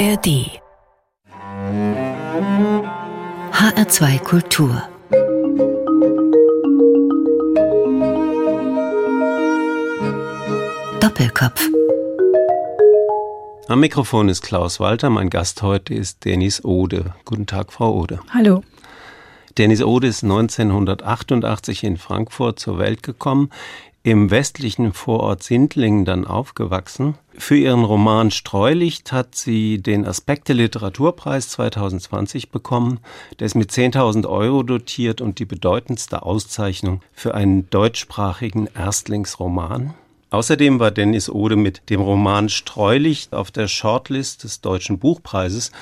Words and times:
ARD 0.00 0.48
HR2 3.52 4.18
Kultur 4.20 4.82
Doppelkopf 11.00 11.68
Am 13.68 13.80
Mikrofon 13.80 14.30
ist 14.30 14.40
Klaus 14.40 14.80
Walter, 14.80 15.10
mein 15.10 15.28
Gast 15.28 15.60
heute 15.60 15.92
ist 15.92 16.24
Dennis 16.24 16.64
Ode. 16.64 17.12
Guten 17.26 17.44
Tag, 17.44 17.70
Frau 17.70 17.92
Ode. 17.92 18.20
Hallo. 18.30 18.62
Dennis 19.58 19.82
Ode 19.82 20.06
ist 20.06 20.24
1988 20.24 21.84
in 21.84 21.98
Frankfurt 21.98 22.58
zur 22.58 22.78
Welt 22.78 23.02
gekommen 23.02 23.50
im 24.02 24.30
westlichen 24.30 24.92
Vorort 24.92 25.42
Sindlingen 25.42 26.04
dann 26.04 26.26
aufgewachsen. 26.26 27.16
Für 27.36 27.56
ihren 27.56 27.84
Roman 27.84 28.30
Streulicht 28.30 29.12
hat 29.12 29.34
sie 29.34 29.78
den 29.82 30.06
Aspekte 30.06 30.52
Literaturpreis 30.54 31.50
2020 31.50 32.50
bekommen. 32.50 33.00
Der 33.38 33.46
ist 33.46 33.54
mit 33.54 33.70
10.000 33.70 34.26
Euro 34.26 34.62
dotiert 34.62 35.20
und 35.20 35.38
die 35.38 35.44
bedeutendste 35.44 36.22
Auszeichnung 36.22 37.02
für 37.12 37.34
einen 37.34 37.68
deutschsprachigen 37.68 38.68
Erstlingsroman. 38.74 39.94
Außerdem 40.30 40.78
war 40.78 40.92
Dennis 40.92 41.28
Ode 41.28 41.56
mit 41.56 41.90
dem 41.90 42.00
Roman 42.00 42.48
Streulicht 42.48 43.34
auf 43.34 43.50
der 43.50 43.68
Shortlist 43.68 44.44
des 44.44 44.60
Deutschen 44.60 44.98
Buchpreises 44.98 45.72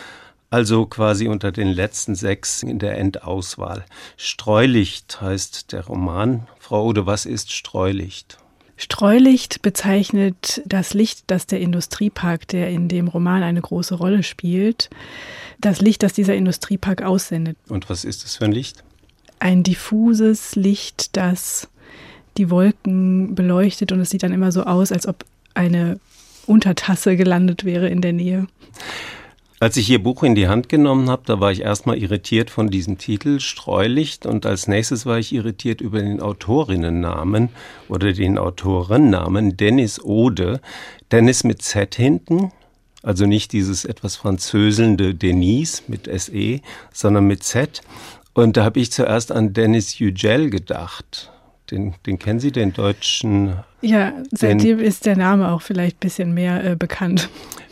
also 0.51 0.87
quasi 0.87 1.29
unter 1.29 1.53
den 1.53 1.69
letzten 1.69 2.15
sechs 2.15 2.63
in 2.63 2.79
der 2.79 2.99
Endauswahl. 2.99 3.85
Streulicht 4.17 5.21
heißt 5.21 5.73
der 5.73 5.87
Roman. 5.87 6.47
Frau 6.59 6.87
Ode, 6.87 7.07
was 7.07 7.27
ist 7.27 7.53
Streulicht? 7.53 8.39
Streulicht 8.77 9.61
bezeichnet 9.61 10.63
das 10.65 10.95
Licht, 10.95 11.25
das 11.27 11.47
der 11.47 11.61
Industriepark, 11.61 12.47
der 12.49 12.71
in 12.71 12.89
dem 12.89 13.09
Roman 13.09 13.43
eine 13.43 13.61
große 13.61 13.97
Rolle 13.97 14.23
spielt, 14.23 14.89
das 15.61 15.81
Licht, 15.81 16.05
das 16.05 16.13
dieser 16.13 16.37
Industriepark 16.37 17.03
aussendet. 17.03 17.57
Und 17.69 17.91
was 17.91 18.05
ist 18.05 18.23
das 18.23 18.37
für 18.37 18.45
ein 18.45 18.53
Licht? 18.53 18.85
Ein 19.41 19.65
diffuses 19.65 20.55
Licht, 20.55 21.17
das 21.17 21.69
die 22.37 22.51
Wolken 22.51 23.35
beleuchtet 23.35 23.91
und 23.91 24.01
es 24.01 24.11
sieht 24.11 24.23
dann 24.23 24.33
immer 24.33 24.53
so 24.53 24.63
aus, 24.63 24.93
als 24.93 25.09
ob 25.09 25.25
eine 25.55 25.99
Untertasse 26.47 27.17
gelandet 27.17 27.65
wäre 27.65 27.89
in 27.89 28.01
der 28.01 28.13
Nähe. 28.13 28.47
Als 29.61 29.77
ich 29.77 29.91
Ihr 29.91 30.01
Buch 30.01 30.23
in 30.23 30.37
die 30.37 30.47
Hand 30.47 30.69
genommen 30.69 31.11
habe, 31.11 31.23
da 31.27 31.41
war 31.41 31.51
ich 31.51 31.63
erstmal 31.63 31.99
irritiert 31.99 32.49
von 32.49 32.69
diesem 32.69 32.97
Titel 32.97 33.41
Streulicht 33.41 34.25
und 34.25 34.47
als 34.47 34.69
nächstes 34.69 35.05
war 35.05 35.19
ich 35.19 35.33
irritiert 35.33 35.81
über 35.81 35.99
den 36.01 36.21
Autorinnennamen 36.21 37.49
oder 37.89 38.13
den 38.13 38.39
Autorennamen 38.39 39.57
Dennis 39.57 40.01
Ode. 40.01 40.61
Dennis 41.11 41.43
mit 41.43 41.61
Z 41.63 41.97
hinten, 41.97 42.53
also 43.03 43.27
nicht 43.27 43.53
dieses 43.53 43.85
etwas 43.85 44.15
französelnde 44.15 45.17
Denise 45.17 45.83
mit 45.89 46.09
SE, 46.21 46.61
sondern 46.93 47.27
mit 47.27 47.43
Z. 47.43 47.81
Und 48.35 48.57
da 48.57 48.63
habe 48.63 48.79
ich 48.79 48.93
zuerst 48.93 49.33
an 49.33 49.55
Dennis 49.55 49.99
Yücel 49.99 50.51
gedacht. 50.51 51.33
Den, 51.71 51.95
den 52.07 52.19
kennen 52.19 52.41
Sie, 52.41 52.53
den 52.53 52.73
deutschen? 52.73 53.57
Ja, 53.81 54.13
seitdem 54.31 54.79
ist 54.79 55.07
der 55.07 55.17
Name 55.17 55.51
auch 55.51 55.63
vielleicht 55.63 55.97
ein 55.97 56.01
bisschen 56.01 56.35
mehr 56.35 56.65
äh, 56.65 56.77
bekannt. 56.77 57.29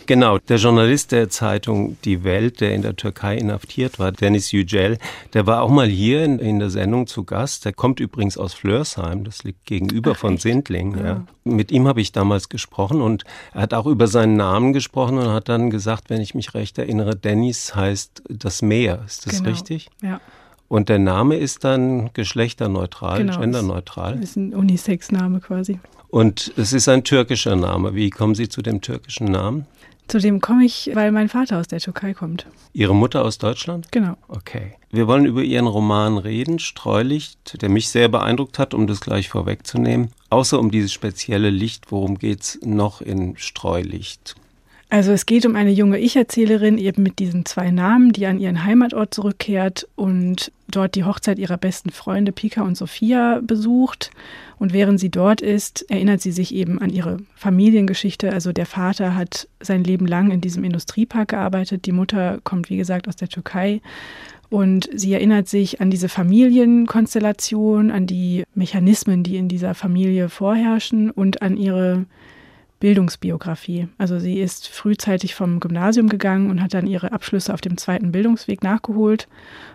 Genau, 0.06 0.38
der 0.38 0.58
Journalist 0.58 1.10
der 1.10 1.28
Zeitung 1.30 1.96
Die 2.04 2.22
Welt, 2.22 2.60
der 2.60 2.74
in 2.74 2.82
der 2.82 2.94
Türkei 2.94 3.36
inhaftiert 3.36 3.98
war, 3.98 4.12
Dennis 4.12 4.52
Yücel, 4.52 4.98
der 5.34 5.48
war 5.48 5.62
auch 5.62 5.68
mal 5.68 5.88
hier 5.88 6.24
in, 6.24 6.38
in 6.38 6.60
der 6.60 6.70
Sendung 6.70 7.08
zu 7.08 7.24
Gast. 7.24 7.64
Der 7.64 7.72
kommt 7.72 7.98
übrigens 7.98 8.38
aus 8.38 8.54
Flörsheim, 8.54 9.24
das 9.24 9.42
liegt 9.42 9.66
gegenüber 9.66 10.12
Ach, 10.12 10.18
von 10.18 10.38
Sindling. 10.38 10.96
Ja. 10.96 11.04
ja. 11.04 11.26
Mit 11.42 11.72
ihm 11.72 11.88
habe 11.88 12.00
ich 12.00 12.12
damals 12.12 12.48
gesprochen 12.48 13.02
und 13.02 13.24
er 13.52 13.62
hat 13.62 13.74
auch 13.74 13.86
über 13.86 14.06
seinen 14.06 14.36
Namen 14.36 14.72
gesprochen 14.72 15.18
und 15.18 15.28
hat 15.28 15.48
dann 15.48 15.70
gesagt, 15.70 16.08
wenn 16.08 16.20
ich 16.20 16.36
mich 16.36 16.54
recht 16.54 16.78
erinnere, 16.78 17.16
Dennis 17.16 17.74
heißt 17.74 18.22
das 18.28 18.62
Meer. 18.62 19.02
Ist 19.04 19.26
das 19.26 19.38
genau. 19.38 19.50
richtig? 19.50 19.88
Ja. 20.02 20.20
Und 20.68 20.88
der 20.88 20.98
Name 20.98 21.36
ist 21.36 21.64
dann 21.64 22.10
geschlechterneutral, 22.12 23.18
genau, 23.18 23.38
genderneutral. 23.38 24.22
Ist 24.22 24.36
ein 24.36 24.54
Unisex-Name 24.54 25.40
quasi. 25.40 25.78
Und 26.08 26.52
es 26.56 26.72
ist 26.72 26.88
ein 26.88 27.04
türkischer 27.04 27.56
Name. 27.56 27.94
Wie 27.94 28.10
kommen 28.10 28.34
Sie 28.34 28.48
zu 28.48 28.62
dem 28.62 28.80
türkischen 28.80 29.26
Namen? 29.26 29.66
Zu 30.08 30.18
dem 30.18 30.40
komme 30.40 30.64
ich, 30.64 30.90
weil 30.94 31.10
mein 31.10 31.28
Vater 31.28 31.58
aus 31.58 31.66
der 31.66 31.80
Türkei 31.80 32.14
kommt. 32.14 32.46
Ihre 32.72 32.94
Mutter 32.94 33.24
aus 33.24 33.38
Deutschland? 33.38 33.90
Genau. 33.90 34.16
Okay. 34.28 34.74
Wir 34.90 35.08
wollen 35.08 35.26
über 35.26 35.42
Ihren 35.42 35.66
Roman 35.66 36.16
reden, 36.16 36.60
Streulicht, 36.60 37.60
der 37.60 37.68
mich 37.68 37.88
sehr 37.88 38.08
beeindruckt 38.08 38.60
hat, 38.60 38.72
um 38.72 38.86
das 38.86 39.00
gleich 39.00 39.28
vorwegzunehmen. 39.28 40.12
Außer 40.30 40.60
um 40.60 40.70
dieses 40.70 40.92
spezielle 40.92 41.50
Licht, 41.50 41.90
worum 41.90 42.18
geht 42.18 42.42
es 42.42 42.58
noch 42.62 43.00
in 43.00 43.36
Streulicht? 43.36 44.36
Also 44.88 45.10
es 45.10 45.26
geht 45.26 45.44
um 45.44 45.56
eine 45.56 45.72
junge 45.72 45.98
Ich-Erzählerin 45.98 46.78
eben 46.78 47.02
mit 47.02 47.18
diesen 47.18 47.44
zwei 47.44 47.72
Namen, 47.72 48.12
die 48.12 48.26
an 48.26 48.38
ihren 48.38 48.64
Heimatort 48.64 49.12
zurückkehrt 49.12 49.88
und 49.96 50.52
dort 50.68 50.94
die 50.94 51.02
Hochzeit 51.02 51.40
ihrer 51.40 51.56
besten 51.56 51.90
Freunde 51.90 52.30
Pika 52.30 52.62
und 52.62 52.76
Sophia 52.76 53.40
besucht. 53.42 54.12
Und 54.58 54.72
während 54.72 55.00
sie 55.00 55.10
dort 55.10 55.40
ist, 55.40 55.90
erinnert 55.90 56.20
sie 56.20 56.30
sich 56.30 56.54
eben 56.54 56.80
an 56.80 56.90
ihre 56.90 57.18
Familiengeschichte. 57.34 58.32
Also 58.32 58.52
der 58.52 58.66
Vater 58.66 59.16
hat 59.16 59.48
sein 59.60 59.82
Leben 59.82 60.06
lang 60.06 60.30
in 60.30 60.40
diesem 60.40 60.62
Industriepark 60.62 61.30
gearbeitet. 61.30 61.86
Die 61.86 61.92
Mutter 61.92 62.38
kommt, 62.44 62.70
wie 62.70 62.76
gesagt, 62.76 63.08
aus 63.08 63.16
der 63.16 63.28
Türkei. 63.28 63.80
Und 64.50 64.88
sie 64.94 65.12
erinnert 65.12 65.48
sich 65.48 65.80
an 65.80 65.90
diese 65.90 66.08
Familienkonstellation, 66.08 67.90
an 67.90 68.06
die 68.06 68.44
Mechanismen, 68.54 69.24
die 69.24 69.36
in 69.36 69.48
dieser 69.48 69.74
Familie 69.74 70.28
vorherrschen 70.28 71.10
und 71.10 71.42
an 71.42 71.56
ihre 71.56 72.06
Bildungsbiografie. 72.78 73.88
Also 73.96 74.18
sie 74.18 74.38
ist 74.38 74.68
frühzeitig 74.68 75.34
vom 75.34 75.60
Gymnasium 75.60 76.08
gegangen 76.08 76.50
und 76.50 76.62
hat 76.62 76.74
dann 76.74 76.86
ihre 76.86 77.12
Abschlüsse 77.12 77.54
auf 77.54 77.60
dem 77.60 77.78
zweiten 77.78 78.12
Bildungsweg 78.12 78.62
nachgeholt. 78.62 79.28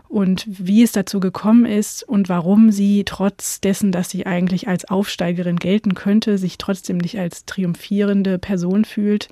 Und 0.08 0.46
wie 0.48 0.84
es 0.84 0.92
dazu 0.92 1.20
gekommen 1.20 1.66
ist 1.66 2.04
und 2.04 2.30
warum 2.30 2.72
sie 2.72 3.04
trotz 3.06 3.62
dessen, 3.62 3.92
dass 3.92 4.10
sie 4.10 4.26
eigentlich 4.26 4.68
als 4.68 4.86
Aufsteigerin 4.86 5.56
gelten 5.56 5.96
könnte, 5.96 6.38
sich 6.38 6.58
trotzdem 6.58 6.98
nicht 6.98 7.18
als 7.18 7.46
triumphierende 7.46 8.38
Person 8.38 8.86
fühlt, 8.86 9.30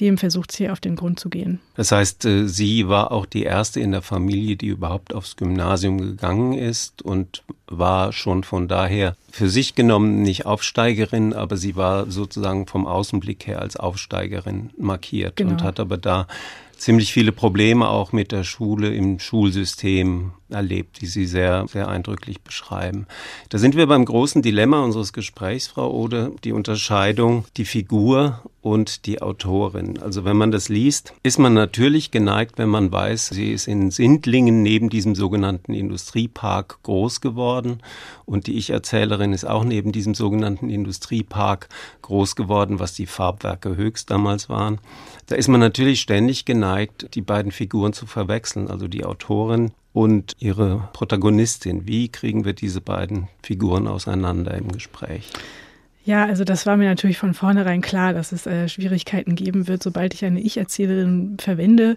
dem 0.00 0.18
versucht 0.18 0.52
sie 0.52 0.70
auf 0.70 0.80
den 0.80 0.96
Grund 0.96 1.20
zu 1.20 1.28
gehen. 1.28 1.60
Das 1.76 1.92
heißt, 1.92 2.24
äh, 2.24 2.48
sie 2.48 2.88
war 2.88 3.12
auch 3.12 3.26
die 3.26 3.42
erste 3.42 3.80
in 3.80 3.92
der 3.92 4.02
Familie, 4.02 4.56
die 4.56 4.68
überhaupt 4.68 5.14
aufs 5.14 5.36
Gymnasium 5.36 5.98
gegangen 5.98 6.54
ist 6.54 7.02
und 7.02 7.42
war 7.66 8.12
schon 8.12 8.42
von 8.42 8.66
daher 8.66 9.16
für 9.30 9.48
sich 9.48 9.74
genommen 9.74 10.22
nicht 10.22 10.46
Aufsteigerin, 10.46 11.32
aber 11.32 11.56
sie 11.56 11.76
war 11.76 12.10
sozusagen 12.10 12.66
vom 12.66 12.86
Außenblick 12.86 13.46
her 13.46 13.60
als 13.60 13.76
Aufsteigerin 13.76 14.70
markiert 14.76 15.36
genau. 15.36 15.52
und 15.52 15.62
hat 15.62 15.78
aber 15.78 15.98
da 15.98 16.26
ziemlich 16.76 17.12
viele 17.12 17.32
Probleme 17.32 17.88
auch 17.88 18.12
mit 18.12 18.32
der 18.32 18.42
Schule 18.42 18.92
im 18.94 19.18
Schulsystem 19.18 20.32
erlebt, 20.52 21.00
die 21.00 21.06
Sie 21.06 21.26
sehr, 21.26 21.66
sehr 21.68 21.88
eindrücklich 21.88 22.40
beschreiben. 22.42 23.06
Da 23.48 23.58
sind 23.58 23.76
wir 23.76 23.86
beim 23.86 24.04
großen 24.04 24.42
Dilemma 24.42 24.82
unseres 24.82 25.12
Gesprächs, 25.12 25.66
Frau 25.66 25.90
Ode, 25.90 26.32
die 26.44 26.52
Unterscheidung, 26.52 27.44
die 27.56 27.64
Figur 27.64 28.42
und 28.62 29.06
die 29.06 29.22
Autorin. 29.22 29.98
Also 29.98 30.24
wenn 30.24 30.36
man 30.36 30.50
das 30.50 30.68
liest, 30.68 31.14
ist 31.22 31.38
man 31.38 31.54
natürlich 31.54 32.10
geneigt, 32.10 32.58
wenn 32.58 32.68
man 32.68 32.92
weiß, 32.92 33.28
sie 33.28 33.52
ist 33.52 33.66
in 33.66 33.90
Sindlingen 33.90 34.62
neben 34.62 34.90
diesem 34.90 35.14
sogenannten 35.14 35.72
Industriepark 35.72 36.82
groß 36.82 37.20
geworden 37.20 37.80
und 38.26 38.46
die 38.46 38.58
Ich-Erzählerin 38.58 39.32
ist 39.32 39.44
auch 39.44 39.64
neben 39.64 39.92
diesem 39.92 40.14
sogenannten 40.14 40.68
Industriepark 40.68 41.68
groß 42.02 42.36
geworden, 42.36 42.78
was 42.78 42.92
die 42.92 43.06
Farbwerke 43.06 43.76
höchst 43.76 44.10
damals 44.10 44.48
waren. 44.48 44.78
Da 45.26 45.36
ist 45.36 45.48
man 45.48 45.60
natürlich 45.60 46.00
ständig 46.00 46.44
geneigt, 46.44 47.14
die 47.14 47.22
beiden 47.22 47.52
Figuren 47.52 47.92
zu 47.92 48.06
verwechseln, 48.06 48.68
also 48.68 48.88
die 48.88 49.04
Autorin 49.04 49.72
und 49.92 50.36
ihre 50.38 50.88
Protagonistin. 50.92 51.86
Wie 51.86 52.08
kriegen 52.08 52.44
wir 52.44 52.52
diese 52.52 52.80
beiden 52.80 53.28
Figuren 53.42 53.88
auseinander 53.88 54.54
im 54.54 54.70
Gespräch? 54.70 55.30
Ja, 56.04 56.24
also 56.24 56.44
das 56.44 56.66
war 56.66 56.76
mir 56.76 56.88
natürlich 56.88 57.18
von 57.18 57.34
vornherein 57.34 57.82
klar, 57.82 58.14
dass 58.14 58.32
es 58.32 58.46
äh, 58.46 58.68
Schwierigkeiten 58.68 59.34
geben 59.34 59.68
wird, 59.68 59.82
sobald 59.82 60.14
ich 60.14 60.24
eine 60.24 60.40
Ich-Erzählerin 60.40 61.36
verwende. 61.38 61.96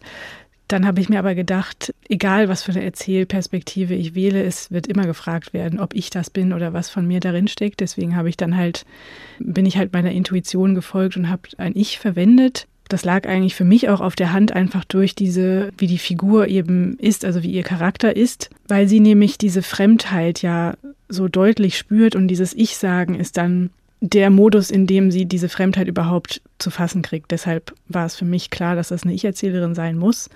Dann 0.67 0.87
habe 0.87 1.01
ich 1.01 1.09
mir 1.09 1.19
aber 1.19 1.35
gedacht, 1.35 1.93
egal 2.09 2.49
was 2.49 2.63
für 2.63 2.71
eine 2.71 2.83
Erzählperspektive 2.83 3.93
ich 3.93 4.15
wähle, 4.15 4.43
es 4.43 4.71
wird 4.71 4.87
immer 4.87 5.05
gefragt 5.05 5.53
werden, 5.53 5.79
ob 5.79 5.93
ich 5.93 6.09
das 6.09 6.29
bin 6.29 6.53
oder 6.53 6.73
was 6.73 6.89
von 6.89 7.05
mir 7.05 7.19
darin 7.19 7.47
steckt. 7.47 7.79
Deswegen 7.79 8.15
habe 8.15 8.29
ich 8.29 8.37
dann 8.37 8.57
halt, 8.57 8.85
bin 9.39 9.65
ich 9.65 9.77
halt 9.77 9.93
meiner 9.93 10.11
Intuition 10.11 10.73
gefolgt 10.73 11.15
und 11.17 11.29
habe 11.29 11.43
ein 11.57 11.73
Ich 11.75 11.99
verwendet. 11.99 12.67
Das 12.89 13.05
lag 13.05 13.27
eigentlich 13.27 13.55
für 13.55 13.63
mich 13.63 13.89
auch 13.89 14.01
auf 14.01 14.15
der 14.15 14.33
Hand 14.33 14.51
einfach 14.51 14.83
durch 14.83 15.15
diese, 15.15 15.71
wie 15.77 15.87
die 15.87 15.97
Figur 15.97 16.47
eben 16.47 16.97
ist, 16.99 17.25
also 17.25 17.43
wie 17.43 17.51
ihr 17.51 17.63
Charakter 17.63 18.15
ist, 18.15 18.49
weil 18.67 18.87
sie 18.87 18.99
nämlich 18.99 19.37
diese 19.37 19.61
Fremdheit 19.61 20.41
ja 20.41 20.75
so 21.09 21.27
deutlich 21.27 21.77
spürt 21.77 22.15
und 22.15 22.27
dieses 22.27 22.53
Ich-Sagen 22.53 23.15
ist 23.15 23.37
dann 23.37 23.69
der 24.01 24.29
Modus, 24.29 24.69
in 24.69 24.85
dem 24.85 25.11
sie 25.11 25.25
diese 25.25 25.47
Fremdheit 25.47 25.87
überhaupt 25.87 26.41
zu 26.59 26.71
fassen 26.71 27.01
kriegt. 27.03 27.31
Deshalb 27.31 27.73
war 27.87 28.05
es 28.05 28.15
für 28.15 28.25
mich 28.25 28.49
klar, 28.49 28.75
dass 28.75 28.89
das 28.89 29.03
eine 29.03 29.13
Ich-Erzählerin 29.13 29.75
sein 29.75 29.97
muss. 29.97 30.29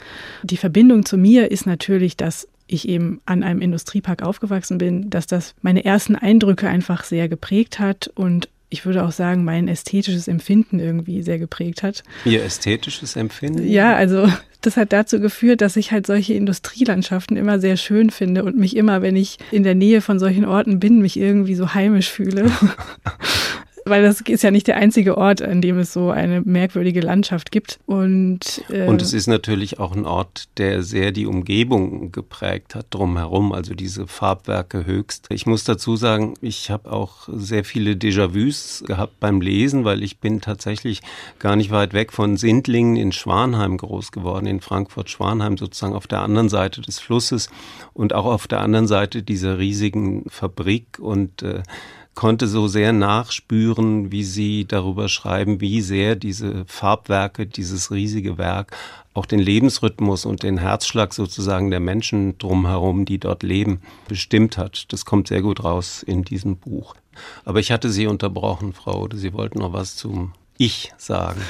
Die 0.44 0.56
Verbindung 0.56 1.06
zu 1.06 1.18
mir 1.18 1.52
ist 1.52 1.66
natürlich, 1.66 2.16
dass 2.16 2.48
ich 2.68 2.88
eben 2.88 3.20
an 3.26 3.44
einem 3.44 3.62
Industriepark 3.62 4.24
aufgewachsen 4.24 4.78
bin, 4.78 5.10
dass 5.10 5.28
das 5.28 5.54
meine 5.62 5.84
ersten 5.84 6.16
Eindrücke 6.16 6.70
einfach 6.70 7.04
sehr 7.04 7.28
geprägt 7.28 7.80
hat 7.80 8.10
und 8.16 8.50
ich 8.70 8.86
würde 8.86 9.04
auch 9.04 9.12
sagen, 9.12 9.46
mein 9.46 9.68
ästhetisches 9.68 10.28
Empfinden 10.28 10.80
irgendwie 10.80 11.24
sehr 11.24 11.40
geprägt 11.40 11.84
hat. 11.84 12.04
Ihr 12.26 12.44
ästhetisches 12.44 13.16
Empfinden? 13.16 13.66
Ja, 13.68 13.96
also 13.96 14.28
das 14.62 14.76
hat 14.76 14.92
dazu 14.92 15.20
geführt, 15.20 15.62
dass 15.62 15.78
ich 15.78 15.92
halt 15.92 16.06
solche 16.06 16.34
Industrielandschaften 16.34 17.38
immer 17.38 17.60
sehr 17.60 17.78
schön 17.78 18.10
finde 18.10 18.44
und 18.44 18.58
mich 18.58 18.76
immer, 18.76 19.02
wenn 19.02 19.16
ich 19.16 19.38
in 19.52 19.64
der 19.64 19.76
Nähe 19.76 20.02
von 20.02 20.20
solchen 20.20 20.46
Orten 20.46 20.80
bin, 20.80 21.02
mich 21.02 21.18
irgendwie 21.18 21.56
so 21.56 21.74
heimisch 21.74 22.10
fühle. 22.10 22.52
weil 23.90 24.04
das 24.04 24.22
ist 24.22 24.44
ja 24.44 24.52
nicht 24.52 24.68
der 24.68 24.78
einzige 24.78 25.18
Ort, 25.18 25.42
an 25.42 25.62
dem 25.62 25.78
es 25.80 25.94
so 25.94 26.10
eine 26.10 26.42
merkwürdige 26.42 27.02
Landschaft 27.02 27.52
gibt. 27.52 27.80
Und, 27.86 28.64
äh 28.70 28.88
und 28.88 29.02
es 29.02 29.14
ist 29.14 29.28
natürlich 29.28 29.80
auch 29.80 29.96
ein 29.96 30.06
Ort, 30.06 30.46
der 30.58 30.84
sehr 30.84 31.12
die 31.12 31.26
Umgebung 31.26 32.12
geprägt 32.12 32.76
hat 32.76 32.88
drumherum, 32.90 33.52
also 33.52 33.74
diese 33.74 34.08
Farbwerke 34.08 34.86
höchst. 34.86 35.28
Ich 35.30 35.46
muss 35.46 35.64
dazu 35.64 35.96
sagen, 35.96 36.36
ich 36.42 36.70
habe 36.72 36.92
auch 36.92 37.28
sehr 37.32 37.64
viele 37.64 37.92
Déjà-vus 37.94 38.84
gehabt 38.86 39.20
beim 39.20 39.42
Lesen, 39.42 39.86
weil 39.86 40.04
ich 40.04 40.20
bin 40.20 40.42
tatsächlich 40.42 41.02
gar 41.40 41.56
nicht 41.56 41.72
weit 41.72 41.94
weg 41.94 42.14
von 42.14 42.38
Sindlingen 42.38 42.96
in 42.96 43.12
Schwanheim 43.12 43.78
groß 43.78 44.12
geworden, 44.12 44.46
in 44.46 44.62
Frankfurt-Schwanheim 44.62 45.58
sozusagen 45.58 45.94
auf 45.94 46.08
der 46.08 46.22
anderen 46.22 46.50
Seite 46.50 46.82
des 46.82 47.00
Flusses 47.00 47.50
und 47.94 48.14
auch 48.14 48.26
auf 48.26 48.48
der 48.48 48.62
anderen 48.62 48.88
Seite 48.88 49.24
dieser 49.24 49.58
riesigen 49.58 50.26
Fabrik 50.30 51.00
und 51.00 51.44
äh, 51.44 51.64
konnte 52.18 52.48
so 52.48 52.68
sehr 52.68 52.94
nachspüren, 52.94 54.12
wie 54.12 54.24
Sie 54.24 54.66
darüber 54.66 55.08
schreiben, 55.08 55.62
wie 55.62 55.82
sehr 55.82 56.16
diese 56.16 56.66
Farbwerke, 56.66 57.46
dieses 57.46 57.92
riesige 57.92 58.40
Werk 58.40 58.76
auch 59.14 59.28
den 59.28 59.40
Lebensrhythmus 59.40 60.26
und 60.26 60.42
den 60.42 60.58
Herzschlag 60.58 61.14
sozusagen 61.14 61.70
der 61.70 61.80
Menschen 61.80 62.38
drumherum, 62.40 63.06
die 63.06 63.20
dort 63.20 63.44
leben, 63.44 63.82
bestimmt 64.08 64.58
hat. 64.58 64.92
Das 64.92 65.06
kommt 65.06 65.28
sehr 65.28 65.44
gut 65.44 65.64
raus 65.64 66.04
in 66.04 66.24
diesem 66.24 66.58
Buch. 66.58 66.96
Aber 67.46 67.60
ich 67.60 67.72
hatte 67.72 67.90
Sie 67.90 68.08
unterbrochen, 68.08 68.74
Frau 68.74 69.04
Ode. 69.04 69.18
Sie 69.18 69.34
wollten 69.34 69.60
noch 69.60 69.74
was 69.74 69.96
zum 69.96 70.34
Ich 70.58 70.94
sagen. 70.98 71.42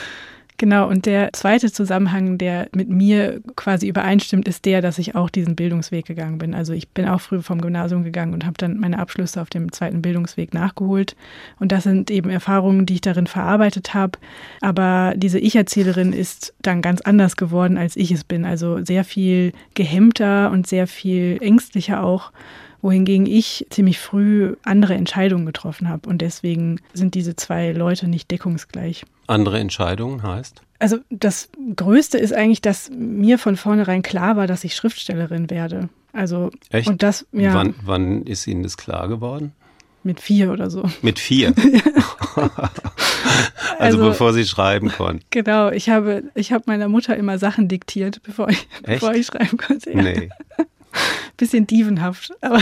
Genau, 0.59 0.88
und 0.89 1.06
der 1.06 1.33
zweite 1.33 1.71
Zusammenhang, 1.71 2.39
der 2.39 2.68
mit 2.74 2.89
mir 2.89 3.42
quasi 3.56 3.88
übereinstimmt, 3.88 4.48
ist 4.48 4.65
der, 4.65 4.81
dass 4.81 4.98
ich 4.98 5.13
auch 5.13 5.30
diesen 5.30 5.56
Bildungsweg 5.56 6.07
gegangen 6.07 6.39
bin. 6.39 6.56
Also 6.56 6.74
ich 6.74 6.89
bin 6.89 7.07
auch 7.07 7.21
früh 7.21 7.44
vom 7.44 7.62
Gymnasium 7.62 8.04
gegangen 8.04 8.33
und 8.33 8.44
habe 8.44 8.57
dann 8.57 8.80
meine 8.80 8.98
Abschlüsse 8.98 9.39
auf 9.39 9.51
dem 9.51 9.71
zweiten 9.71 10.01
Bildungsweg 10.01 10.56
nachgeholt. 10.56 11.15
Und 11.59 11.71
das 11.71 11.83
sind 11.83 12.09
eben 12.09 12.31
Erfahrungen, 12.31 12.88
die 12.88 12.95
ich 12.95 13.01
darin 13.01 13.27
verarbeitet 13.27 13.94
habe. 13.94 14.18
Aber 14.59 15.13
diese 15.15 15.38
Ich-Erzählerin 15.38 16.12
ist 16.12 16.56
dann 16.59 16.81
ganz 16.81 17.01
anders 17.01 17.36
geworden, 17.36 17.77
als 17.77 17.95
ich 17.95 18.09
es 18.09 18.24
bin. 18.24 18.44
Also 18.44 18.83
sehr 18.83 19.04
viel 19.04 19.54
gehemmter 19.75 20.50
und 20.50 20.65
sehr 20.65 20.88
viel 20.88 21.38
ängstlicher 21.39 22.04
auch 22.04 22.31
wohingegen 22.81 23.25
ich 23.25 23.65
ziemlich 23.69 24.00
früh 24.00 24.56
andere 24.63 24.94
Entscheidungen 24.94 25.45
getroffen 25.45 25.89
habe. 25.89 26.09
Und 26.09 26.21
deswegen 26.21 26.79
sind 26.94 27.15
diese 27.15 27.35
zwei 27.35 27.71
Leute 27.71 28.07
nicht 28.07 28.29
deckungsgleich. 28.31 29.06
Andere 29.27 29.59
Entscheidungen 29.59 30.24
heißt? 30.24 30.62
Also 30.79 30.97
das 31.09 31.50
Größte 31.75 32.18
ist 32.18 32.33
eigentlich, 32.33 32.62
dass 32.62 32.89
mir 32.91 33.39
von 33.39 33.57
vornherein 33.57 34.03
klar 34.03 34.38
war, 34.38 34.47
dass 34.47 34.63
ich 34.63 34.75
Schriftstellerin 34.75 35.50
werde. 35.50 35.89
Also 36.13 36.51
Echt? 36.69 36.88
und 36.88 37.03
das 37.03 37.27
ja. 37.31 37.53
Wann, 37.53 37.75
wann 37.83 38.24
ist 38.24 38.47
Ihnen 38.47 38.63
das 38.63 38.77
klar 38.77 39.07
geworden? 39.07 39.53
Mit 40.03 40.19
vier 40.21 40.51
oder 40.51 40.69
so. 40.69 40.83
Mit 41.01 41.19
vier? 41.19 41.53
also, 42.35 43.97
also, 43.97 43.97
bevor 44.00 44.33
Sie 44.33 44.45
schreiben 44.45 44.89
konnten. 44.89 45.25
Genau, 45.31 45.69
ich 45.69 45.89
habe, 45.89 46.23
ich 46.35 46.51
habe 46.51 46.63
meiner 46.68 46.88
Mutter 46.88 47.18
immer 47.18 47.38
Sachen 47.39 47.68
diktiert, 47.68 48.21
bevor 48.23 48.50
ich, 48.50 48.68
bevor 48.83 49.13
ich 49.13 49.25
schreiben 49.25 49.57
konnte. 49.57 49.91
Ja. 49.91 50.01
Nee. 50.01 50.30
Bisschen 51.38 51.68
dievenhaft. 51.68 52.31
Aber 52.42 52.60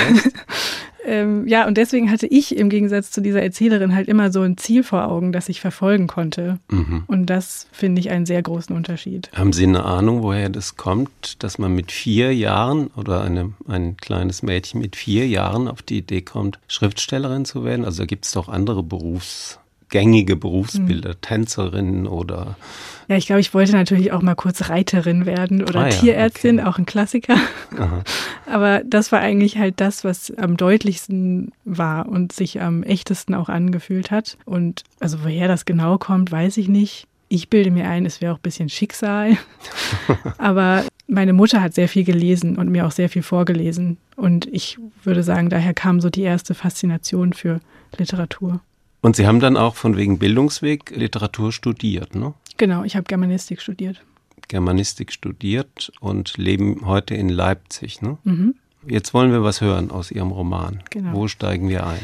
ähm, 1.05 1.47
ja, 1.47 1.65
und 1.67 1.77
deswegen 1.77 2.11
hatte 2.11 2.27
ich 2.27 2.55
im 2.57 2.69
Gegensatz 2.69 3.11
zu 3.11 3.21
dieser 3.21 3.41
Erzählerin 3.41 3.95
halt 3.95 4.07
immer 4.07 4.31
so 4.31 4.41
ein 4.41 4.57
Ziel 4.57 4.83
vor 4.83 5.07
Augen, 5.07 5.31
das 5.31 5.49
ich 5.49 5.61
verfolgen 5.61 6.07
konnte. 6.07 6.59
Mhm. 6.69 7.03
Und 7.07 7.27
das 7.27 7.67
finde 7.71 8.01
ich 8.01 8.09
einen 8.09 8.25
sehr 8.25 8.41
großen 8.41 8.75
Unterschied. 8.75 9.29
Haben 9.33 9.53
Sie 9.53 9.63
eine 9.63 9.85
Ahnung, 9.85 10.23
woher 10.23 10.49
das 10.49 10.75
kommt, 10.75 11.41
dass 11.43 11.57
man 11.57 11.73
mit 11.73 11.91
vier 11.91 12.35
Jahren 12.35 12.87
oder 12.95 13.21
eine, 13.21 13.53
ein 13.67 13.97
kleines 13.97 14.43
Mädchen 14.43 14.81
mit 14.81 14.95
vier 14.95 15.27
Jahren 15.27 15.67
auf 15.67 15.81
die 15.81 15.99
Idee 15.99 16.21
kommt, 16.21 16.59
Schriftstellerin 16.67 17.45
zu 17.45 17.63
werden? 17.63 17.85
Also 17.85 18.05
gibt 18.05 18.25
es 18.25 18.33
doch 18.33 18.49
andere 18.49 18.83
Berufs 18.83 19.59
gängige 19.89 20.35
Berufsbilder, 20.35 21.09
mhm. 21.09 21.21
Tänzerin 21.21 22.07
oder. 22.07 22.57
Ja, 23.07 23.17
ich 23.17 23.27
glaube, 23.27 23.41
ich 23.41 23.53
wollte 23.53 23.73
natürlich 23.73 24.11
auch 24.11 24.21
mal 24.21 24.35
kurz 24.35 24.69
Reiterin 24.69 25.25
werden 25.25 25.61
oder 25.61 25.81
ah, 25.81 25.87
ja, 25.87 25.89
Tierärztin, 25.89 26.59
okay. 26.59 26.67
auch 26.67 26.77
ein 26.77 26.85
Klassiker. 26.85 27.35
Aha. 27.77 28.03
Aber 28.51 28.81
das 28.83 29.11
war 29.11 29.19
eigentlich 29.19 29.57
halt 29.57 29.79
das, 29.79 30.03
was 30.03 30.31
am 30.37 30.57
deutlichsten 30.57 31.51
war 31.65 32.07
und 32.07 32.31
sich 32.31 32.61
am 32.61 32.83
echtesten 32.83 33.35
auch 33.35 33.49
angefühlt 33.49 34.11
hat. 34.11 34.37
Und 34.45 34.83
also 34.99 35.23
woher 35.23 35.47
das 35.47 35.65
genau 35.65 35.97
kommt, 35.97 36.31
weiß 36.31 36.57
ich 36.57 36.67
nicht. 36.67 37.07
Ich 37.27 37.49
bilde 37.49 37.71
mir 37.71 37.87
ein, 37.87 38.05
es 38.05 38.21
wäre 38.21 38.33
auch 38.33 38.37
ein 38.37 38.43
bisschen 38.43 38.69
Schicksal. 38.69 39.37
Aber 40.37 40.83
meine 41.07 41.33
Mutter 41.33 41.61
hat 41.61 41.73
sehr 41.73 41.89
viel 41.89 42.03
gelesen 42.03 42.57
und 42.57 42.69
mir 42.69 42.85
auch 42.85 42.91
sehr 42.91 43.09
viel 43.09 43.23
vorgelesen. 43.23 43.97
Und 44.15 44.47
ich 44.47 44.77
würde 45.03 45.23
sagen, 45.23 45.49
daher 45.49 45.73
kam 45.73 46.01
so 46.01 46.09
die 46.09 46.21
erste 46.21 46.55
Faszination 46.55 47.33
für 47.33 47.59
Literatur. 47.97 48.61
Und 49.05 49.15
Sie 49.15 49.27
haben 49.27 49.39
dann 49.39 49.55
auch 49.55 49.75
von 49.75 49.97
wegen 49.97 50.17
Bildungsweg 50.17 50.89
Literatur 50.89 51.51
studiert, 51.51 52.15
ne? 52.15 52.33
Genau, 52.57 52.83
ich 52.83 52.95
habe 52.95 53.03
Germanistik 53.03 53.61
studiert. 53.61 54.01
Germanistik 54.47 55.11
studiert 55.11 55.91
und 55.99 56.39
leben 56.39 56.87
heute 56.87 57.13
in 57.13 57.29
Leipzig, 57.29 58.01
ne? 58.01 58.17
Mhm. 58.23 58.55
Jetzt 58.87 59.13
wollen 59.13 59.31
wir 59.31 59.43
was 59.43 59.61
hören 59.61 59.91
aus 59.91 60.09
Ihrem 60.09 60.31
Roman. 60.31 60.81
Genau. 60.89 61.13
Wo 61.13 61.27
steigen 61.27 61.69
wir 61.69 61.85
ein? 61.85 61.99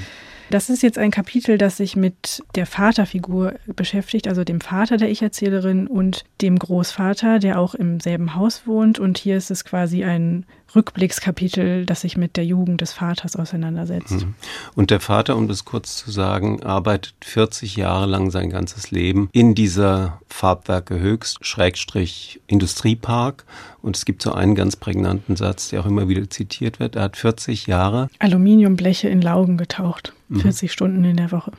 Das 0.52 0.70
ist 0.70 0.84
jetzt 0.84 1.00
ein 1.00 1.10
Kapitel, 1.10 1.58
das 1.58 1.78
sich 1.78 1.96
mit 1.96 2.44
der 2.54 2.68
Vaterfigur 2.68 3.56
beschäftigt, 3.76 4.28
also 4.28 4.44
dem 4.44 4.62
Vater 4.62 4.98
der 4.98 5.10
Ich-Erzählerin 5.10 5.88
und 5.88 6.26
dem 6.42 6.60
Großvater, 6.60 7.40
der 7.40 7.60
auch 7.60 7.74
im 7.74 8.00
selben 8.00 8.36
Haus 8.36 8.68
wohnt. 8.68 9.00
Und 9.00 9.18
hier 9.18 9.38
ist 9.38 9.50
es 9.50 9.66
quasi 9.66 10.04
ein 10.04 10.46
Rückblickskapitel, 10.76 11.86
das 11.86 12.02
sich 12.02 12.18
mit 12.18 12.38
der 12.38 12.46
Jugend 12.46 12.82
des 12.82 12.94
Vaters 12.94 13.36
auseinandersetzt. 13.36 14.12
Mhm. 14.12 14.36
Und 14.76 14.92
der 14.92 15.00
Vater, 15.00 15.36
um 15.36 15.48
das 15.48 15.66
kurz 15.66 15.98
zu 15.98 16.12
sagen, 16.12 16.64
arbeitet 16.64 17.14
40 17.22 17.76
Jahre 17.76 18.06
lang 18.06 18.32
sein 18.32 18.50
ganzes 18.50 18.92
Leben 18.92 19.30
in 19.32 19.56
dieser 19.56 20.20
Farbwerke 20.28 21.00
Höchst, 21.00 21.46
Schrägstrich 21.46 22.42
Industriepark. 22.48 23.46
Und 23.82 23.98
es 23.98 24.06
gibt 24.06 24.22
so 24.22 24.34
einen 24.34 24.56
ganz 24.56 24.76
prägnanten 24.76 25.36
Satz, 25.36 25.70
der 25.70 25.82
auch 25.82 25.86
immer 25.86 26.08
wieder 26.08 26.30
zitiert 26.30 26.80
wird. 26.80 26.96
Er 26.96 27.04
hat 27.04 27.18
40 27.18 27.68
Jahre 27.68 28.10
Aluminiumbleche 28.20 29.10
in 29.10 29.22
Laugen 29.22 29.58
getaucht, 29.58 30.14
40 30.34 30.70
mhm. 30.70 30.72
Stunden 30.72 31.04
in 31.04 31.18
der 31.18 31.32
Woche. 31.32 31.52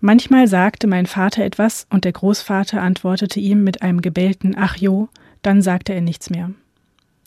Manchmal 0.00 0.48
sagte 0.48 0.86
mein 0.86 1.06
Vater 1.06 1.44
etwas 1.44 1.86
und 1.88 2.04
der 2.04 2.12
Großvater 2.12 2.82
antwortete 2.82 3.40
ihm 3.40 3.64
mit 3.64 3.80
einem 3.80 4.02
gebellten 4.02 4.54
Ach 4.54 4.76
jo, 4.76 5.08
dann 5.40 5.62
sagte 5.62 5.94
er 5.94 6.02
nichts 6.02 6.28
mehr. 6.28 6.50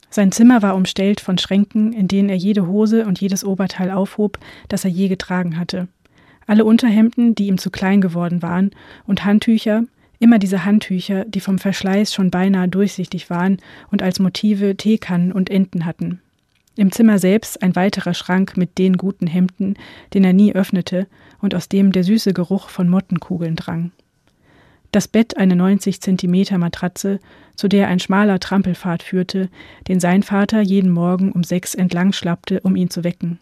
Sein 0.10 0.32
Zimmer 0.32 0.62
war 0.62 0.76
umstellt 0.76 1.20
von 1.20 1.38
Schränken, 1.38 1.94
in 1.94 2.08
denen 2.08 2.30
er 2.30 2.38
jede 2.38 2.68
Hose 2.68 3.06
und 3.06 3.20
jedes 3.20 3.44
Oberteil 3.44 3.92
aufhob, 3.92 4.40
das 4.70 4.86
er 4.86 4.92
je 4.92 5.08
getragen 5.10 5.60
hatte. 5.60 5.88
Alle 6.46 6.64
Unterhemden, 6.64 7.36
die 7.36 7.48
ihm 7.48 7.58
zu 7.58 7.70
klein 7.70 8.00
geworden 8.00 8.42
waren, 8.42 8.72
und 9.06 9.26
Handtücher, 9.26 9.84
immer 10.20 10.40
diese 10.40 10.66
Handtücher, 10.66 11.26
die 11.26 11.42
vom 11.42 11.60
Verschleiß 11.60 12.14
schon 12.14 12.32
beinahe 12.32 12.68
durchsichtig 12.68 13.30
waren 13.30 13.58
und 13.92 14.02
als 14.02 14.20
Motive 14.20 14.78
Teekannen 14.78 15.32
und 15.32 15.50
Enten 15.50 15.86
hatten. 15.86 16.22
Im 16.78 16.92
Zimmer 16.92 17.20
selbst 17.20 17.62
ein 17.64 17.76
weiterer 17.76 18.14
Schrank 18.14 18.56
mit 18.56 18.78
den 18.78 18.98
guten 18.98 19.28
Hemden, 19.28 19.76
den 20.14 20.24
er 20.24 20.34
nie 20.34 20.54
öffnete 20.54 21.08
und 21.42 21.54
aus 21.56 21.70
dem 21.70 21.92
der 21.92 22.04
süße 22.04 22.34
Geruch 22.34 22.70
von 22.70 22.88
Mottenkugeln 22.88 23.56
drang. 23.56 23.92
Das 24.92 25.08
Bett 25.08 25.38
eine 25.38 25.56
90 25.56 26.02
Zentimeter 26.02 26.58
Matratze, 26.58 27.20
zu 27.56 27.68
der 27.68 27.88
ein 27.88 28.00
schmaler 28.00 28.40
Trampelpfad 28.40 29.04
führte, 29.04 29.50
den 29.88 30.00
sein 30.00 30.24
Vater 30.24 30.62
jeden 30.62 30.92
Morgen 30.92 31.32
um 31.32 31.44
sechs 31.44 31.76
entlang 31.76 32.14
schlappte, 32.14 32.62
um 32.62 32.76
ihn 32.76 32.90
zu 32.90 33.04
wecken. 33.04 33.40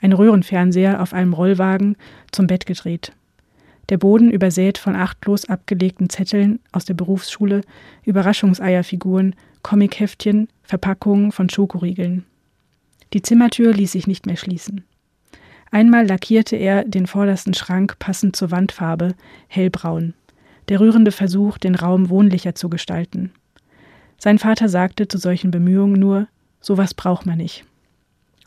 Ein 0.00 0.12
Röhrenfernseher 0.12 1.00
auf 1.00 1.12
einem 1.12 1.32
Rollwagen 1.32 1.96
zum 2.32 2.46
Bett 2.46 2.66
gedreht. 2.66 3.12
Der 3.88 3.98
Boden 3.98 4.30
übersät 4.30 4.78
von 4.78 4.96
achtlos 4.96 5.44
abgelegten 5.48 6.10
Zetteln 6.10 6.58
aus 6.72 6.84
der 6.84 6.94
Berufsschule, 6.94 7.60
Überraschungseierfiguren, 8.04 9.36
Comicheftchen, 9.62 10.48
Verpackungen 10.64 11.30
von 11.30 11.48
Schokoriegeln. 11.48 12.24
Die 13.12 13.22
Zimmertür 13.22 13.72
ließ 13.72 13.92
sich 13.92 14.08
nicht 14.08 14.26
mehr 14.26 14.36
schließen. 14.36 14.84
Einmal 15.70 16.06
lackierte 16.06 16.56
er 16.56 16.84
den 16.84 17.06
vordersten 17.06 17.54
Schrank 17.54 17.98
passend 18.00 18.34
zur 18.34 18.50
Wandfarbe, 18.50 19.14
hellbraun 19.46 20.14
der 20.68 20.80
rührende 20.80 21.12
Versuch, 21.12 21.58
den 21.58 21.74
Raum 21.74 22.08
wohnlicher 22.08 22.54
zu 22.54 22.68
gestalten. 22.68 23.32
Sein 24.18 24.38
Vater 24.38 24.68
sagte 24.68 25.08
zu 25.08 25.18
solchen 25.18 25.50
Bemühungen 25.50 25.98
nur, 25.98 26.28
sowas 26.60 26.94
braucht 26.94 27.26
man 27.26 27.38
nicht. 27.38 27.64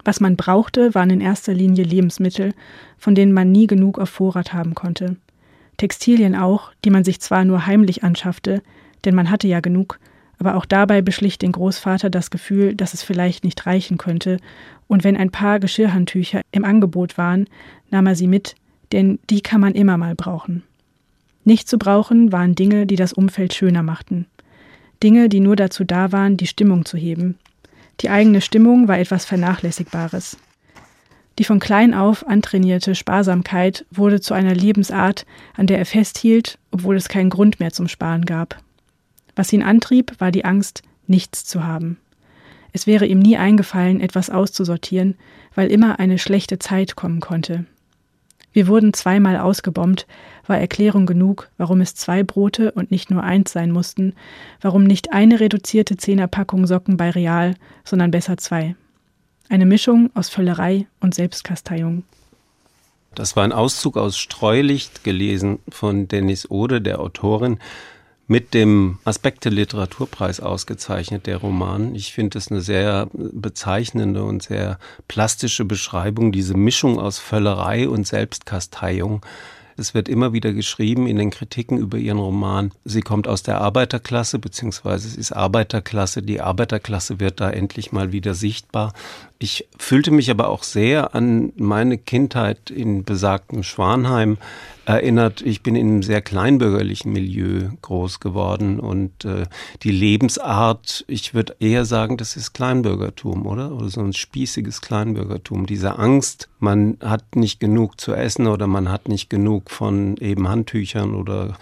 Was 0.03 0.19
man 0.19 0.35
brauchte, 0.35 0.95
waren 0.95 1.09
in 1.09 1.21
erster 1.21 1.53
Linie 1.53 1.83
Lebensmittel, 1.83 2.53
von 2.97 3.15
denen 3.15 3.33
man 3.33 3.51
nie 3.51 3.67
genug 3.67 3.99
auf 3.99 4.09
Vorrat 4.09 4.53
haben 4.53 4.73
konnte. 4.73 5.17
Textilien 5.77 6.35
auch, 6.35 6.71
die 6.83 6.89
man 6.89 7.03
sich 7.03 7.19
zwar 7.19 7.45
nur 7.45 7.65
heimlich 7.65 8.03
anschaffte, 8.03 8.61
denn 9.05 9.15
man 9.15 9.29
hatte 9.29 9.47
ja 9.47 9.59
genug, 9.59 9.99
aber 10.37 10.55
auch 10.55 10.65
dabei 10.65 11.01
beschlich 11.01 11.37
den 11.37 11.51
Großvater 11.51 12.09
das 12.09 12.31
Gefühl, 12.31 12.75
dass 12.75 12.93
es 12.93 13.03
vielleicht 13.03 13.43
nicht 13.43 13.65
reichen 13.65 13.97
könnte, 13.97 14.37
und 14.87 15.03
wenn 15.03 15.17
ein 15.17 15.29
paar 15.29 15.59
Geschirrhandtücher 15.59 16.41
im 16.51 16.65
Angebot 16.65 17.17
waren, 17.17 17.45
nahm 17.91 18.07
er 18.07 18.15
sie 18.15 18.27
mit, 18.27 18.55
denn 18.91 19.19
die 19.29 19.41
kann 19.41 19.61
man 19.61 19.75
immer 19.75 19.97
mal 19.97 20.15
brauchen. 20.15 20.63
Nicht 21.43 21.67
zu 21.67 21.77
brauchen 21.77 22.31
waren 22.31 22.55
Dinge, 22.55 22.85
die 22.85 22.95
das 22.95 23.13
Umfeld 23.13 23.53
schöner 23.53 23.83
machten. 23.83 24.25
Dinge, 25.01 25.29
die 25.29 25.39
nur 25.39 25.55
dazu 25.55 25.83
da 25.83 26.11
waren, 26.11 26.37
die 26.37 26.47
Stimmung 26.47 26.85
zu 26.85 26.97
heben. 26.97 27.37
Die 28.01 28.09
eigene 28.09 28.41
Stimmung 28.41 28.87
war 28.87 28.99
etwas 28.99 29.25
Vernachlässigbares. 29.25 30.37
Die 31.37 31.45
von 31.45 31.59
klein 31.59 31.93
auf 31.93 32.27
antrainierte 32.27 32.95
Sparsamkeit 32.95 33.85
wurde 33.91 34.19
zu 34.19 34.33
einer 34.33 34.53
Lebensart, 34.53 35.25
an 35.55 35.67
der 35.67 35.79
er 35.79 35.85
festhielt, 35.85 36.59
obwohl 36.71 36.97
es 36.97 37.07
keinen 37.07 37.29
Grund 37.29 37.61
mehr 37.61 37.71
zum 37.71 37.87
Sparen 37.87 38.25
gab. 38.25 38.61
Was 39.35 39.53
ihn 39.53 39.63
antrieb, 39.63 40.19
war 40.19 40.31
die 40.31 40.43
Angst, 40.43 40.83
nichts 41.07 41.45
zu 41.45 41.63
haben. 41.63 41.97
Es 42.73 42.87
wäre 42.87 43.05
ihm 43.05 43.19
nie 43.19 43.37
eingefallen, 43.37 44.01
etwas 44.01 44.29
auszusortieren, 44.29 45.15
weil 45.55 45.71
immer 45.71 45.99
eine 45.99 46.19
schlechte 46.19 46.59
Zeit 46.59 46.97
kommen 46.97 47.21
konnte. 47.21 47.65
Wir 48.59 48.67
wurden 48.67 48.91
zweimal 48.91 49.37
ausgebombt, 49.37 50.05
war 50.45 50.57
Erklärung 50.57 51.05
genug, 51.05 51.49
warum 51.57 51.79
es 51.79 51.95
zwei 51.95 52.23
Brote 52.23 52.73
und 52.73 52.91
nicht 52.91 53.09
nur 53.09 53.23
eins 53.23 53.53
sein 53.53 53.71
mussten, 53.71 54.15
warum 54.59 54.83
nicht 54.83 55.13
eine 55.13 55.39
reduzierte 55.39 55.95
Zehnerpackung 55.95 56.67
Socken 56.67 56.97
bei 56.97 57.09
Real, 57.09 57.55
sondern 57.85 58.11
besser 58.11 58.35
zwei. 58.35 58.75
Eine 59.47 59.65
Mischung 59.65 60.09
aus 60.13 60.27
Völlerei 60.27 60.87
und 60.99 61.15
Selbstkasteiung. 61.15 62.03
Das 63.15 63.37
war 63.37 63.45
ein 63.45 63.53
Auszug 63.53 63.95
aus 63.95 64.17
Streulicht, 64.17 65.05
gelesen 65.05 65.59
von 65.69 66.09
Dennis 66.09 66.51
Ode, 66.51 66.81
der 66.81 66.99
Autorin, 66.99 67.59
mit 68.29 68.53
dem 68.53 68.99
Aspekte 69.05 69.49
Literaturpreis 69.49 70.39
ausgezeichnet, 70.39 71.25
der 71.25 71.37
Roman. 71.37 71.95
Ich 71.95 72.13
finde 72.13 72.37
es 72.37 72.51
eine 72.51 72.61
sehr 72.61 73.09
bezeichnende 73.11 74.23
und 74.23 74.43
sehr 74.43 74.77
plastische 75.07 75.65
Beschreibung, 75.65 76.31
diese 76.31 76.53
Mischung 76.53 76.99
aus 76.99 77.17
Völlerei 77.17 77.89
und 77.89 78.05
Selbstkasteiung. 78.05 79.25
Es 79.77 79.95
wird 79.95 80.07
immer 80.07 80.31
wieder 80.31 80.53
geschrieben 80.53 81.07
in 81.07 81.17
den 81.17 81.31
Kritiken 81.31 81.77
über 81.77 81.97
ihren 81.97 82.19
Roman, 82.19 82.71
sie 82.85 83.01
kommt 83.01 83.27
aus 83.27 83.41
der 83.41 83.61
Arbeiterklasse, 83.61 84.37
beziehungsweise 84.37 85.07
es 85.07 85.15
ist 85.15 85.31
Arbeiterklasse. 85.31 86.21
Die 86.21 86.39
Arbeiterklasse 86.39 87.19
wird 87.19 87.39
da 87.39 87.49
endlich 87.49 87.91
mal 87.91 88.11
wieder 88.11 88.35
sichtbar. 88.35 88.93
Ich 89.41 89.69
fühlte 89.77 90.11
mich 90.11 90.29
aber 90.29 90.49
auch 90.49 90.63
sehr 90.63 91.15
an 91.15 91.53
meine 91.55 91.97
Kindheit 91.97 92.69
in 92.69 93.05
besagtem 93.05 93.63
Schwanheim 93.63 94.37
erinnert. 94.83 95.41
Ich 95.41 95.63
bin 95.63 95.77
in 95.77 95.87
einem 95.87 96.03
sehr 96.03 96.21
kleinbürgerlichen 96.21 97.13
Milieu 97.13 97.69
groß 97.81 98.19
geworden 98.19 98.81
und 98.81 99.23
äh, 99.23 99.45
die 99.81 99.91
Lebensart, 99.91 101.05
ich 101.07 101.33
würde 101.33 101.55
eher 101.61 101.85
sagen, 101.85 102.17
das 102.17 102.35
ist 102.35 102.51
Kleinbürgertum, 102.51 103.45
oder? 103.45 103.71
Oder 103.71 103.87
so 103.87 104.01
ein 104.01 104.11
spießiges 104.11 104.81
Kleinbürgertum. 104.81 105.65
Diese 105.65 105.97
Angst, 105.97 106.49
man 106.59 106.97
hat 106.99 107.37
nicht 107.37 107.61
genug 107.61 108.01
zu 108.01 108.13
essen 108.13 108.45
oder 108.45 108.67
man 108.67 108.91
hat 108.91 109.07
nicht 109.07 109.29
genug 109.29 109.71
von 109.71 110.17
eben 110.17 110.49
Handtüchern 110.49 111.15
oder 111.15 111.57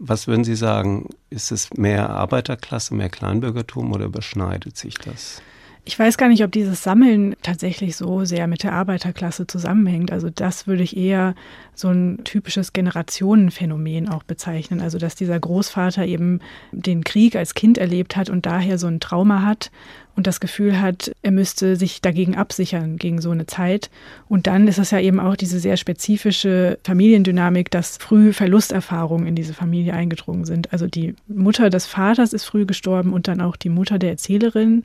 was 0.00 0.26
würden 0.26 0.42
Sie 0.42 0.56
sagen? 0.56 1.08
Ist 1.30 1.52
es 1.52 1.72
mehr 1.74 2.10
Arbeiterklasse, 2.10 2.96
mehr 2.96 3.10
Kleinbürgertum 3.10 3.92
oder 3.92 4.06
überschneidet 4.06 4.76
sich 4.76 4.96
das? 4.96 5.40
Ich 5.84 5.98
weiß 5.98 6.16
gar 6.16 6.28
nicht, 6.28 6.44
ob 6.44 6.52
dieses 6.52 6.84
Sammeln 6.84 7.34
tatsächlich 7.42 7.96
so 7.96 8.24
sehr 8.24 8.46
mit 8.46 8.62
der 8.62 8.72
Arbeiterklasse 8.72 9.48
zusammenhängt. 9.48 10.12
Also 10.12 10.30
das 10.30 10.68
würde 10.68 10.84
ich 10.84 10.96
eher 10.96 11.34
so 11.74 11.88
ein 11.88 12.20
typisches 12.22 12.72
Generationenphänomen 12.72 14.08
auch 14.08 14.22
bezeichnen. 14.22 14.80
Also 14.80 14.98
dass 14.98 15.16
dieser 15.16 15.40
Großvater 15.40 16.06
eben 16.06 16.38
den 16.70 17.02
Krieg 17.02 17.34
als 17.34 17.54
Kind 17.54 17.78
erlebt 17.78 18.16
hat 18.16 18.30
und 18.30 18.46
daher 18.46 18.78
so 18.78 18.86
ein 18.86 19.00
Trauma 19.00 19.42
hat 19.42 19.72
und 20.14 20.26
das 20.26 20.40
Gefühl 20.40 20.80
hat, 20.80 21.12
er 21.22 21.30
müsste 21.30 21.76
sich 21.76 22.02
dagegen 22.02 22.36
absichern, 22.36 22.96
gegen 22.96 23.20
so 23.20 23.30
eine 23.30 23.46
Zeit. 23.46 23.90
Und 24.28 24.46
dann 24.46 24.68
ist 24.68 24.78
es 24.78 24.90
ja 24.90 25.00
eben 25.00 25.18
auch 25.20 25.36
diese 25.36 25.58
sehr 25.58 25.76
spezifische 25.76 26.78
Familiendynamik, 26.84 27.70
dass 27.70 27.96
früh 27.96 28.32
Verlusterfahrungen 28.32 29.26
in 29.26 29.34
diese 29.34 29.54
Familie 29.54 29.94
eingedrungen 29.94 30.44
sind. 30.44 30.72
Also 30.72 30.86
die 30.86 31.14
Mutter 31.28 31.70
des 31.70 31.86
Vaters 31.86 32.32
ist 32.32 32.44
früh 32.44 32.66
gestorben 32.66 33.12
und 33.12 33.26
dann 33.26 33.40
auch 33.40 33.56
die 33.56 33.70
Mutter 33.70 33.98
der 33.98 34.10
Erzählerin. 34.10 34.82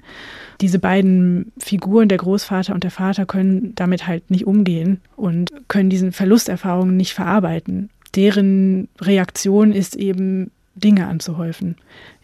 Diese 0.61 0.79
beiden 0.79 1.51
Figuren, 1.57 2.07
der 2.07 2.19
Großvater 2.19 2.73
und 2.73 2.83
der 2.83 2.91
Vater, 2.91 3.25
können 3.25 3.73
damit 3.75 4.07
halt 4.07 4.31
nicht 4.31 4.47
umgehen 4.47 5.01
und 5.15 5.51
können 5.67 5.89
diesen 5.89 6.13
Verlusterfahrungen 6.13 6.95
nicht 6.95 7.13
verarbeiten. 7.13 7.89
Deren 8.15 8.87
Reaktion 9.01 9.73
ist 9.73 9.95
eben 9.95 10.51
Dinge 10.77 11.07
anzuhäufen. 11.07 11.75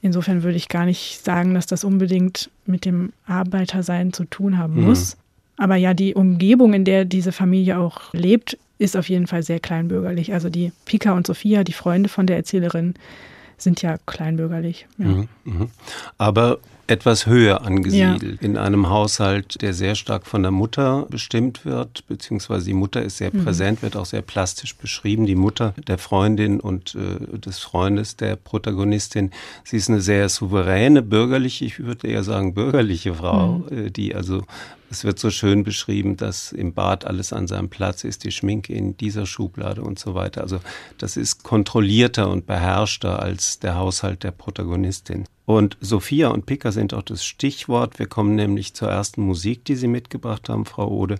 Insofern 0.01 0.43
würde 0.43 0.57
ich 0.57 0.69
gar 0.69 0.85
nicht 0.85 1.23
sagen, 1.23 1.53
dass 1.53 1.65
das 1.65 1.83
unbedingt 1.83 2.49
mit 2.65 2.85
dem 2.85 3.13
Arbeitersein 3.25 4.13
zu 4.13 4.25
tun 4.25 4.57
haben 4.57 4.75
mhm. 4.75 4.85
muss. 4.85 5.17
Aber 5.57 5.75
ja, 5.75 5.93
die 5.93 6.15
Umgebung, 6.15 6.73
in 6.73 6.85
der 6.85 7.05
diese 7.05 7.31
Familie 7.31 7.77
auch 7.77 8.13
lebt, 8.13 8.57
ist 8.79 8.97
auf 8.97 9.07
jeden 9.09 9.27
Fall 9.27 9.43
sehr 9.43 9.59
kleinbürgerlich. 9.59 10.33
Also 10.33 10.49
die 10.49 10.71
Pika 10.85 11.13
und 11.13 11.27
Sophia, 11.27 11.63
die 11.63 11.73
Freunde 11.73 12.09
von 12.09 12.27
der 12.27 12.37
Erzählerin, 12.37 12.95
sind 13.57 13.81
ja 13.81 13.97
kleinbürgerlich. 14.05 14.87
Ja. 14.97 15.05
Mhm, 15.05 15.27
mh. 15.45 15.67
Aber 16.17 16.59
etwas 16.87 17.25
höher 17.27 17.65
angesiedelt. 17.65 18.41
Ja. 18.41 18.47
In 18.47 18.57
einem 18.57 18.89
Haushalt, 18.89 19.61
der 19.61 19.73
sehr 19.73 19.95
stark 19.95 20.27
von 20.27 20.41
der 20.41 20.51
Mutter 20.51 21.07
bestimmt 21.09 21.65
wird, 21.65 22.05
beziehungsweise 22.07 22.65
die 22.65 22.73
Mutter 22.73 23.01
ist 23.01 23.17
sehr 23.17 23.33
mhm. 23.33 23.45
präsent, 23.45 23.81
wird 23.81 23.95
auch 23.95 24.05
sehr 24.05 24.21
plastisch 24.21 24.75
beschrieben. 24.75 25.25
Die 25.25 25.35
Mutter 25.35 25.73
der 25.87 25.97
Freundin 25.97 26.59
und 26.59 26.95
äh, 26.95 27.37
des 27.37 27.59
Freundes 27.59 28.17
der 28.17 28.35
Protagonistin. 28.35 29.31
Sie 29.63 29.77
ist 29.77 29.89
eine 29.89 30.01
sehr 30.01 30.27
souveräne, 30.27 31.01
bürgerliche, 31.01 31.63
ich 31.63 31.79
würde 31.79 32.07
eher 32.07 32.23
sagen 32.23 32.53
bürgerliche 32.53 33.13
Frau, 33.15 33.63
mhm. 33.69 33.87
äh, 33.87 33.89
die 33.89 34.13
also 34.13 34.43
es 34.89 35.03
wird 35.03 35.17
so 35.17 35.31
schön 35.31 35.63
beschrieben, 35.63 36.17
dass 36.17 36.51
im 36.51 36.73
Bad 36.73 37.05
alles 37.05 37.33
an 37.33 37.47
seinem 37.47 37.69
Platz 37.69 38.03
ist, 38.03 38.25
die 38.25 38.31
Schminke 38.31 38.73
in 38.73 38.95
dieser 38.95 39.25
Schublade 39.25 39.81
und 39.81 39.97
so 39.97 40.13
weiter. 40.13 40.41
Also 40.41 40.59
das 40.99 41.17
ist 41.17 41.41
kontrollierter 41.41 42.29
und 42.29 42.45
beherrschter 42.45 43.19
als 43.19 43.57
der 43.57 43.75
Haushalt 43.75 44.23
der 44.23 44.29
Protagonistin. 44.29 45.25
Und 45.45 45.77
Sophia 45.81 46.29
und 46.29 46.45
Pika 46.45 46.71
sind 46.71 46.93
auch 46.93 47.01
das 47.01 47.25
Stichwort. 47.25 47.99
Wir 47.99 48.07
kommen 48.07 48.35
nämlich 48.35 48.73
zur 48.73 48.89
ersten 48.89 49.21
Musik, 49.21 49.65
die 49.65 49.75
Sie 49.75 49.87
mitgebracht 49.87 50.47
haben, 50.49 50.65
Frau 50.65 50.87
Ode 50.87 51.17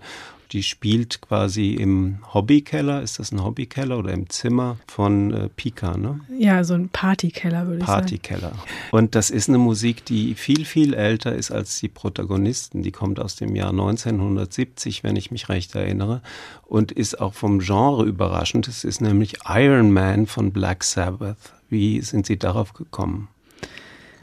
die 0.54 0.62
spielt 0.62 1.20
quasi 1.22 1.72
im 1.72 2.20
Hobbykeller. 2.32 3.02
Ist 3.02 3.18
das 3.18 3.32
ein 3.32 3.44
Hobbykeller 3.44 3.98
oder 3.98 4.14
im 4.14 4.30
Zimmer 4.30 4.78
von 4.88 5.34
äh, 5.34 5.50
Pika, 5.50 5.98
ne? 5.98 6.20
Ja, 6.38 6.64
so 6.64 6.76
ein 6.76 6.90
Partykeller, 6.90 7.66
würde 7.66 7.80
ich 7.80 7.88
sagen. 7.88 8.02
Partykeller. 8.02 8.52
Und 8.92 9.16
das 9.16 9.32
ist 9.32 9.50
eine 9.50 9.58
Musik, 9.58 10.06
die 10.06 10.36
viel, 10.36 10.66
viel 10.66 10.94
älter 10.94 11.34
ist 11.34 11.50
als 11.50 11.80
die 11.80 11.88
Protagonisten. 11.88 12.84
Die 12.84 12.92
kommt 12.92 13.20
aus 13.20 13.36
dem 13.36 13.56
Jahr 13.56 13.72
1970, 13.72 15.04
wenn 15.04 15.16
ich 15.16 15.32
mich 15.32 15.50
recht 15.50 15.74
erinnere. 15.74 16.22
Und 16.64 16.92
ist 16.92 17.20
auch 17.20 17.34
vom 17.34 17.60
Genre 17.60 18.06
überraschend. 18.06 18.68
Es 18.68 18.84
ist 18.84 19.02
nämlich 19.02 19.38
Iron 19.48 19.92
Man 19.92 20.28
von 20.28 20.52
Black 20.52 20.84
Sabbath. 20.84 21.54
Wie 21.70 22.02
sind 22.02 22.28
Sie 22.28 22.38
darauf 22.38 22.74
gekommen? 22.74 23.28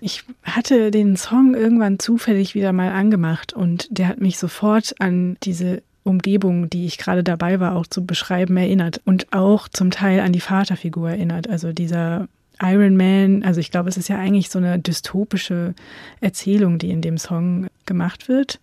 Ich 0.00 0.24
hatte 0.42 0.90
den 0.90 1.16
Song 1.16 1.54
irgendwann 1.54 1.98
zufällig 1.98 2.54
wieder 2.54 2.72
mal 2.72 2.90
angemacht 2.92 3.52
und 3.52 3.86
der 3.90 4.08
hat 4.08 4.20
mich 4.20 4.38
sofort 4.38 4.94
an 4.98 5.36
diese 5.42 5.82
Umgebung, 6.02 6.70
die 6.70 6.86
ich 6.86 6.96
gerade 6.96 7.22
dabei 7.22 7.60
war, 7.60 7.76
auch 7.76 7.86
zu 7.86 8.06
beschreiben, 8.06 8.56
erinnert 8.56 9.00
und 9.04 9.32
auch 9.32 9.68
zum 9.68 9.90
Teil 9.90 10.20
an 10.20 10.32
die 10.32 10.40
Vaterfigur 10.40 11.10
erinnert. 11.10 11.48
Also 11.48 11.72
dieser 11.72 12.28
Iron 12.62 12.96
Man, 12.96 13.42
also 13.42 13.60
ich 13.60 13.70
glaube, 13.70 13.88
es 13.88 13.96
ist 13.96 14.08
ja 14.08 14.18
eigentlich 14.18 14.50
so 14.50 14.58
eine 14.58 14.78
dystopische 14.78 15.74
Erzählung, 16.20 16.78
die 16.78 16.90
in 16.90 17.02
dem 17.02 17.18
Song 17.18 17.66
gemacht 17.86 18.28
wird. 18.28 18.60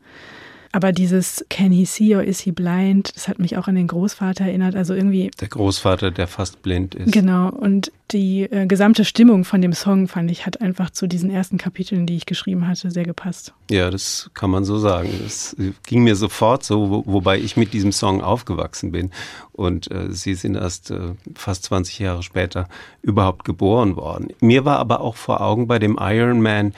Aber 0.78 0.92
dieses 0.92 1.44
Can 1.50 1.72
he 1.72 1.86
see 1.86 2.16
or 2.16 2.22
is 2.22 2.40
he 2.40 2.52
blind, 2.52 3.16
das 3.16 3.28
hat 3.28 3.40
mich 3.40 3.58
auch 3.58 3.68
an 3.68 3.74
den 3.74 3.88
Großvater 3.88 4.46
erinnert. 4.46 4.76
Also 4.76 4.94
irgendwie. 4.94 5.32
Der 5.42 5.48
Großvater, 5.48 6.12
der 6.12 6.28
fast 6.28 6.62
blind 6.62 6.94
ist. 6.94 7.12
Genau. 7.12 7.50
Und 7.50 7.92
die 8.12 8.44
äh, 8.44 8.68
gesamte 8.68 9.04
Stimmung 9.04 9.44
von 9.44 9.60
dem 9.60 9.74
Song, 9.74 10.08
fand 10.08 10.30
ich, 10.30 10.46
hat 10.46 10.62
einfach 10.62 10.92
zu 10.92 11.08
diesen 11.08 11.32
ersten 11.32 11.58
Kapiteln, 11.58 12.06
die 12.06 12.16
ich 12.16 12.28
geschrieben 12.28 12.68
hatte, 12.68 12.92
sehr 12.92 13.06
gepasst. 13.06 13.56
Ja, 13.72 13.90
das 13.90 14.30
kann 14.36 14.52
man 14.52 14.66
so 14.66 14.78
sagen. 14.78 15.10
Es 15.26 15.56
ging 15.88 16.04
mir 16.04 16.16
sofort 16.16 16.64
so, 16.64 16.92
wo, 16.92 17.04
wobei 17.08 17.40
ich 17.40 17.58
mit 17.58 17.74
diesem 17.74 17.92
Song 17.92 18.22
aufgewachsen 18.22 18.92
bin. 18.92 19.10
Und 19.54 19.90
äh, 19.90 20.12
sie 20.12 20.36
sind 20.36 20.58
erst 20.58 20.92
äh, 20.92 21.16
fast 21.34 21.64
20 21.64 21.98
Jahre 21.98 22.22
später 22.22 22.70
überhaupt 23.02 23.46
geboren 23.46 23.96
worden. 23.96 24.28
Mir 24.42 24.64
war 24.64 24.78
aber 24.78 25.02
auch 25.02 25.16
vor 25.16 25.42
Augen 25.42 25.66
bei 25.66 25.80
dem 25.80 25.98
Iron 26.00 26.40
Man, 26.40 26.76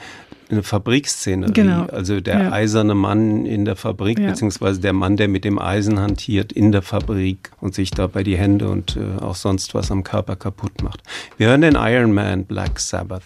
eine 0.50 0.62
Fabrikszenerie. 0.62 1.52
Genau. 1.52 1.86
Also 1.86 2.20
der 2.20 2.42
ja. 2.42 2.52
eiserne 2.52 2.94
Mann 2.94 3.46
in 3.46 3.64
der 3.64 3.76
Fabrik, 3.76 4.18
ja. 4.18 4.28
beziehungsweise 4.28 4.80
der 4.80 4.92
Mann, 4.92 5.16
der 5.16 5.28
mit 5.28 5.44
dem 5.44 5.58
Eisen 5.58 5.98
hantiert 5.98 6.52
in 6.52 6.72
der 6.72 6.82
Fabrik 6.82 7.50
und 7.60 7.74
sich 7.74 7.90
dabei 7.90 8.22
die 8.22 8.36
Hände 8.36 8.68
und 8.68 8.96
äh, 8.96 9.22
auch 9.22 9.36
sonst 9.36 9.74
was 9.74 9.90
am 9.90 10.04
Körper 10.04 10.36
kaputt 10.36 10.82
macht. 10.82 11.02
Wir 11.36 11.48
hören 11.48 11.60
den 11.60 11.76
Iron 11.76 12.12
Man 12.12 12.44
Black 12.44 12.78
Sabbath. 12.80 13.22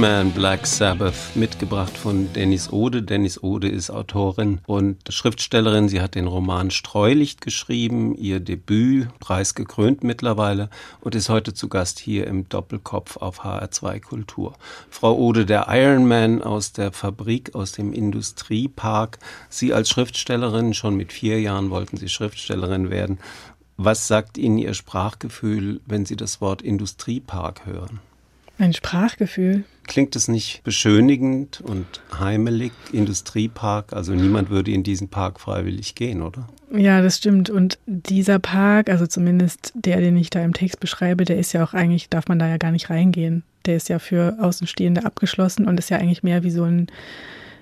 Man 0.00 0.30
Black 0.30 0.66
Sabbath, 0.66 1.36
mitgebracht 1.36 1.94
von 1.94 2.32
Dennis 2.32 2.72
Ode. 2.72 3.02
Dennis 3.02 3.42
Ode 3.42 3.68
ist 3.68 3.90
Autorin 3.90 4.60
und 4.66 4.96
Schriftstellerin. 5.12 5.90
Sie 5.90 6.00
hat 6.00 6.14
den 6.14 6.26
Roman 6.26 6.70
Streulicht 6.70 7.42
geschrieben, 7.42 8.14
ihr 8.14 8.40
Debüt, 8.40 9.08
preisgekrönt 9.18 10.02
mittlerweile 10.02 10.70
und 11.02 11.14
ist 11.14 11.28
heute 11.28 11.52
zu 11.52 11.68
Gast 11.68 11.98
hier 11.98 12.26
im 12.28 12.48
Doppelkopf 12.48 13.18
auf 13.18 13.44
HR2 13.44 14.00
Kultur. 14.00 14.54
Frau 14.88 15.18
Ode, 15.18 15.44
der 15.44 15.66
Iron 15.68 16.08
Man 16.08 16.40
aus 16.40 16.72
der 16.72 16.92
Fabrik, 16.92 17.54
aus 17.54 17.72
dem 17.72 17.92
Industriepark. 17.92 19.18
Sie 19.50 19.74
als 19.74 19.90
Schriftstellerin, 19.90 20.72
schon 20.72 20.96
mit 20.96 21.12
vier 21.12 21.42
Jahren 21.42 21.68
wollten 21.68 21.98
Sie 21.98 22.08
Schriftstellerin 22.08 22.88
werden. 22.88 23.18
Was 23.76 24.08
sagt 24.08 24.38
Ihnen 24.38 24.56
Ihr 24.56 24.72
Sprachgefühl, 24.72 25.82
wenn 25.84 26.06
Sie 26.06 26.16
das 26.16 26.40
Wort 26.40 26.62
Industriepark 26.62 27.66
hören? 27.66 28.00
Ein 28.60 28.74
Sprachgefühl. 28.74 29.64
Klingt 29.90 30.14
es 30.14 30.28
nicht 30.28 30.62
beschönigend 30.62 31.60
und 31.62 31.84
heimelig, 32.16 32.70
Industriepark? 32.92 33.92
Also 33.92 34.12
niemand 34.12 34.48
würde 34.48 34.70
in 34.70 34.84
diesen 34.84 35.08
Park 35.08 35.40
freiwillig 35.40 35.96
gehen, 35.96 36.22
oder? 36.22 36.48
Ja, 36.72 37.02
das 37.02 37.16
stimmt. 37.16 37.50
Und 37.50 37.76
dieser 37.86 38.38
Park, 38.38 38.88
also 38.88 39.08
zumindest 39.08 39.72
der, 39.74 39.98
den 39.98 40.16
ich 40.16 40.30
da 40.30 40.44
im 40.44 40.54
Text 40.54 40.78
beschreibe, 40.78 41.24
der 41.24 41.38
ist 41.38 41.52
ja 41.52 41.64
auch 41.64 41.74
eigentlich, 41.74 42.08
darf 42.08 42.28
man 42.28 42.38
da 42.38 42.46
ja 42.46 42.56
gar 42.56 42.70
nicht 42.70 42.88
reingehen. 42.88 43.42
Der 43.66 43.74
ist 43.74 43.88
ja 43.88 43.98
für 43.98 44.38
Außenstehende 44.40 45.04
abgeschlossen 45.04 45.66
und 45.66 45.76
ist 45.80 45.90
ja 45.90 45.98
eigentlich 45.98 46.22
mehr 46.22 46.44
wie 46.44 46.52
so 46.52 46.62
ein 46.62 46.86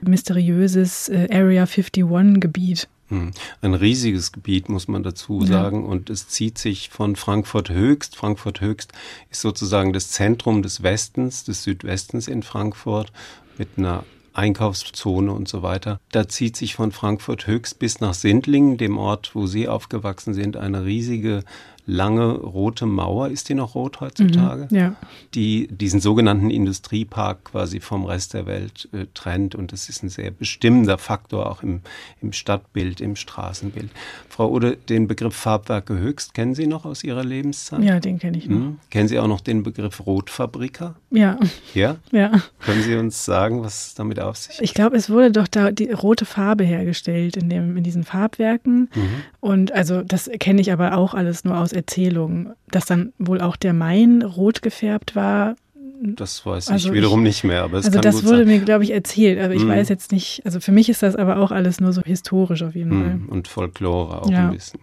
mysteriöses 0.02 1.08
äh, 1.08 1.28
Area 1.32 1.62
51 1.62 2.40
Gebiet. 2.40 2.82
Hm. 2.82 2.97
Ein 3.10 3.74
riesiges 3.74 4.32
Gebiet, 4.32 4.68
muss 4.68 4.88
man 4.88 5.02
dazu 5.02 5.44
sagen. 5.44 5.84
Ja. 5.84 5.88
Und 5.88 6.10
es 6.10 6.28
zieht 6.28 6.58
sich 6.58 6.90
von 6.90 7.16
Frankfurt 7.16 7.70
Höchst. 7.70 8.16
Frankfurt 8.16 8.60
Höchst 8.60 8.92
ist 9.30 9.40
sozusagen 9.40 9.92
das 9.92 10.10
Zentrum 10.10 10.62
des 10.62 10.82
Westens, 10.82 11.44
des 11.44 11.62
Südwestens 11.62 12.28
in 12.28 12.42
Frankfurt 12.42 13.12
mit 13.56 13.68
einer 13.76 14.04
Einkaufszone 14.34 15.32
und 15.32 15.48
so 15.48 15.62
weiter. 15.62 16.00
Da 16.12 16.28
zieht 16.28 16.56
sich 16.56 16.74
von 16.74 16.92
Frankfurt 16.92 17.46
Höchst 17.46 17.78
bis 17.78 18.00
nach 18.00 18.14
Sindlingen, 18.14 18.78
dem 18.78 18.96
Ort, 18.96 19.34
wo 19.34 19.46
Sie 19.46 19.68
aufgewachsen 19.68 20.32
sind, 20.32 20.56
eine 20.56 20.84
riesige 20.84 21.42
lange 21.88 22.32
rote 22.34 22.84
Mauer, 22.84 23.28
ist 23.28 23.48
die 23.48 23.54
noch 23.54 23.74
rot 23.74 24.00
heutzutage? 24.00 24.68
Mhm, 24.70 24.76
ja. 24.76 24.96
Die 25.34 25.68
diesen 25.68 26.00
sogenannten 26.00 26.50
Industriepark 26.50 27.44
quasi 27.44 27.80
vom 27.80 28.04
Rest 28.04 28.34
der 28.34 28.46
Welt 28.46 28.88
äh, 28.92 29.06
trennt. 29.14 29.54
Und 29.54 29.72
das 29.72 29.88
ist 29.88 30.02
ein 30.02 30.10
sehr 30.10 30.30
bestimmender 30.30 30.98
Faktor 30.98 31.50
auch 31.50 31.62
im, 31.62 31.80
im 32.20 32.32
Stadtbild, 32.32 33.00
im 33.00 33.16
Straßenbild. 33.16 33.90
Frau 34.28 34.50
Ode, 34.50 34.76
den 34.88 35.08
Begriff 35.08 35.34
Farbwerke 35.34 35.98
Höchst 35.98 36.34
kennen 36.34 36.54
Sie 36.54 36.66
noch 36.66 36.84
aus 36.84 37.02
Ihrer 37.02 37.24
Lebenszeit? 37.24 37.82
Ja, 37.82 38.00
den 38.00 38.18
kenne 38.18 38.36
ich 38.36 38.48
noch. 38.48 38.56
Hm? 38.56 38.78
Kennen 38.90 39.08
Sie 39.08 39.18
auch 39.18 39.26
noch 39.26 39.40
den 39.40 39.62
Begriff 39.62 40.06
Rotfabriker? 40.06 40.94
Ja. 41.10 41.38
Ja? 41.74 41.96
Ja. 42.10 42.32
Können 42.60 42.82
Sie 42.82 42.96
uns 42.96 43.24
sagen, 43.24 43.62
was 43.62 43.94
damit 43.94 44.18
auf 44.18 44.36
sich 44.36 44.60
Ich 44.60 44.74
glaube, 44.74 44.96
es 44.96 45.08
wurde 45.08 45.30
doch 45.30 45.46
da 45.46 45.70
die 45.70 45.90
rote 45.90 46.24
Farbe 46.24 46.64
hergestellt 46.64 47.36
in, 47.36 47.48
dem, 47.48 47.76
in 47.76 47.84
diesen 47.84 48.02
Farbwerken. 48.02 48.90
Mhm. 48.94 49.22
Und 49.40 49.72
also 49.72 50.02
das 50.02 50.28
kenne 50.40 50.60
ich 50.60 50.72
aber 50.72 50.96
auch 50.96 51.14
alles 51.14 51.44
nur 51.44 51.58
aus 51.58 51.72
Erzählung, 51.78 52.50
dass 52.70 52.86
dann 52.86 53.12
wohl 53.18 53.40
auch 53.40 53.56
der 53.56 53.72
Main 53.72 54.22
rot 54.22 54.62
gefärbt 54.62 55.16
war. 55.16 55.56
Das 56.00 56.46
weiß 56.46 56.68
also 56.68 56.88
ich 56.88 56.94
wiederum 56.94 57.20
ich, 57.20 57.24
nicht 57.24 57.44
mehr, 57.44 57.64
aber 57.64 57.78
es 57.78 57.86
Also 57.86 58.00
das 58.00 58.24
wurde 58.24 58.38
sein. 58.38 58.46
mir, 58.46 58.60
glaube 58.60 58.84
ich, 58.84 58.92
erzählt, 58.92 59.40
aber 59.40 59.54
ich 59.54 59.64
mm. 59.64 59.68
weiß 59.68 59.88
jetzt 59.88 60.12
nicht, 60.12 60.42
also 60.44 60.60
für 60.60 60.70
mich 60.70 60.88
ist 60.88 61.02
das 61.02 61.16
aber 61.16 61.38
auch 61.38 61.50
alles 61.50 61.80
nur 61.80 61.92
so 61.92 62.02
historisch 62.02 62.62
auf 62.62 62.76
jeden 62.76 62.90
mm. 62.90 63.02
Fall. 63.02 63.20
Und 63.28 63.48
Folklore 63.48 64.22
auch 64.22 64.30
ja. 64.30 64.46
ein 64.46 64.54
bisschen. 64.54 64.80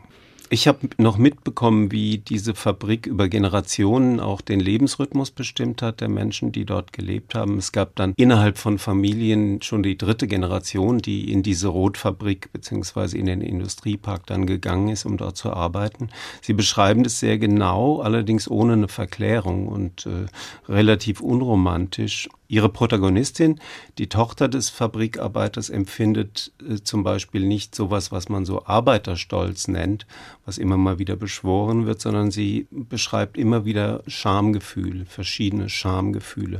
Ich 0.49 0.67
habe 0.67 0.89
noch 0.97 1.17
mitbekommen, 1.17 1.91
wie 1.91 2.19
diese 2.19 2.53
Fabrik 2.53 3.07
über 3.07 3.29
Generationen 3.29 4.19
auch 4.19 4.41
den 4.41 4.59
Lebensrhythmus 4.59 5.31
bestimmt 5.31 5.81
hat 5.81 6.01
der 6.01 6.09
Menschen, 6.09 6.51
die 6.51 6.65
dort 6.65 6.93
gelebt 6.93 7.33
haben. 7.33 7.57
Es 7.57 7.71
gab 7.71 7.95
dann 7.95 8.13
innerhalb 8.15 8.59
von 8.59 8.77
Familien 8.77 9.63
schon 9.63 9.81
die 9.81 9.97
dritte 9.97 10.27
Generation, 10.27 10.99
die 10.99 11.31
in 11.31 11.41
diese 11.41 11.69
Rotfabrik 11.69 12.53
beziehungsweise 12.53 13.17
in 13.17 13.25
den 13.25 13.41
Industriepark 13.41 14.27
dann 14.27 14.45
gegangen 14.45 14.89
ist, 14.89 15.05
um 15.05 15.17
dort 15.17 15.35
zu 15.35 15.51
arbeiten. 15.51 16.09
Sie 16.41 16.53
beschreiben 16.53 17.03
das 17.03 17.19
sehr 17.19 17.39
genau, 17.39 18.01
allerdings 18.01 18.49
ohne 18.49 18.73
eine 18.73 18.87
Verklärung 18.87 19.67
und 19.67 20.05
äh, 20.05 20.71
relativ 20.71 21.21
unromantisch. 21.21 22.29
Ihre 22.47 22.69
Protagonistin, 22.69 23.59
die 23.97 24.07
Tochter 24.07 24.47
des 24.47 24.69
Fabrikarbeiters, 24.69 25.69
empfindet 25.69 26.51
äh, 26.67 26.75
zum 26.75 27.03
Beispiel 27.03 27.45
nicht 27.45 27.73
sowas, 27.73 28.11
was 28.11 28.29
man 28.29 28.45
so 28.45 28.65
Arbeiterstolz 28.65 29.67
nennt, 29.67 30.05
was 30.45 30.57
immer 30.57 30.77
mal 30.77 30.99
wieder 30.99 31.15
beschworen 31.15 31.85
wird, 31.85 32.01
sondern 32.01 32.31
sie 32.31 32.67
beschreibt 32.71 33.37
immer 33.37 33.65
wieder 33.65 34.03
Schamgefühle, 34.07 35.05
verschiedene 35.05 35.69
Schamgefühle. 35.69 36.59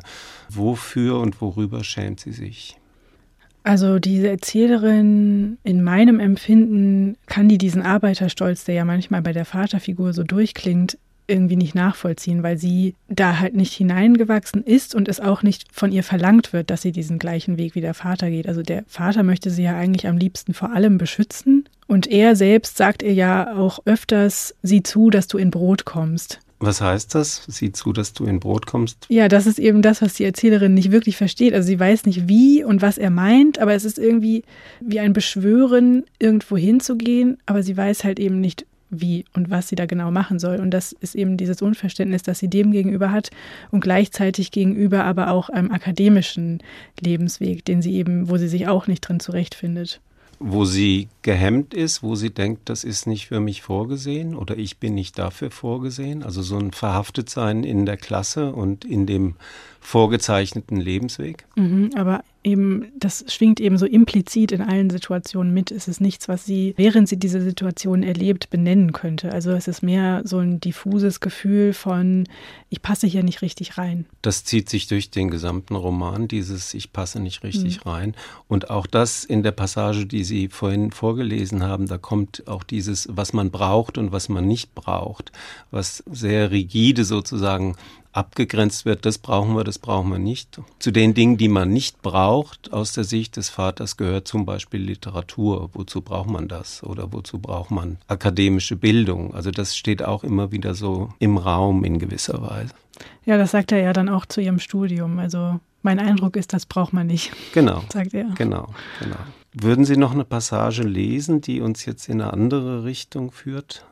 Wofür 0.50 1.20
und 1.20 1.40
worüber 1.42 1.84
schämt 1.84 2.20
sie 2.20 2.32
sich? 2.32 2.78
Also 3.66 3.98
diese 3.98 4.28
Erzählerin, 4.28 5.58
in 5.64 5.84
meinem 5.84 6.20
Empfinden 6.20 7.18
kann 7.26 7.50
die 7.50 7.58
diesen 7.58 7.82
Arbeiterstolz, 7.82 8.64
der 8.64 8.76
ja 8.76 8.86
manchmal 8.86 9.24
bei 9.24 9.34
der 9.34 9.44
Vaterfigur 9.44 10.14
so 10.14 10.22
durchklingt, 10.22 11.00
irgendwie 11.28 11.56
nicht 11.56 11.76
nachvollziehen, 11.76 12.44
weil 12.44 12.58
sie 12.58 12.96
da 13.08 13.40
halt 13.40 13.56
nicht 13.56 13.74
hineingewachsen 13.74 14.64
ist 14.64 14.96
und 14.96 15.08
es 15.08 15.20
auch 15.20 15.44
nicht 15.44 15.66
von 15.72 15.92
ihr 15.92 16.04
verlangt 16.04 16.54
wird, 16.54 16.70
dass 16.70 16.82
sie 16.82 16.92
diesen 16.92 17.20
gleichen 17.20 17.58
Weg 17.58 17.76
wie 17.76 17.82
der 17.82 17.94
Vater 17.94 18.30
geht. 18.30 18.48
Also 18.48 18.62
der 18.62 18.84
Vater 18.88 19.24
möchte 19.24 19.50
sie 19.50 19.64
ja 19.64 19.76
eigentlich 19.76 20.08
am 20.08 20.18
liebsten 20.18 20.54
vor 20.54 20.72
allem 20.72 20.98
beschützen 20.98 21.66
und 21.88 22.08
er 22.08 22.36
selbst 22.36 22.78
sagt 22.78 23.04
ihr 23.04 23.14
ja 23.14 23.56
auch 23.56 23.80
öfters, 23.86 24.56
sieh 24.64 24.84
zu, 24.84 25.10
dass 25.10 25.28
du 25.28 25.38
in 25.38 25.52
Brot 25.52 25.86
kommst. 25.86 26.40
Was 26.60 26.82
heißt 26.82 27.14
das? 27.14 27.44
Sieh 27.48 27.74
zu, 27.74 27.92
dass 27.92 28.14
du 28.14 28.26
in 28.26 28.40
Brot 28.40 28.66
kommst? 28.66 29.06
Ja, 29.10 29.28
das 29.28 29.46
ist 29.46 29.60
eben 29.60 29.82
das, 29.82 30.02
was 30.02 30.14
die 30.14 30.24
Erzählerin 30.24 30.74
nicht 30.74 30.92
wirklich 30.92 31.18
versteht. 31.18 31.54
Also 31.54 31.68
sie 31.68 31.80
weiß 31.80 32.06
nicht 32.06 32.28
wie 32.28 32.64
und 32.64 32.82
was 32.82 32.98
er 32.98 33.10
meint, 33.10 33.60
aber 33.60 33.74
es 33.74 33.84
ist 33.84 34.00
irgendwie 34.00 34.44
wie 34.80 35.00
ein 35.00 35.14
Beschwören, 35.14 36.06
irgendwo 36.18 36.56
hinzugehen, 36.56 37.38
aber 37.46 37.62
sie 37.62 37.76
weiß 37.76 38.04
halt 38.04 38.20
eben 38.20 38.40
nicht, 38.40 38.66
wie 38.90 39.26
und 39.34 39.50
was 39.50 39.68
sie 39.68 39.76
da 39.76 39.86
genau 39.86 40.12
machen 40.12 40.40
soll. 40.40 40.58
Und 40.58 40.72
das 40.72 40.92
ist 40.92 41.16
eben 41.16 41.38
dieses 41.38 41.62
Unverständnis, 41.62 42.24
das 42.24 42.40
sie 42.40 42.50
dem 42.50 42.72
gegenüber 42.72 43.12
hat 43.12 43.32
und 43.72 43.82
gleichzeitig 43.82 44.52
gegenüber 44.52 45.04
aber 45.04 45.32
auch 45.32 45.50
einem 45.50 45.72
akademischen 45.72 46.62
Lebensweg, 47.00 47.66
den 47.66 47.82
sie 47.82 47.96
eben, 47.96 48.30
wo 48.30 48.38
sie 48.38 48.48
sich 48.48 48.68
auch 48.68 48.88
nicht 48.88 49.02
drin 49.02 49.20
zurechtfindet. 49.20 50.02
Wo 50.38 50.66
sie 50.66 51.08
gehemmt 51.22 51.74
ist, 51.74 52.04
wo 52.04 52.16
sie 52.16 52.30
denkt, 52.30 52.68
das 52.70 52.84
ist 52.84 53.08
nicht 53.08 53.28
für 53.28 53.40
mich 53.40 53.62
vorgesehen 53.62 54.36
oder 54.36 54.58
ich 54.58 54.80
bin 54.80 54.94
nicht 54.94 55.18
dafür 55.18 55.50
vorgesehen. 55.50 56.24
Also 56.24 56.42
so 56.42 56.58
ein 56.58 56.72
Verhaftetsein 56.72 57.64
in 57.64 57.86
der 57.86 57.96
Klasse 57.96 58.52
und 58.52 58.84
in 58.84 59.06
dem 59.06 59.36
vorgezeichneten 59.80 60.78
Lebensweg. 60.78 61.46
Mhm, 61.56 61.92
aber 61.96 62.24
eben, 62.46 62.92
das 62.98 63.26
schwingt 63.28 63.60
eben 63.60 63.78
so 63.78 63.86
implizit 63.86 64.52
in 64.52 64.62
allen 64.62 64.90
Situationen 64.90 65.54
mit. 65.54 65.72
Es 65.72 65.88
ist 65.88 66.00
nichts, 66.00 66.28
was 66.28 66.46
sie, 66.46 66.74
während 66.78 67.10
sie 67.10 67.18
diese 67.18 67.42
Situation 67.42 68.04
erlebt, 68.04 68.50
benennen 68.50 68.94
könnte. 68.94 69.32
Also 69.32 69.52
es 69.52 69.68
ist 69.68 69.82
mehr 69.82 70.22
so 70.24 70.38
ein 70.38 70.60
diffuses 70.60 71.20
Gefühl 71.20 71.74
von, 71.74 72.26
ich 72.70 72.82
passe 72.82 73.08
hier 73.08 73.24
nicht 73.24 73.42
richtig 73.42 73.78
rein. 73.78 74.06
Das 74.22 74.44
zieht 74.44 74.70
sich 74.70 74.88
durch 74.88 75.10
den 75.10 75.30
gesamten 75.30 75.76
Roman, 75.76 76.28
dieses 76.28 76.74
Ich 76.74 76.94
passe 76.94 77.20
nicht 77.20 77.44
richtig 77.44 77.84
mhm. 77.84 77.92
rein. 77.92 78.16
Und 78.48 78.70
auch 78.70 78.86
das 78.88 79.26
in 79.26 79.42
der 79.42 79.52
Passage, 79.52 80.06
die 80.06 80.24
Sie 80.24 80.48
vorhin 80.48 80.92
vorgelesen 80.92 81.64
haben, 81.64 81.88
da 81.88 81.98
kommt 81.98 82.48
auch 82.48 82.64
dieses, 82.64 83.08
was 83.12 83.34
man 83.34 83.50
braucht 83.50 83.98
und 83.98 84.12
was 84.12 84.30
man 84.30 84.48
nicht 84.48 84.76
braucht, 84.76 85.32
was 85.72 86.04
sehr 86.12 86.52
rigide 86.52 87.06
sozusagen 87.06 87.76
abgegrenzt 88.16 88.86
wird, 88.86 89.06
das 89.06 89.18
brauchen 89.18 89.56
wir, 89.56 89.64
das 89.64 89.80
brauchen 89.80 90.12
wir 90.12 90.20
nicht. 90.20 90.62
Zu 90.80 90.92
den 90.92 91.14
Dingen, 91.14 91.38
die 91.38 91.50
man 91.50 91.70
nicht 91.70 92.02
braucht, 92.02 92.72
aus 92.72 92.94
der 92.94 93.04
Sicht 93.04 93.38
des 93.38 93.50
Vaters 93.50 93.98
gehört 93.98 94.28
zum 94.28 94.46
Beispiel 94.46 94.82
Literatur. 94.82 95.70
Wozu 95.74 96.02
braucht 96.02 96.30
man 96.30 96.48
das? 96.48 96.84
Oder 96.84 97.12
wozu 97.12 97.40
braucht 97.40 97.72
man 97.72 97.98
akademische 98.08 98.76
Bildung? 98.76 99.34
Also 99.34 99.52
das 99.52 99.76
steht 99.76 100.04
auch 100.04 100.24
immer 100.24 100.52
wieder 100.52 100.76
so 100.76 101.10
im 101.20 101.38
Raum 101.38 101.84
in 101.84 102.00
gewisser 102.00 102.42
Weise. 102.42 102.74
Ja, 103.26 103.38
das 103.38 103.52
sagt 103.52 103.72
er 103.72 103.80
ja 103.80 103.92
dann 103.92 104.08
auch 104.08 104.26
zu 104.26 104.40
ihrem 104.40 104.60
Studium. 104.60 105.20
Also 105.20 105.60
mein 105.82 106.00
Eindruck 106.00 106.36
ist, 106.38 106.54
das 106.54 106.66
braucht 106.66 106.94
man 106.94 107.08
nicht. 107.08 107.32
Genau. 107.54 107.84
sagt 107.92 108.14
er. 108.14 108.26
Genau, 108.36 108.74
genau. 109.00 109.18
Würden 109.54 109.86
Sie 109.86 109.98
noch 109.98 110.12
eine 110.12 110.26
Passage 110.26 110.84
lesen, 110.84 111.42
die 111.42 111.62
uns 111.62 111.86
jetzt 111.86 112.10
in 112.10 112.22
eine 112.22 112.34
andere 112.34 112.84
Richtung 112.84 113.32
führt? 113.32 113.86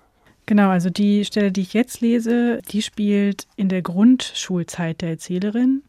Genau, 0.45 0.69
also 0.69 0.89
die 0.89 1.23
Stelle, 1.25 1.51
die 1.51 1.61
ich 1.61 1.73
jetzt 1.73 2.01
lese, 2.01 2.61
die 2.69 2.81
spielt 2.81 3.47
in 3.55 3.69
der 3.69 3.81
Grundschulzeit 3.81 5.01
der 5.01 5.11
Erzählerin. 5.11 5.83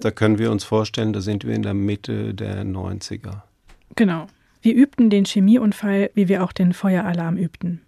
Da 0.00 0.10
können 0.10 0.38
wir 0.38 0.50
uns 0.50 0.64
vorstellen, 0.64 1.12
da 1.12 1.20
sind 1.20 1.44
wir 1.44 1.54
in 1.54 1.62
der 1.62 1.74
Mitte 1.74 2.34
der 2.34 2.64
90er. 2.64 3.42
Genau. 3.94 4.26
Wir 4.62 4.74
übten 4.74 5.10
den 5.10 5.24
Chemieunfall, 5.24 6.10
wie 6.14 6.28
wir 6.28 6.42
auch 6.42 6.52
den 6.52 6.72
Feueralarm 6.72 7.36
übten. 7.36 7.82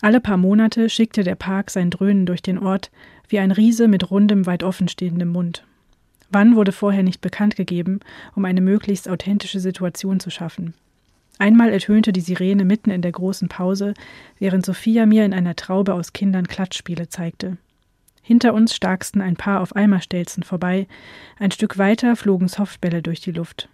Alle 0.00 0.20
paar 0.20 0.36
Monate 0.36 0.90
schickte 0.90 1.24
der 1.24 1.36
Park 1.36 1.70
sein 1.70 1.90
Dröhnen 1.90 2.26
durch 2.26 2.42
den 2.42 2.58
Ort, 2.58 2.90
wie 3.28 3.38
ein 3.38 3.50
Riese 3.50 3.88
mit 3.88 4.10
rundem, 4.10 4.46
weit 4.46 4.62
offenstehendem 4.62 5.28
Mund. 5.28 5.64
Wann 6.30 6.56
wurde 6.56 6.72
vorher 6.72 7.02
nicht 7.02 7.20
bekannt 7.20 7.56
gegeben, 7.56 8.00
um 8.34 8.44
eine 8.44 8.60
möglichst 8.60 9.08
authentische 9.08 9.60
Situation 9.60 10.20
zu 10.20 10.30
schaffen. 10.30 10.74
Einmal 11.38 11.70
ertönte 11.70 12.12
die 12.12 12.20
Sirene 12.20 12.64
mitten 12.64 12.90
in 12.90 13.02
der 13.02 13.12
großen 13.12 13.48
Pause, 13.48 13.94
während 14.38 14.64
Sophia 14.64 15.06
mir 15.06 15.24
in 15.24 15.34
einer 15.34 15.56
Traube 15.56 15.94
aus 15.94 16.12
Kindern 16.12 16.48
Klatschspiele 16.48 17.08
zeigte. 17.08 17.58
Hinter 18.22 18.54
uns 18.54 18.74
starksten 18.74 19.20
ein 19.20 19.36
paar 19.36 19.60
auf 19.60 19.76
Eimerstelzen 19.76 20.42
vorbei, 20.42 20.86
ein 21.38 21.52
Stück 21.52 21.78
weiter 21.78 22.16
flogen 22.16 22.48
Softbälle 22.48 23.02
durch 23.02 23.20
die 23.20 23.32
Luft. 23.32 23.68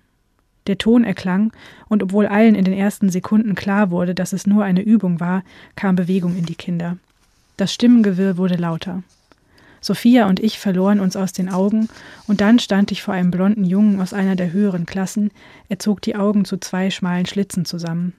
Der 0.67 0.79
Ton 0.79 1.05
erklang, 1.05 1.53
und 1.89 2.03
obwohl 2.03 2.27
allen 2.27 2.55
in 2.55 2.65
den 2.65 2.75
ersten 2.75 3.09
Sekunden 3.09 3.55
klar 3.55 3.91
wurde, 3.91 4.15
dass 4.15 4.33
es 4.33 4.47
nur 4.47 4.65
eine 4.65 4.83
Übung 4.83 5.21
war, 5.21 5.43
kam 5.75 5.97
Bewegung 5.97 6.37
in 6.37 6.45
die 6.45 6.55
Kinder. 6.55 6.99
Das 7.57 7.73
Stimmengewirr 7.73 8.37
wurde 8.37 8.57
lauter. 8.57 9.03
Sophia 9.83 10.29
und 10.29 10.41
ich 10.41 10.59
verloren 10.59 11.01
uns 11.01 11.17
aus 11.17 11.33
den 11.33 11.51
Augen, 11.51 11.89
und 12.27 12.41
dann 12.41 12.59
stand 12.59 12.93
ich 12.93 13.03
vor 13.03 13.13
einem 13.13 13.31
blonden 13.31 13.65
Jungen 13.65 14.01
aus 14.01 14.15
einer 14.15 14.37
der 14.37 14.53
höheren 14.53 14.87
Klassen, 14.87 15.31
er 15.69 15.81
zog 15.81 16.01
die 16.01 16.17
Augen 16.17 16.45
zu 16.45 16.57
zwei 16.57 16.89
schmalen 16.91 17.27
Schlitzen 17.27 17.65
zusammen. 17.65 18.15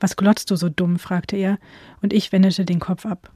Was 0.00 0.16
glotzt 0.16 0.50
du 0.50 0.56
so 0.56 0.68
dumm? 0.68 0.98
fragte 0.98 1.36
er, 1.36 1.58
und 2.02 2.12
ich 2.12 2.32
wendete 2.32 2.64
den 2.64 2.80
Kopf 2.80 3.06
ab. 3.06 3.30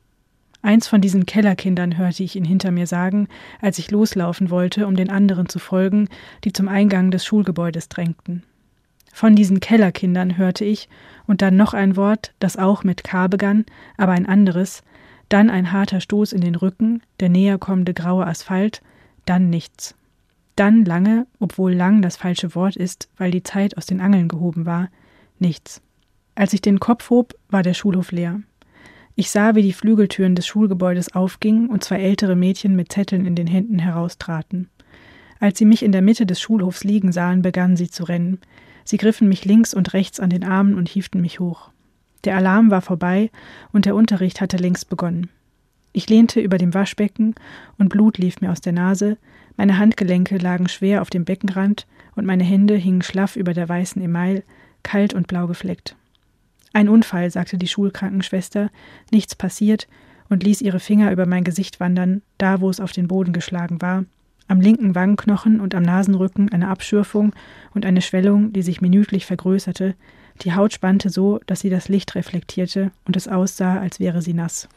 Eins 0.62 0.88
von 0.88 1.00
diesen 1.00 1.24
Kellerkindern 1.24 1.98
hörte 1.98 2.24
ich 2.24 2.34
ihn 2.34 2.44
hinter 2.44 2.70
mir 2.72 2.86
sagen, 2.86 3.28
als 3.60 3.78
ich 3.78 3.90
loslaufen 3.90 4.50
wollte, 4.50 4.86
um 4.86 4.96
den 4.96 5.10
anderen 5.10 5.48
zu 5.48 5.58
folgen, 5.58 6.08
die 6.44 6.52
zum 6.52 6.68
Eingang 6.68 7.10
des 7.10 7.24
Schulgebäudes 7.24 7.88
drängten. 7.88 8.42
Von 9.12 9.36
diesen 9.36 9.60
Kellerkindern 9.60 10.36
hörte 10.36 10.64
ich, 10.64 10.88
und 11.26 11.42
dann 11.42 11.56
noch 11.56 11.74
ein 11.74 11.96
Wort, 11.96 12.32
das 12.38 12.56
auch 12.56 12.82
mit 12.82 13.04
K 13.04 13.28
begann, 13.28 13.66
aber 13.96 14.12
ein 14.12 14.26
anderes, 14.26 14.82
dann 15.28 15.50
ein 15.50 15.72
harter 15.72 16.00
Stoß 16.00 16.32
in 16.32 16.40
den 16.40 16.54
Rücken, 16.54 17.02
der 17.20 17.28
näher 17.28 17.58
kommende 17.58 17.94
graue 17.94 18.26
Asphalt, 18.26 18.82
dann 19.26 19.50
nichts. 19.50 19.94
Dann 20.56 20.84
lange, 20.84 21.26
obwohl 21.38 21.72
lang 21.72 22.02
das 22.02 22.16
falsche 22.16 22.54
Wort 22.54 22.76
ist, 22.76 23.08
weil 23.16 23.30
die 23.30 23.42
Zeit 23.42 23.76
aus 23.76 23.86
den 23.86 24.00
Angeln 24.00 24.28
gehoben 24.28 24.66
war, 24.66 24.88
nichts. 25.38 25.82
Als 26.34 26.52
ich 26.52 26.62
den 26.62 26.80
Kopf 26.80 27.10
hob, 27.10 27.34
war 27.48 27.62
der 27.62 27.74
Schulhof 27.74 28.12
leer. 28.12 28.40
Ich 29.14 29.30
sah, 29.30 29.54
wie 29.54 29.62
die 29.62 29.72
Flügeltüren 29.72 30.34
des 30.36 30.46
Schulgebäudes 30.46 31.14
aufgingen 31.14 31.68
und 31.68 31.82
zwei 31.82 32.00
ältere 32.00 32.36
Mädchen 32.36 32.76
mit 32.76 32.92
Zetteln 32.92 33.26
in 33.26 33.34
den 33.34 33.48
Händen 33.48 33.78
heraustraten. 33.78 34.68
Als 35.40 35.58
sie 35.58 35.64
mich 35.64 35.82
in 35.82 35.92
der 35.92 36.02
Mitte 36.02 36.26
des 36.26 36.40
Schulhofs 36.40 36.84
liegen 36.84 37.12
sahen, 37.12 37.42
begannen 37.42 37.76
sie 37.76 37.90
zu 37.90 38.04
rennen. 38.04 38.38
Sie 38.84 38.96
griffen 38.96 39.28
mich 39.28 39.44
links 39.44 39.74
und 39.74 39.92
rechts 39.92 40.20
an 40.20 40.30
den 40.30 40.44
Armen 40.44 40.74
und 40.74 40.88
hieften 40.88 41.20
mich 41.20 41.40
hoch. 41.40 41.70
Der 42.24 42.36
Alarm 42.36 42.70
war 42.70 42.82
vorbei 42.82 43.30
und 43.72 43.84
der 43.84 43.94
Unterricht 43.94 44.40
hatte 44.40 44.56
längst 44.56 44.88
begonnen. 44.88 45.30
Ich 45.92 46.08
lehnte 46.08 46.40
über 46.40 46.58
dem 46.58 46.74
Waschbecken 46.74 47.34
und 47.78 47.88
Blut 47.88 48.18
lief 48.18 48.40
mir 48.40 48.52
aus 48.52 48.60
der 48.60 48.72
Nase, 48.72 49.16
meine 49.56 49.78
Handgelenke 49.78 50.38
lagen 50.38 50.68
schwer 50.68 51.02
auf 51.02 51.10
dem 51.10 51.24
Beckenrand 51.24 51.86
und 52.14 52.26
meine 52.26 52.44
Hände 52.44 52.74
hingen 52.74 53.02
schlaff 53.02 53.34
über 53.34 53.54
der 53.54 53.68
weißen 53.68 54.00
Email, 54.00 54.44
kalt 54.84 55.14
und 55.14 55.26
blau 55.26 55.46
gefleckt. 55.48 55.96
Ein 56.72 56.88
Unfall, 56.88 57.30
sagte 57.30 57.58
die 57.58 57.66
Schulkrankenschwester, 57.66 58.70
nichts 59.10 59.34
passiert 59.34 59.88
und 60.28 60.44
ließ 60.44 60.60
ihre 60.60 60.78
Finger 60.78 61.10
über 61.10 61.26
mein 61.26 61.42
Gesicht 61.42 61.80
wandern, 61.80 62.22
da 62.36 62.60
wo 62.60 62.70
es 62.70 62.78
auf 62.78 62.92
den 62.92 63.08
Boden 63.08 63.32
geschlagen 63.32 63.82
war, 63.82 64.04
am 64.46 64.60
linken 64.60 64.94
Wangenknochen 64.94 65.60
und 65.60 65.74
am 65.74 65.82
Nasenrücken 65.82 66.52
eine 66.52 66.68
Abschürfung 66.68 67.34
und 67.74 67.84
eine 67.84 68.00
Schwellung, 68.00 68.52
die 68.52 68.62
sich 68.62 68.80
minütlich 68.80 69.26
vergrößerte, 69.26 69.94
die 70.44 70.54
Haut 70.54 70.72
spannte 70.72 71.10
so, 71.10 71.40
dass 71.46 71.60
sie 71.60 71.70
das 71.70 71.88
Licht 71.88 72.14
reflektierte 72.14 72.90
und 73.06 73.16
es 73.16 73.28
aussah, 73.28 73.78
als 73.78 74.00
wäre 74.00 74.22
sie 74.22 74.34
nass. 74.34 74.68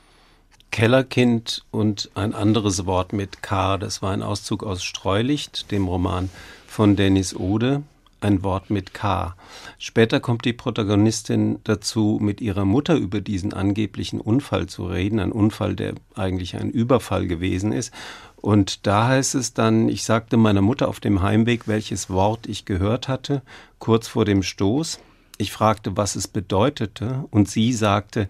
Kellerkind 0.72 1.66
und 1.72 2.10
ein 2.16 2.34
anderes 2.34 2.86
Wort 2.86 3.12
mit 3.12 3.44
K, 3.44 3.78
das 3.78 4.02
war 4.02 4.12
ein 4.12 4.24
Auszug 4.24 4.64
aus 4.64 4.84
Streulicht, 4.84 5.70
dem 5.72 5.88
Roman 5.88 6.30
von 6.66 6.96
Dennis 6.96 7.36
Ode, 7.36 7.84
ein 8.22 8.44
Wort 8.44 8.70
mit 8.70 8.94
K. 8.94 9.36
Später 9.78 10.20
kommt 10.20 10.46
die 10.46 10.54
Protagonistin 10.54 11.60
dazu, 11.66 12.20
mit 12.22 12.40
ihrer 12.40 12.66
Mutter 12.66 12.96
über 12.96 13.20
diesen 13.20 13.52
angeblichen 13.52 14.22
Unfall 14.22 14.68
zu 14.68 14.86
reden, 14.86 15.20
ein 15.20 15.32
Unfall, 15.32 15.76
der 15.76 15.96
eigentlich 16.16 16.56
ein 16.56 16.70
Überfall 16.70 17.28
gewesen 17.28 17.74
ist. 17.74 17.92
Und 18.38 18.88
da 18.88 19.08
heißt 19.08 19.36
es 19.36 19.54
dann, 19.54 19.90
ich 19.90 20.04
sagte 20.04 20.38
meiner 20.38 20.62
Mutter 20.62 20.88
auf 20.88 21.00
dem 21.00 21.22
Heimweg, 21.22 21.68
welches 21.68 22.10
Wort 22.10 22.48
ich 22.48 22.66
gehört 22.66 23.08
hatte, 23.08 23.42
kurz 23.80 24.08
vor 24.08 24.24
dem 24.24 24.42
Stoß. 24.42 25.00
Ich 25.42 25.52
fragte, 25.52 25.98
was 25.98 26.16
es 26.16 26.28
bedeutete, 26.28 27.26
und 27.32 27.50
sie 27.50 27.74
sagte, 27.74 28.30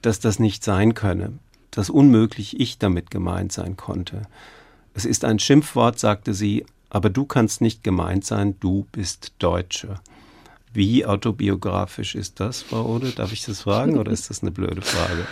dass 0.00 0.20
das 0.20 0.38
nicht 0.38 0.62
sein 0.62 0.94
könne, 0.94 1.32
dass 1.72 1.90
unmöglich 1.90 2.60
ich 2.60 2.78
damit 2.78 3.10
gemeint 3.10 3.50
sein 3.50 3.76
konnte. 3.76 4.22
Es 4.94 5.04
ist 5.04 5.24
ein 5.24 5.40
Schimpfwort, 5.40 5.98
sagte 5.98 6.34
sie, 6.34 6.64
aber 6.88 7.10
du 7.10 7.24
kannst 7.24 7.62
nicht 7.62 7.82
gemeint 7.82 8.24
sein, 8.24 8.54
du 8.60 8.86
bist 8.92 9.32
Deutsche. 9.40 9.96
Wie 10.72 11.04
autobiografisch 11.04 12.14
ist 12.14 12.38
das, 12.38 12.62
Frau 12.62 12.94
Ode? 12.94 13.10
Darf 13.10 13.32
ich 13.32 13.44
das 13.44 13.62
fragen 13.62 13.98
oder 13.98 14.12
ist 14.12 14.30
das 14.30 14.42
eine 14.42 14.52
blöde 14.52 14.82
Frage? 14.82 15.26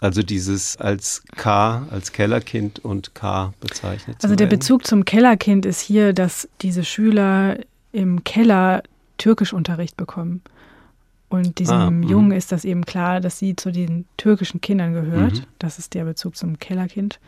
Also 0.00 0.22
dieses 0.22 0.76
als 0.76 1.22
K, 1.34 1.86
als 1.90 2.12
Kellerkind 2.12 2.84
und 2.84 3.14
K 3.14 3.54
bezeichnet. 3.60 4.18
Also 4.22 4.36
der 4.36 4.48
Bezug 4.48 4.86
zum 4.86 5.06
Kellerkind 5.06 5.64
ist 5.64 5.80
hier, 5.80 6.12
dass 6.12 6.46
diese 6.60 6.84
Schüler 6.84 7.56
im 7.92 8.22
Keller 8.22 8.82
Türkischunterricht 9.16 9.96
bekommen. 9.96 10.42
Und 11.28 11.58
diesem 11.58 11.76
ah, 11.76 11.90
mhm. 11.90 12.02
Jungen 12.04 12.32
ist 12.32 12.52
das 12.52 12.64
eben 12.64 12.84
klar, 12.84 13.20
dass 13.20 13.38
sie 13.38 13.56
zu 13.56 13.72
den 13.72 14.04
türkischen 14.16 14.60
Kindern 14.60 14.92
gehört. 14.92 15.40
Mhm. 15.40 15.44
Das 15.58 15.78
ist 15.78 15.94
der 15.94 16.04
Bezug 16.04 16.36
zum 16.36 16.58
Kellerkind. 16.58 17.18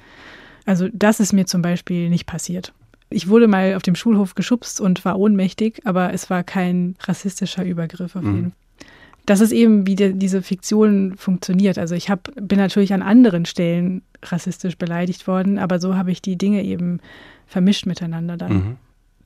Also 0.66 0.88
das 0.92 1.18
ist 1.18 1.32
mir 1.32 1.46
zum 1.46 1.62
Beispiel 1.62 2.08
nicht 2.08 2.26
passiert. 2.26 2.72
Ich 3.10 3.28
wurde 3.28 3.48
mal 3.48 3.74
auf 3.74 3.82
dem 3.82 3.94
Schulhof 3.94 4.34
geschubst 4.34 4.80
und 4.80 5.04
war 5.04 5.18
ohnmächtig, 5.18 5.80
aber 5.84 6.12
es 6.12 6.28
war 6.30 6.44
kein 6.44 6.94
rassistischer 7.00 7.64
Übergriff 7.64 8.14
auf 8.14 8.22
mhm. 8.22 8.34
jeden 8.34 8.50
Fall. 8.50 8.58
Das 9.26 9.40
ist 9.40 9.52
eben, 9.52 9.86
wie 9.86 9.94
die, 9.94 10.14
diese 10.14 10.40
Fiktion 10.40 11.14
funktioniert. 11.16 11.76
Also 11.76 11.94
ich 11.94 12.08
hab, 12.08 12.30
bin 12.40 12.58
natürlich 12.58 12.94
an 12.94 13.02
anderen 13.02 13.44
Stellen 13.44 14.00
rassistisch 14.22 14.78
beleidigt 14.78 15.26
worden, 15.26 15.58
aber 15.58 15.80
so 15.80 15.96
habe 15.96 16.10
ich 16.10 16.22
die 16.22 16.36
Dinge 16.36 16.62
eben 16.64 17.00
vermischt 17.46 17.84
miteinander 17.84 18.38
dann. 18.38 18.52
Mhm. 18.52 18.76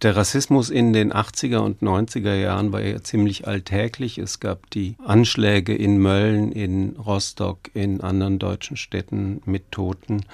Der 0.02 0.16
Rassismus 0.16 0.68
in 0.68 0.92
den 0.92 1.12
80er 1.12 1.58
und 1.58 1.80
90er 1.80 2.34
Jahren 2.34 2.72
war 2.72 2.80
ja 2.80 3.00
ziemlich 3.02 3.46
alltäglich. 3.46 4.18
Es 4.18 4.40
gab 4.40 4.68
die 4.70 4.96
Anschläge 5.04 5.76
in 5.76 5.98
Mölln, 5.98 6.50
in 6.50 6.96
Rostock, 6.96 7.70
in 7.72 8.00
anderen 8.00 8.40
deutschen 8.40 8.76
Städten 8.76 9.42
mit 9.44 9.70
Toten. 9.70 10.24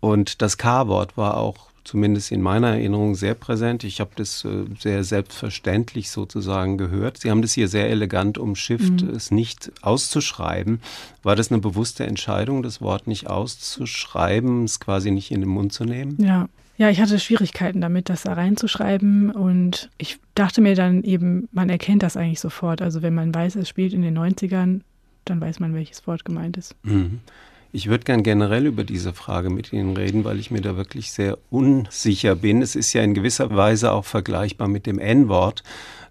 Und 0.00 0.40
das 0.40 0.56
K-Wort 0.56 1.18
war 1.18 1.36
auch 1.36 1.72
zumindest 1.84 2.32
in 2.32 2.40
meiner 2.40 2.68
Erinnerung 2.68 3.14
sehr 3.14 3.34
präsent. 3.34 3.84
Ich 3.84 4.00
habe 4.00 4.12
das 4.16 4.46
äh, 4.46 4.64
sehr 4.78 5.04
selbstverständlich 5.04 6.10
sozusagen 6.10 6.78
gehört. 6.78 7.18
Sie 7.18 7.30
haben 7.30 7.42
das 7.42 7.52
hier 7.52 7.68
sehr 7.68 7.90
elegant 7.90 8.38
umschifft, 8.38 9.02
mhm. 9.02 9.10
es 9.10 9.30
nicht 9.30 9.72
auszuschreiben. 9.82 10.80
War 11.22 11.36
das 11.36 11.50
eine 11.50 11.60
bewusste 11.60 12.06
Entscheidung, 12.06 12.62
das 12.62 12.80
Wort 12.80 13.06
nicht 13.06 13.26
auszuschreiben, 13.26 14.64
es 14.64 14.80
quasi 14.80 15.10
nicht 15.10 15.32
in 15.32 15.40
den 15.40 15.50
Mund 15.50 15.72
zu 15.72 15.84
nehmen? 15.84 16.16
Ja, 16.18 16.48
ja, 16.76 16.90
ich 16.90 17.00
hatte 17.00 17.18
Schwierigkeiten 17.18 17.80
damit, 17.80 18.08
das 18.08 18.22
da 18.22 18.32
reinzuschreiben 18.32 19.30
und 19.30 19.90
ich 19.98 20.18
dachte 20.34 20.60
mir 20.60 20.74
dann 20.74 21.02
eben, 21.02 21.48
man 21.52 21.68
erkennt 21.68 22.02
das 22.02 22.16
eigentlich 22.16 22.40
sofort. 22.40 22.82
Also 22.82 23.02
wenn 23.02 23.14
man 23.14 23.34
weiß, 23.34 23.56
es 23.56 23.68
spielt 23.68 23.92
in 23.92 24.02
den 24.02 24.18
90ern, 24.18 24.80
dann 25.24 25.40
weiß 25.40 25.60
man, 25.60 25.74
welches 25.74 26.06
Wort 26.06 26.24
gemeint 26.24 26.56
ist. 26.56 26.74
Mhm. 26.82 27.20
Ich 27.74 27.88
würde 27.88 28.04
gern 28.04 28.22
generell 28.22 28.66
über 28.66 28.84
diese 28.84 29.14
Frage 29.14 29.48
mit 29.48 29.72
Ihnen 29.72 29.96
reden, 29.96 30.24
weil 30.24 30.38
ich 30.38 30.50
mir 30.50 30.60
da 30.60 30.76
wirklich 30.76 31.10
sehr 31.10 31.38
unsicher 31.48 32.36
bin. 32.36 32.60
Es 32.60 32.76
ist 32.76 32.92
ja 32.92 33.02
in 33.02 33.14
gewisser 33.14 33.54
Weise 33.56 33.92
auch 33.92 34.04
vergleichbar 34.04 34.68
mit 34.68 34.84
dem 34.84 34.98
N-Wort. 34.98 35.62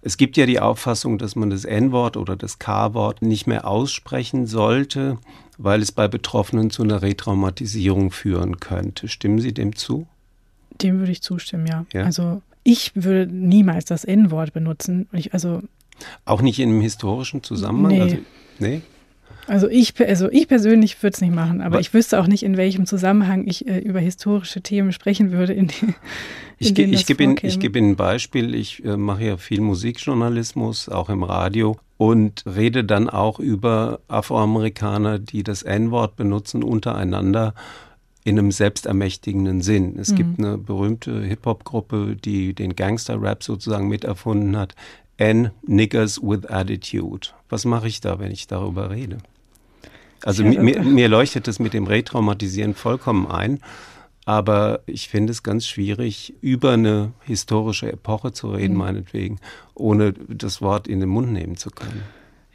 Es 0.02 0.18
gibt 0.18 0.38
ja 0.38 0.48
die 0.48 0.60
Auffassung, 0.60 1.20
dass 1.20 1.36
man 1.36 1.52
das 1.52 1.64
N-Wort 1.64 2.18
oder 2.18 2.36
das 2.36 2.58
K-Wort 2.58 3.22
nicht 3.22 3.46
mehr 3.46 3.68
aussprechen 3.68 4.48
sollte, 4.48 5.20
weil 5.60 5.84
es 5.84 5.92
bei 5.92 6.08
Betroffenen 6.08 6.72
zu 6.72 6.82
einer 6.82 7.04
Retraumatisierung 7.04 8.10
führen 8.10 8.60
könnte. 8.60 9.08
Stimmen 9.08 9.38
Sie 9.38 9.54
dem 9.54 9.76
zu? 9.76 10.08
Dem 10.84 11.00
würde 11.00 11.12
ich 11.12 11.22
zustimmen, 11.22 11.68
ja. 11.68 11.86
ja? 11.94 12.04
Also 12.04 12.42
ich 12.64 12.92
würde 12.96 13.32
niemals 13.32 13.86
das 13.86 14.04
N-Wort 14.04 14.54
benutzen. 14.54 15.08
Ich, 15.12 15.34
also 15.34 15.62
auch 16.26 16.42
nicht 16.42 16.60
in 16.60 16.70
einem 16.70 16.82
historischen 16.82 17.44
Zusammenhang? 17.44 17.92
Nee. 17.92 18.02
Also, 18.02 18.18
nee? 18.60 18.82
Also 19.48 19.68
ich, 19.68 20.00
also 20.00 20.30
ich 20.32 20.48
persönlich 20.48 21.02
würde 21.02 21.16
es 21.16 21.22
nicht 21.22 21.34
machen, 21.34 21.62
aber 21.62 21.76
Was? 21.76 21.82
ich 21.82 21.94
wüsste 21.94 22.20
auch 22.20 22.28
nicht, 22.28 22.44
in 22.44 22.58
welchem 22.58 22.86
Zusammenhang 22.86 23.48
ich 23.48 23.68
äh, 23.68 23.80
über 23.80 24.00
historische 24.00 24.62
Themen 24.62 24.92
sprechen 24.92 25.32
würde. 25.32 25.54
In, 25.54 25.68
in 25.82 25.96
ich, 26.58 26.76
ge 26.76 26.86
ich 26.86 27.06
gebe 27.06 27.24
Ihnen, 27.24 27.36
geb 27.36 27.76
Ihnen 27.76 27.92
ein 27.92 27.96
Beispiel. 27.96 28.54
Ich 28.54 28.86
äh, 28.86 28.98
mache 28.98 29.26
ja 29.26 29.38
viel 29.38 29.62
Musikjournalismus, 29.62 30.90
auch 30.90 31.10
im 31.10 31.24
Radio, 31.24 31.78
und 31.98 32.44
rede 32.46 32.84
dann 32.84 33.10
auch 33.10 33.40
über 33.40 34.00
Afroamerikaner, 34.08 35.20
die 35.20 35.44
das 35.44 35.64
N-Wort 35.64 36.16
benutzen 36.16 36.64
untereinander 36.64 37.54
in 38.24 38.38
einem 38.38 38.52
selbstermächtigenden 38.52 39.62
Sinn. 39.62 39.98
Es 39.98 40.12
mhm. 40.12 40.16
gibt 40.16 40.40
eine 40.40 40.58
berühmte 40.58 41.22
Hip-Hop-Gruppe, 41.22 42.16
die 42.16 42.54
den 42.54 42.76
Gangster-Rap 42.76 43.44
sozusagen 43.44 43.88
miterfunden 43.88 44.58
hat. 44.58 44.76
N 45.18 45.52
Niggers 45.64 46.22
with 46.22 46.46
Attitude. 46.48 47.30
Was 47.50 47.66
mache 47.66 47.88
ich 47.88 48.02
da, 48.02 48.20
wenn 48.20 48.32
ich 48.32 48.48
darüber 48.48 48.90
rede? 48.92 49.18
Also 50.24 50.44
ja, 50.44 50.62
mir, 50.62 50.82
mir 50.84 51.08
leuchtet 51.10 51.48
das 51.48 51.60
mit 51.60 51.74
dem 51.74 51.88
Retraumatisieren 51.88 52.76
vollkommen 52.76 53.28
ein. 53.28 53.60
Aber 54.26 54.82
ich 54.86 55.10
finde 55.10 55.32
es 55.32 55.42
ganz 55.42 55.66
schwierig, 55.66 56.36
über 56.42 56.74
eine 56.74 57.12
historische 57.22 57.92
Epoche 57.92 58.32
zu 58.32 58.52
reden, 58.52 58.74
mhm. 58.74 58.80
meinetwegen, 58.80 59.40
ohne 59.74 60.14
das 60.14 60.62
Wort 60.62 60.88
in 60.88 61.00
den 61.00 61.10
Mund 61.10 61.32
nehmen 61.32 61.58
zu 61.58 61.72
können. 61.72 62.04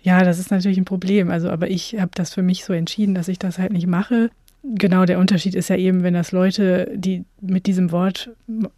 Ja, 0.03 0.23
das 0.23 0.39
ist 0.39 0.53
natürlich 0.53 0.79
ein 0.79 0.85
Problem. 0.85 1.29
Also, 1.29 1.51
aber 1.51 1.69
ich 1.69 1.99
habe 1.99 2.13
das 2.15 2.33
für 2.33 2.43
mich 2.43 2.65
so 2.65 2.73
entschieden, 2.73 3.17
dass 3.17 3.27
ich 3.27 3.41
das 3.41 3.59
halt 3.59 3.73
nicht 3.73 3.89
mache 3.89 4.31
Genau, 4.75 5.05
der 5.05 5.19
Unterschied 5.21 5.55
ist 5.55 5.69
ja 5.69 5.77
eben, 5.77 6.03
wenn 6.03 6.15
das 6.15 6.33
Leute, 6.33 6.91
die 6.95 7.25
mit 7.41 7.67
diesem 7.67 7.93
Wort 7.93 8.31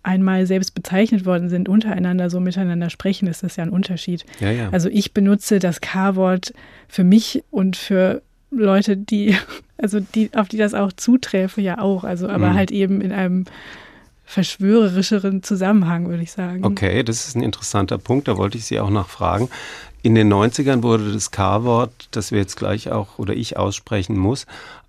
einmal 0.03 0.46
selbst 0.46 0.74
bezeichnet 0.74 1.24
worden 1.24 1.48
sind, 1.48 1.68
untereinander 1.68 2.29
so 2.29 2.40
miteinander 2.40 2.90
sprechen, 2.90 3.27
ist 3.27 3.42
das 3.42 3.57
ja 3.57 3.62
ein 3.64 3.70
Unterschied. 3.70 4.27
Ja, 4.40 4.51
ja. 4.51 4.68
Also 4.70 4.90
ich 4.90 5.14
benutze 5.14 5.59
das 5.61 5.81
K-Wort 5.81 6.53
für 6.88 7.05
mich 7.05 7.42
und 7.51 7.77
für 7.77 8.20
Leute, 8.51 8.96
die, 8.98 9.37
also 9.79 10.01
die, 10.01 10.31
auf 10.35 10.48
die 10.48 10.59
das 10.59 10.74
auch 10.74 10.92
zuträfe, 10.92 11.62
ja 11.62 11.79
auch. 11.79 12.05
Also 12.05 12.29
aber 12.29 12.51
Mhm. 12.51 12.55
halt 12.55 12.70
eben 12.70 13.01
in 13.01 13.12
einem 13.12 13.46
verschwörerischeren 14.24 15.42
Zusammenhang, 15.42 16.09
würde 16.09 16.22
ich 16.22 16.33
sagen. 16.33 16.62
Okay, 16.64 17.03
das 17.03 17.27
ist 17.27 17.35
ein 17.35 17.42
interessanter 17.42 17.96
Punkt, 17.96 18.29
da 18.29 18.37
wollte 18.37 18.59
ich 18.59 18.66
Sie 18.66 18.79
auch 18.79 18.90
nachfragen. 18.90 19.48
In 20.03 20.14
den 20.14 20.33
90ern 20.33 20.83
wurde 20.83 21.12
das 21.12 21.31
K-Wort, 21.31 22.09
das 22.11 22.31
wir 22.31 22.38
jetzt 22.38 22.57
gleich 22.57 22.90
auch 22.92 23.18
oder 23.18 23.35
ich 23.35 23.57
aussprechen 23.57 24.16
muss, 24.16 24.46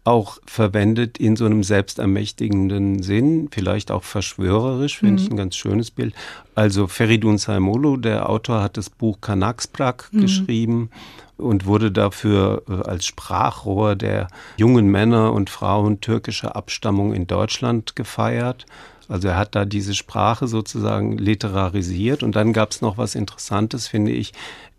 auch 0.09 0.39
verwendet 0.45 1.19
in 1.19 1.35
so 1.35 1.45
einem 1.45 1.63
selbstermächtigenden 1.63 3.03
Sinn, 3.03 3.49
vielleicht 3.51 3.91
auch 3.91 4.03
verschwörerisch, 4.03 4.97
finde 4.97 5.21
ich 5.21 5.29
ein 5.29 5.37
ganz 5.37 5.55
schönes 5.55 5.91
Bild. 5.91 6.15
Also 6.55 6.87
Feridun 6.87 7.37
Saimolo, 7.37 7.95
der 7.95 8.27
Autor, 8.29 8.61
hat 8.61 8.75
das 8.75 8.89
Buch 8.89 9.21
Kanaksprak 9.21 10.09
geschrieben 10.11 10.89
und 11.37 11.65
wurde 11.65 11.91
dafür 11.91 12.63
äh, 12.67 12.89
als 12.89 13.05
Sprachrohr 13.05 13.95
der 13.95 14.27
jungen 14.57 14.87
Männer 14.87 15.31
und 15.31 15.49
Frauen 15.49 16.01
türkischer 16.01 16.55
Abstammung 16.55 17.13
in 17.13 17.27
Deutschland 17.27 17.95
gefeiert. 17.95 18.65
Also 19.07 19.29
er 19.29 19.37
hat 19.37 19.55
da 19.55 19.65
diese 19.65 19.95
Sprache 19.95 20.47
sozusagen 20.47 21.17
literarisiert 21.17 22.23
und 22.23 22.35
dann 22.35 22.51
gab 22.51 22.71
es 22.71 22.81
noch 22.81 22.97
was 22.97 23.15
Interessantes, 23.15 23.87
finde 23.87 24.11
ich. 24.11 24.33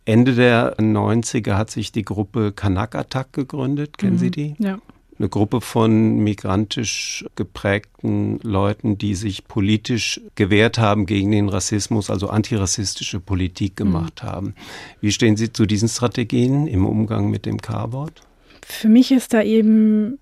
Ende 0.05 0.35
der 0.35 0.77
90er 0.79 1.55
hat 1.55 1.71
sich 1.71 1.93
die 1.93 2.05
Gruppe 2.05 2.53
Kanak 2.53 2.95
Attack 2.95 3.33
gegründet. 3.33 3.99
Kennen 3.99 4.19
Sie 4.19 4.31
die? 4.31 4.57
Ja. 4.59 4.79
Eine 5.21 5.29
Gruppe 5.29 5.61
von 5.61 6.17
migrantisch 6.25 7.27
geprägten 7.37 8.41
Leuten, 8.43 8.97
die 8.97 9.15
sich 9.15 9.47
politisch 9.47 10.19
gewehrt 10.35 10.79
haben 10.79 11.05
gegen 11.05 11.31
den 11.31 11.51
Rassismus, 11.51 12.09
also 12.09 12.31
antirassistische 12.31 13.21
Politik 13.21 13.77
gemacht 13.77 14.23
haben. 14.23 14.55
Wie 15.03 15.13
stehen 15.13 15.37
Sie 15.37 15.53
zu 15.53 15.67
diesen 15.67 15.91
Strategien 15.91 16.67
im 16.67 16.87
Umgang 16.87 17.29
mit 17.29 17.45
dem 17.45 17.61
K-Wort? 17.61 18.23
Für 18.65 18.89
mich 18.89 19.13
ist 19.13 19.35
da 19.35 19.43
eben, 19.43 20.19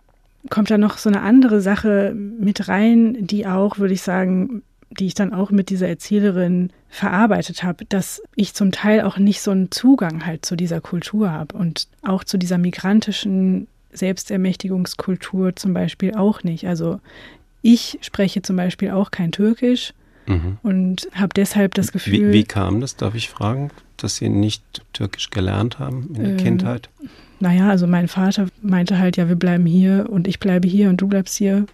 kommt 0.51 0.69
da 0.69 0.79
noch 0.79 0.99
so 0.99 1.09
eine 1.09 1.21
andere 1.21 1.61
Sache 1.61 2.13
mit 2.17 2.67
rein, 2.67 3.25
die 3.25 3.47
auch, 3.47 3.79
würde 3.79 3.95
ich 3.95 4.03
sagen, 4.03 4.63
die 4.91 5.07
ich 5.07 5.15
dann 5.15 5.33
auch 5.33 5.53
mit 5.53 5.71
dieser 5.71 5.87
Erzählerin 5.87 6.73
verarbeitet 6.89 7.63
habe, 7.63 7.85
dass 7.85 8.21
ich 8.35 8.53
zum 8.53 8.73
Teil 8.73 9.03
auch 9.03 9.17
nicht 9.17 9.43
so 9.43 9.53
einen 9.53 9.71
Zugang 9.71 10.27
halt 10.27 10.45
zu 10.45 10.57
dieser 10.57 10.81
Kultur 10.81 11.31
habe 11.31 11.57
und 11.57 11.87
auch 12.03 12.25
zu 12.25 12.37
dieser 12.37 12.59
migrantischen 12.59 13.69
Selbstermächtigungskultur 13.93 15.57
zum 15.57 15.75
Beispiel 15.75 16.15
auch 16.15 16.43
nicht. 16.43 16.67
Also 16.67 17.01
ich 17.63 17.99
spreche 18.03 18.43
zum 18.43 18.57
Beispiel 18.57 18.91
auch 18.91 19.11
kein 19.11 19.33
Türkisch 19.33 19.93
Mhm. 20.27 20.59
und 20.63 21.09
habe 21.15 21.31
deshalb 21.35 21.73
das 21.73 21.91
Gefühl, 21.91 22.13
Wie, 22.13 22.33
wie 22.33 22.45
kam 22.45 22.83
das, 22.83 22.97
darf 22.97 23.15
ich 23.15 23.31
fragen, 23.31 23.71
dass 23.97 24.17
Sie 24.17 24.29
nicht 24.29 24.63
Türkisch 24.93 25.31
gelernt 25.31 25.79
haben 25.79 26.09
in 26.15 26.23
der 26.23 26.31
Ähm, 26.33 26.37
Kindheit? 26.37 26.91
naja, 27.41 27.71
also 27.71 27.87
mein 27.87 28.09
Vater 28.09 28.49
meinte 28.61 28.99
halt, 28.99 29.17
ja, 29.17 29.29
wir 29.29 29.37
bleiben 29.37 29.65
hier 29.65 30.07
und 30.11 30.29
ich 30.29 30.39
bleibe 30.39 30.69
hier 30.69 30.91
und 30.91 31.01
du 31.01 31.09
bleibst 31.09 31.37
hier, 31.39 31.65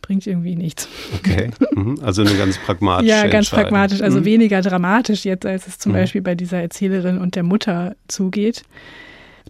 bringt 0.00 0.26
irgendwie 0.26 0.56
nichts. 0.56 0.88
Okay, 1.14 1.50
mhm. 1.74 1.98
also 2.02 2.22
eine 2.22 2.34
ganz 2.36 2.56
pragmatische 2.64 3.10
Ja, 3.10 3.26
ganz 3.28 3.50
pragmatisch, 3.50 4.00
also 4.00 4.20
Mhm. 4.20 4.24
weniger 4.24 4.62
dramatisch 4.62 5.26
jetzt, 5.26 5.44
als 5.44 5.66
es 5.66 5.78
zum 5.78 5.92
Mhm. 5.92 5.96
Beispiel 5.96 6.22
bei 6.22 6.34
dieser 6.34 6.62
Erzählerin 6.62 7.18
und 7.18 7.34
der 7.36 7.42
Mutter 7.42 7.96
zugeht. 8.08 8.62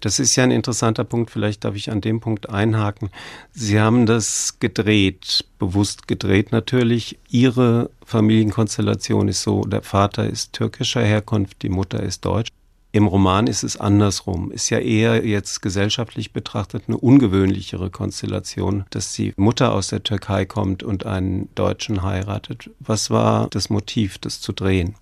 Das 0.00 0.18
ist 0.18 0.34
ja 0.36 0.44
ein 0.44 0.50
interessanter 0.50 1.04
Punkt, 1.04 1.30
vielleicht 1.30 1.64
darf 1.64 1.76
ich 1.76 1.90
an 1.90 2.00
dem 2.00 2.20
Punkt 2.20 2.48
einhaken. 2.48 3.10
Sie 3.52 3.78
haben 3.78 4.06
das 4.06 4.58
gedreht, 4.58 5.44
bewusst 5.58 6.08
gedreht 6.08 6.52
natürlich. 6.52 7.18
Ihre 7.28 7.90
Familienkonstellation 8.04 9.28
ist 9.28 9.42
so, 9.42 9.62
der 9.62 9.82
Vater 9.82 10.26
ist 10.26 10.54
türkischer 10.54 11.02
Herkunft, 11.02 11.62
die 11.62 11.68
Mutter 11.68 12.02
ist 12.02 12.24
deutsch. 12.24 12.48
Im 12.92 13.06
Roman 13.06 13.46
ist 13.46 13.62
es 13.62 13.76
andersrum. 13.76 14.50
Ist 14.50 14.70
ja 14.70 14.78
eher 14.78 15.24
jetzt 15.24 15.62
gesellschaftlich 15.62 16.32
betrachtet 16.32 16.84
eine 16.88 16.96
ungewöhnlichere 16.96 17.88
Konstellation, 17.90 18.84
dass 18.90 19.12
die 19.12 19.32
Mutter 19.36 19.72
aus 19.72 19.88
der 19.88 20.02
Türkei 20.02 20.44
kommt 20.44 20.82
und 20.82 21.06
einen 21.06 21.48
Deutschen 21.54 22.02
heiratet. 22.02 22.70
Was 22.80 23.10
war 23.10 23.46
das 23.50 23.70
Motiv, 23.70 24.18
das 24.18 24.40
zu 24.40 24.52
drehen? 24.52 24.96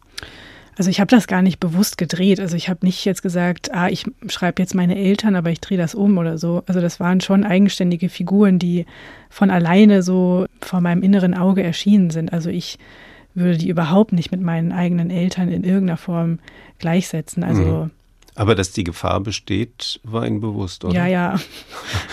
Also 0.79 0.91
ich 0.91 1.01
habe 1.01 1.11
das 1.11 1.27
gar 1.27 1.43
nicht 1.43 1.59
bewusst 1.59 1.99
gedreht. 1.99 2.39
Also 2.39 2.57
ich 2.57 2.69
habe 2.69 2.87
nicht 2.87 3.05
jetzt 3.05 3.21
gesagt, 3.21 3.75
ah, 3.75 3.89
ich 3.89 4.05
schreibe 4.29 4.63
jetzt 4.63 4.77
meine 4.77 4.97
Eltern, 4.97 5.35
aber 5.35 5.51
ich 5.51 5.61
drehe 5.61 5.77
das 5.77 5.97
um 5.97 6.17
oder 6.19 6.39
so. 6.39 6.63
Also 6.67 6.81
das 6.81 7.01
waren 7.01 7.21
schon 7.21 7.43
eigenständige 7.43 8.09
Figuren, 8.09 8.61
die 8.61 8.87
von 9.29 9.51
alleine 9.51 10.05
so 10.05 10.47
vor 10.61 10.81
meinem 10.81 11.03
inneren 11.03 11.35
Auge 11.35 11.65
erschienen 11.65 12.11
sind. 12.11 12.33
Also 12.33 12.49
ich 12.49 12.79
würde 13.35 13.59
die 13.59 13.69
überhaupt 13.69 14.13
nicht 14.13 14.31
mit 14.31 14.41
meinen 14.41 14.71
eigenen 14.71 15.11
Eltern 15.11 15.49
in 15.49 15.65
irgendeiner 15.65 15.97
Form 15.97 16.39
gleichsetzen. 16.79 17.43
Also 17.43 17.91
Aber 18.39 18.55
dass 18.55 18.71
die 18.73 18.85
Gefahr 18.85 19.21
besteht, 19.21 20.01
war 20.05 20.27
Ihnen 20.27 20.41
bewusst, 20.41 20.85
oder? 20.85 20.95
ja, 20.95 21.07
ja. 21.07 21.41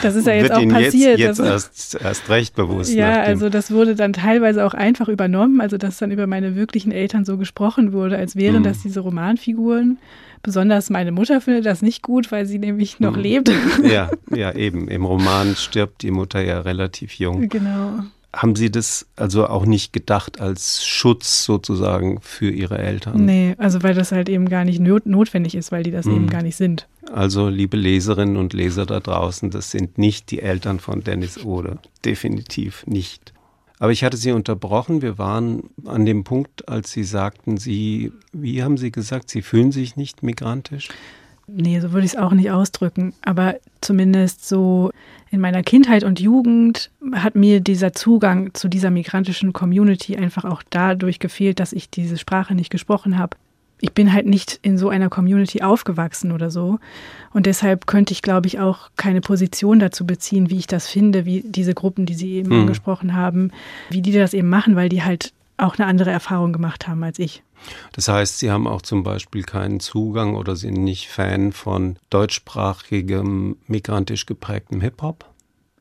Das 0.01 0.15
ist 0.15 0.25
ja 0.27 0.33
jetzt 0.33 0.51
auch 0.51 0.67
passiert. 0.67 1.19
Jetzt, 1.19 1.37
jetzt 1.37 1.39
erst, 1.39 1.95
erst 2.01 2.29
recht 2.29 2.55
bewusst. 2.55 2.93
Ja, 2.93 3.21
also 3.21 3.49
das 3.49 3.71
wurde 3.71 3.95
dann 3.95 4.11
teilweise 4.13 4.65
auch 4.65 4.73
einfach 4.73 5.07
übernommen, 5.07 5.61
also 5.61 5.77
dass 5.77 5.97
dann 5.97 6.11
über 6.11 6.25
meine 6.27 6.55
wirklichen 6.55 6.91
Eltern 6.91 7.25
so 7.25 7.37
gesprochen 7.37 7.93
wurde, 7.93 8.17
als 8.17 8.35
wären 8.35 8.59
Mhm. 8.59 8.63
das 8.63 8.81
diese 8.81 8.99
Romanfiguren. 9.01 9.99
Besonders 10.43 10.89
meine 10.89 11.11
Mutter 11.11 11.41
findet 11.41 11.65
das 11.65 11.81
nicht 11.81 12.01
gut, 12.03 12.31
weil 12.31 12.45
sie 12.45 12.59
nämlich 12.59 12.99
noch 12.99 13.15
Mhm. 13.15 13.21
lebt. 13.21 13.51
ja, 13.83 14.09
ja, 14.33 14.51
eben. 14.53 14.87
Im 14.87 15.05
Roman 15.05 15.55
stirbt 15.55 16.01
die 16.01 16.11
Mutter 16.11 16.41
ja 16.41 16.59
relativ 16.61 17.13
jung. 17.19 17.49
genau. 17.49 17.99
Haben 18.35 18.55
Sie 18.57 18.69
das 18.69 19.05
also 19.15 19.47
auch 19.47 19.65
nicht 19.65 19.93
gedacht 19.93 20.41
als 20.41 20.85
Schutz 20.85 21.45
sozusagen 21.45 22.19
für 22.21 22.49
Ihre 22.51 22.77
Eltern? 22.77 23.23
Nee, 23.23 23.55
also 23.57 23.81
weil 23.81 23.93
das 23.93 24.11
halt 24.11 24.27
eben 24.27 24.49
gar 24.49 24.65
nicht 24.65 24.81
not 24.81 25.05
notwendig 25.05 25.55
ist, 25.55 25.71
weil 25.71 25.83
die 25.83 25.91
das 25.91 26.05
Mhm. 26.05 26.15
eben 26.15 26.29
gar 26.29 26.43
nicht 26.43 26.57
sind. 26.57 26.87
Also, 27.13 27.47
liebe 27.47 27.77
Leserinnen 27.77 28.35
und 28.35 28.51
Leser 28.53 28.85
da 28.85 28.99
draußen, 28.99 29.51
das 29.51 29.71
sind 29.71 29.97
nicht 29.97 30.31
die 30.31 30.41
Eltern 30.41 30.79
von 30.79 31.01
Dennis 31.01 31.45
Ode. 31.45 31.77
Definitiv 32.03 32.85
nicht. 32.87 33.31
Aber 33.79 33.91
ich 33.91 34.03
hatte 34.03 34.17
Sie 34.17 34.31
unterbrochen. 34.31 35.01
Wir 35.01 35.17
waren 35.17 35.63
an 35.85 36.05
dem 36.05 36.23
Punkt, 36.23 36.67
als 36.67 36.91
Sie 36.91 37.03
sagten, 37.03 37.57
Sie, 37.57 38.11
wie 38.33 38.63
haben 38.63 38.77
Sie 38.77 38.91
gesagt, 38.91 39.29
Sie 39.29 39.41
fühlen 39.41 39.71
sich 39.71 39.95
nicht 39.95 40.23
migrantisch? 40.23 40.89
Nee, 41.47 41.79
so 41.79 41.91
würde 41.91 42.05
ich 42.05 42.13
es 42.13 42.17
auch 42.17 42.31
nicht 42.33 42.49
ausdrücken. 42.51 43.13
Aber 43.21 43.55
zumindest 43.81 44.47
so 44.47 44.91
in 45.29 45.39
meiner 45.39 45.63
Kindheit 45.63 46.03
und 46.03 46.19
Jugend 46.19 46.89
hat 47.13 47.35
mir 47.35 47.59
dieser 47.59 47.93
Zugang 47.93 48.53
zu 48.53 48.67
dieser 48.67 48.89
migrantischen 48.89 49.53
Community 49.53 50.15
einfach 50.17 50.45
auch 50.45 50.63
dadurch 50.69 51.19
gefehlt, 51.19 51.59
dass 51.59 51.73
ich 51.73 51.89
diese 51.89 52.17
Sprache 52.17 52.55
nicht 52.55 52.69
gesprochen 52.71 53.17
habe. 53.19 53.37
Ich 53.81 53.91
bin 53.91 54.13
halt 54.13 54.25
nicht 54.25 54.57
in 54.63 54.77
so 54.77 54.89
einer 54.89 55.09
Community 55.09 55.61
aufgewachsen 55.61 56.31
oder 56.31 56.49
so. 56.49 56.79
Und 57.33 57.45
deshalb 57.45 57.85
könnte 57.85 58.13
ich, 58.13 58.21
glaube 58.21 58.47
ich, 58.47 58.59
auch 58.59 58.89
keine 58.95 59.19
Position 59.21 59.79
dazu 59.79 60.07
beziehen, 60.07 60.49
wie 60.49 60.57
ich 60.57 60.65
das 60.67 60.87
finde, 60.87 61.25
wie 61.25 61.43
diese 61.45 61.73
Gruppen, 61.73 62.05
die 62.05 62.13
Sie 62.15 62.35
eben 62.35 62.49
Mhm. 62.49 62.61
angesprochen 62.61 63.13
haben, 63.13 63.51
wie 63.89 64.01
die 64.01 64.13
das 64.13 64.33
eben 64.33 64.49
machen, 64.49 64.75
weil 64.77 64.89
die 64.89 65.03
halt 65.03 65.33
auch 65.57 65.77
eine 65.77 65.87
andere 65.87 66.11
Erfahrung 66.11 66.53
gemacht 66.53 66.87
haben 66.87 67.03
als 67.03 67.19
ich. 67.19 67.43
Das 67.93 68.07
heißt, 68.07 68.39
Sie 68.39 68.51
haben 68.51 68.67
auch 68.67 68.81
zum 68.81 69.03
Beispiel 69.03 69.43
keinen 69.43 69.79
Zugang 69.79 70.35
oder 70.35 70.55
sind 70.55 70.83
nicht 70.83 71.07
Fan 71.07 71.51
von 71.51 71.97
deutschsprachigem, 72.09 73.57
migrantisch 73.67 74.25
geprägtem 74.25 74.81
Hip-Hop? 74.81 75.25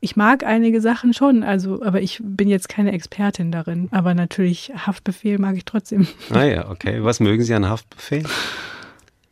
Ich 0.01 0.17
mag 0.17 0.45
einige 0.45 0.83
Sachen 0.83 1.15
schon, 1.15 1.43
also, 1.43 1.83
aber 1.83 2.03
ich 2.03 2.21
bin 2.23 2.49
jetzt 2.49 2.69
keine 2.69 2.93
Expertin 2.93 3.51
darin. 3.51 3.89
Aber 3.91 4.15
natürlich 4.15 4.71
Haftbefehl 4.77 5.39
mag 5.39 5.57
ich 5.57 5.65
trotzdem. 5.65 6.07
Ah 6.31 6.45
ja, 6.45 6.71
okay. 6.71 7.03
Was 7.03 7.21
mögen 7.21 7.43
Sie 7.43 7.55
an 7.55 7.69
Haftbefehl? 7.69 8.25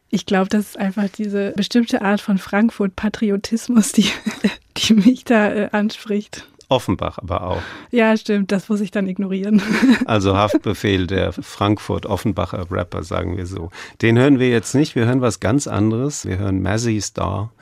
Ich 0.08 0.24
glaube, 0.24 0.48
das 0.48 0.68
ist 0.68 0.78
einfach 0.78 1.08
diese 1.08 1.52
bestimmte 1.56 2.02
Art 2.02 2.20
von 2.20 2.38
Frankfurt-Patriotismus, 2.38 3.92
die, 3.92 4.10
die 4.78 4.94
mich 4.94 5.24
da 5.24 5.52
äh, 5.52 5.68
anspricht. 5.72 6.46
Offenbach 6.72 7.18
aber 7.18 7.46
auch. 7.46 7.62
Ja, 7.90 8.16
stimmt, 8.16 8.50
das 8.50 8.68
muss 8.68 8.80
ich 8.80 8.90
dann 8.90 9.06
ignorieren. 9.06 9.62
Also 10.06 10.36
Haftbefehl 10.36 11.06
der 11.06 11.32
Frankfurt-Offenbacher 11.32 12.70
Rapper, 12.70 13.02
sagen 13.02 13.36
wir 13.36 13.46
so. 13.46 13.70
Den 14.00 14.18
hören 14.18 14.38
wir 14.38 14.50
jetzt 14.50 14.74
nicht, 14.74 14.94
wir 14.94 15.06
hören 15.06 15.20
was 15.20 15.38
ganz 15.40 15.66
anderes. 15.66 16.26
Wir 16.26 16.38
hören 16.38 16.60
Mazzy 16.62 17.00
Star. 17.00 17.52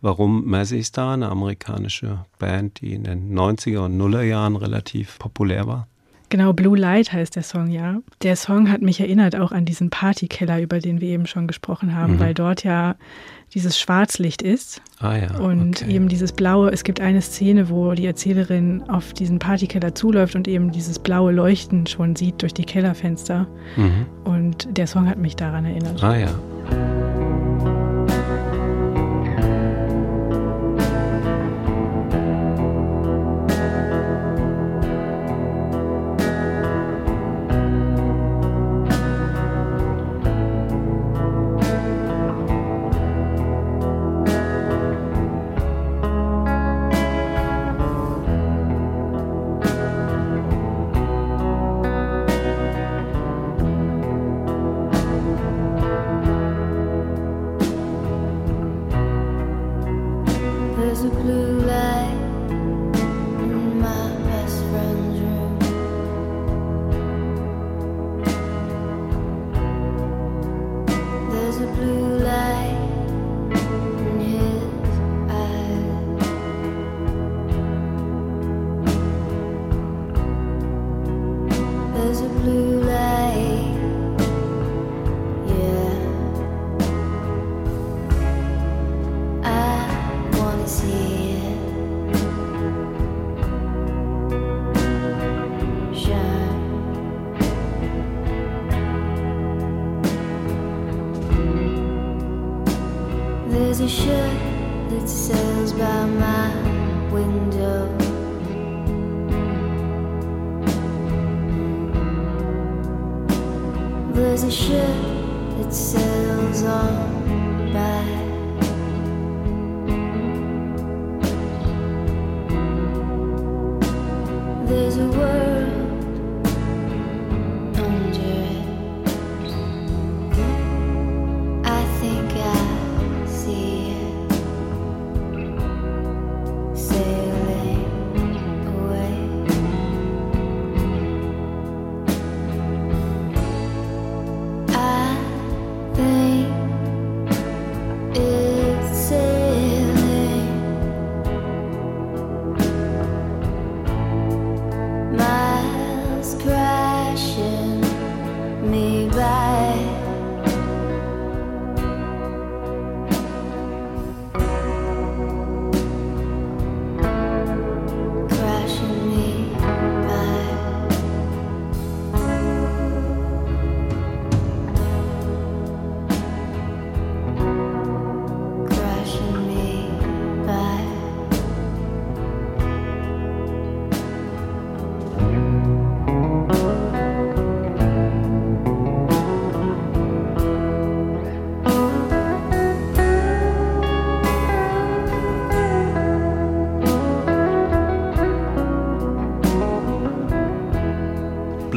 Warum 0.00 0.44
Mazzy 0.46 0.82
Star? 0.82 1.14
Eine 1.14 1.28
amerikanische 1.28 2.24
Band, 2.38 2.80
die 2.80 2.94
in 2.94 3.04
den 3.04 3.36
90er 3.36 3.86
und 3.86 3.96
Nuller 3.96 4.22
Jahren 4.22 4.56
relativ 4.56 5.18
populär 5.18 5.66
war. 5.66 5.88
Genau, 6.30 6.52
Blue 6.52 6.76
Light 6.76 7.12
heißt 7.12 7.36
der 7.36 7.42
Song, 7.42 7.68
ja. 7.68 8.00
Der 8.22 8.36
Song 8.36 8.70
hat 8.70 8.82
mich 8.82 9.00
erinnert 9.00 9.34
auch 9.36 9.50
an 9.52 9.64
diesen 9.64 9.88
Partykeller, 9.90 10.60
über 10.60 10.78
den 10.78 11.00
wir 11.00 11.08
eben 11.08 11.26
schon 11.26 11.46
gesprochen 11.46 11.94
haben, 11.96 12.14
Mhm. 12.16 12.20
weil 12.20 12.34
dort 12.34 12.64
ja 12.64 12.96
dieses 13.54 13.78
Schwarzlicht 13.78 14.42
ist 14.42 14.82
Ah 15.00 15.16
ja. 15.16 15.38
und 15.38 15.80
okay. 15.82 15.90
eben 15.94 16.08
dieses 16.08 16.32
blaue. 16.32 16.70
Es 16.70 16.84
gibt 16.84 17.00
eine 17.00 17.22
Szene, 17.22 17.70
wo 17.70 17.92
die 17.92 18.04
Erzählerin 18.04 18.82
auf 18.88 19.14
diesen 19.14 19.38
Partykeller 19.38 19.94
zuläuft 19.94 20.34
und 20.36 20.46
eben 20.48 20.70
dieses 20.70 20.98
blaue 20.98 21.32
Leuchten 21.32 21.86
schon 21.86 22.14
sieht 22.14 22.42
durch 22.42 22.52
die 22.52 22.64
Kellerfenster. 22.64 23.46
Mhm. 23.76 24.06
Und 24.24 24.68
der 24.76 24.86
Song 24.86 25.08
hat 25.08 25.16
mich 25.18 25.34
daran 25.34 25.64
erinnert. 25.64 26.02
Ah 26.04 26.16
ja. 26.18 26.97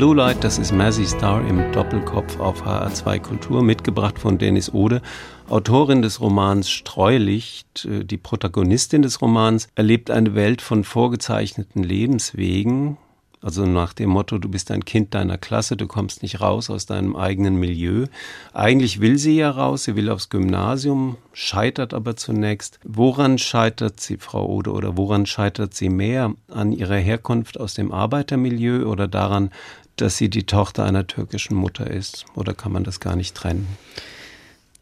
Blue 0.01 0.15
Light, 0.15 0.43
das 0.43 0.57
ist 0.57 0.71
Mazzy 0.71 1.05
Star 1.05 1.47
im 1.47 1.71
Doppelkopf 1.73 2.39
auf 2.39 2.65
HR2 2.65 3.19
Kultur, 3.19 3.61
mitgebracht 3.61 4.17
von 4.17 4.39
Dennis 4.39 4.73
Ode, 4.73 5.03
Autorin 5.47 6.01
des 6.01 6.19
Romans 6.19 6.71
Streulicht. 6.71 7.85
Äh, 7.85 8.03
die 8.03 8.17
Protagonistin 8.17 9.03
des 9.03 9.21
Romans 9.21 9.67
erlebt 9.75 10.09
eine 10.09 10.33
Welt 10.33 10.63
von 10.63 10.83
vorgezeichneten 10.83 11.83
Lebenswegen, 11.83 12.97
also 13.43 13.65
nach 13.65 13.93
dem 13.93 14.11
Motto, 14.11 14.37
du 14.37 14.49
bist 14.49 14.69
ein 14.69 14.85
Kind 14.85 15.15
deiner 15.15 15.39
Klasse, 15.39 15.75
du 15.75 15.87
kommst 15.87 16.21
nicht 16.21 16.41
raus 16.41 16.69
aus 16.69 16.85
deinem 16.85 17.15
eigenen 17.15 17.55
Milieu. 17.55 18.05
Eigentlich 18.53 19.01
will 19.01 19.17
sie 19.17 19.37
ja 19.37 19.49
raus, 19.49 19.85
sie 19.85 19.95
will 19.95 20.11
aufs 20.11 20.29
Gymnasium, 20.29 21.17
scheitert 21.33 21.95
aber 21.95 22.15
zunächst. 22.15 22.79
Woran 22.83 23.39
scheitert 23.39 23.99
sie, 23.99 24.17
Frau 24.17 24.45
Ode, 24.45 24.71
oder 24.71 24.95
woran 24.95 25.25
scheitert 25.25 25.73
sie 25.73 25.89
mehr? 25.89 26.35
An 26.49 26.71
ihrer 26.71 26.97
Herkunft 26.97 27.59
aus 27.59 27.73
dem 27.73 27.91
Arbeitermilieu 27.91 28.85
oder 28.85 29.07
daran, 29.07 29.49
dass 29.95 30.17
sie 30.17 30.29
die 30.29 30.43
Tochter 30.43 30.85
einer 30.85 31.07
türkischen 31.07 31.55
Mutter 31.55 31.89
ist? 31.89 32.25
Oder 32.35 32.53
kann 32.53 32.71
man 32.71 32.83
das 32.83 32.99
gar 32.99 33.15
nicht 33.15 33.35
trennen? 33.35 33.67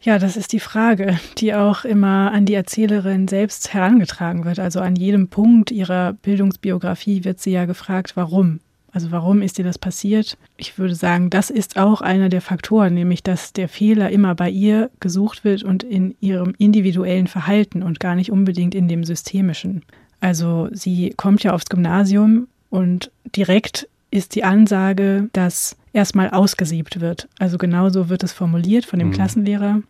Ja, 0.02 0.18
das 0.18 0.38
ist 0.38 0.54
die 0.54 0.62
Frage, 0.62 1.20
die 1.38 1.54
auch 1.54 1.84
immer 1.84 2.32
an 2.32 2.46
die 2.46 2.54
Erzählerin 2.54 3.28
selbst 3.28 3.74
herangetragen 3.74 4.46
wird. 4.46 4.60
Also 4.60 4.80
an 4.80 4.96
jedem 4.96 5.28
Punkt 5.28 5.72
ihrer 5.72 6.14
Bildungsbiografie 6.14 7.26
wird 7.26 7.42
sie 7.42 7.52
ja 7.52 7.66
gefragt, 7.66 8.16
warum. 8.16 8.62
Also 8.92 9.12
warum 9.12 9.42
ist 9.42 9.58
dir 9.58 9.66
das 9.66 9.78
passiert? 9.78 10.38
Ich 10.58 10.78
würde 10.80 10.96
sagen, 10.96 11.30
das 11.30 11.50
ist 11.50 11.78
auch 11.78 12.02
einer 12.02 12.30
der 12.30 12.42
Faktoren, 12.42 12.94
nämlich 12.94 13.24
dass 13.24 13.54
der 13.54 13.70
Fehler 13.70 14.10
immer 14.10 14.36
bei 14.36 14.50
ihr 14.50 14.90
gesucht 15.00 15.44
wird 15.44 15.64
und 15.64 15.84
in 15.84 16.16
ihrem 16.22 16.56
individuellen 16.58 17.28
Verhalten 17.28 17.84
und 17.84 18.00
gar 18.00 18.16
nicht 18.16 18.32
unbedingt 18.32 18.74
in 18.74 18.88
dem 18.88 19.04
systemischen. 19.04 19.84
Also 20.22 20.70
sie 20.72 21.14
kommt 21.16 21.44
ja 21.44 21.54
aufs 21.54 21.68
Gymnasium 21.68 22.48
und 22.70 23.12
direkt 23.36 23.88
ist 24.12 24.36
die 24.36 24.44
Ansage, 24.44 25.30
dass 25.34 25.78
erstmal 25.94 26.30
ausgesiebt 26.30 27.00
wird. 27.00 27.28
Also 27.38 27.58
genauso 27.58 28.10
wird 28.10 28.24
es 28.24 28.34
formuliert 28.34 28.86
von 28.86 29.00
dem 29.00 29.10
mhm. 29.10 29.14
Klassenlehrer. 29.14 29.82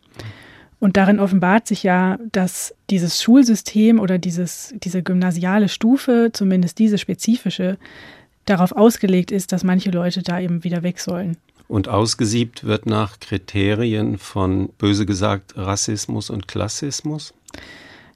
Und 0.80 0.96
darin 0.96 1.20
offenbart 1.20 1.68
sich 1.68 1.84
ja, 1.84 2.18
dass 2.32 2.74
dieses 2.90 3.22
Schulsystem 3.22 4.00
oder 4.00 4.18
dieses, 4.18 4.74
diese 4.82 5.04
gymnasiale 5.04 5.68
Stufe, 5.68 6.30
zumindest 6.32 6.80
diese 6.80 6.98
spezifische, 6.98 7.78
darauf 8.46 8.72
ausgelegt 8.72 9.32
ist, 9.32 9.52
dass 9.52 9.64
manche 9.64 9.92
Leute 9.92 10.24
da 10.24 10.40
eben 10.40 10.64
wieder 10.64 10.82
weg 10.82 11.00
sollen. 11.00 11.38
Und 11.68 11.88
ausgesiebt 11.88 12.64
wird 12.64 12.86
nach 12.88 13.20
Kriterien 13.20 14.18
von, 14.18 14.70
böse 14.78 15.06
gesagt, 15.06 15.56
Rassismus 15.56 16.30
und 16.30 16.48
Klassismus? 16.48 17.34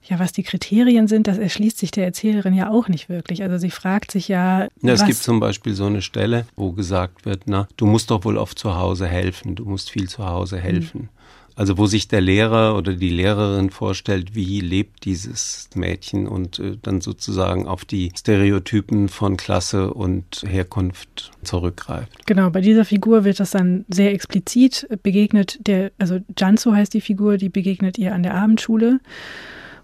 Ja, 0.06 0.20
was 0.20 0.34
die 0.34 0.44
Kriterien 0.44 1.08
sind, 1.08 1.28
das 1.28 1.38
erschließt 1.38 1.78
sich 1.78 1.92
der 1.92 2.06
Erzählerin 2.06 2.54
ja 2.54 2.70
auch 2.70 2.90
nicht 2.90 3.08
wirklich. 3.08 3.42
Also 3.42 3.58
sie 3.58 3.72
fragt 3.72 4.12
sich 4.12 4.28
ja. 4.28 4.68
ja 4.82 4.94
es 4.94 5.06
gibt 5.06 5.20
zum 5.20 5.40
Beispiel 5.40 5.74
so 5.74 5.86
eine 5.86 6.02
Stelle, 6.02 6.46
wo 6.56 6.74
gesagt 6.74 7.26
wird, 7.26 7.44
na, 7.46 7.68
du 7.78 7.86
musst 7.86 8.12
doch 8.12 8.26
wohl 8.26 8.38
oft 8.38 8.60
zu 8.60 8.76
Hause 8.76 9.08
helfen, 9.08 9.56
du 9.56 9.66
musst 9.66 9.92
viel 9.92 10.10
zu 10.10 10.26
Hause 10.26 10.60
helfen. 10.60 11.04
Mhm. 11.04 11.10
Also 11.56 11.78
wo 11.78 11.86
sich 11.86 12.08
der 12.08 12.22
Lehrer 12.22 12.76
oder 12.76 12.94
die 12.94 13.10
Lehrerin 13.10 13.70
vorstellt, 13.70 14.34
wie 14.34 14.60
lebt 14.60 15.06
dieses 15.06 15.70
Mädchen 15.76 16.28
und 16.28 16.58
äh, 16.60 16.78
dann 16.82 17.00
sozusagen 17.00 17.68
auf 17.68 17.86
die 17.86 18.12
Stereotypen 18.18 19.08
von 19.08 19.38
Klasse 19.38 19.94
und 19.94 20.44
Herkunft 20.48 21.32
zurückgreift. 21.44 22.26
Genau, 22.26 22.50
bei 22.50 22.62
dieser 22.62 22.86
Figur 22.86 23.24
wird 23.24 23.40
das 23.40 23.52
dann 23.52 23.86
sehr 23.88 24.14
explizit 24.14 24.88
begegnet. 25.04 25.60
Der, 25.68 25.92
also 26.00 26.20
Janzo 26.38 26.74
heißt 26.74 26.94
die 26.94 27.02
Figur, 27.02 27.38
die 27.38 27.50
begegnet 27.50 28.00
ihr 28.00 28.16
an 28.16 28.24
der 28.24 28.34
Abendschule. 28.34 29.00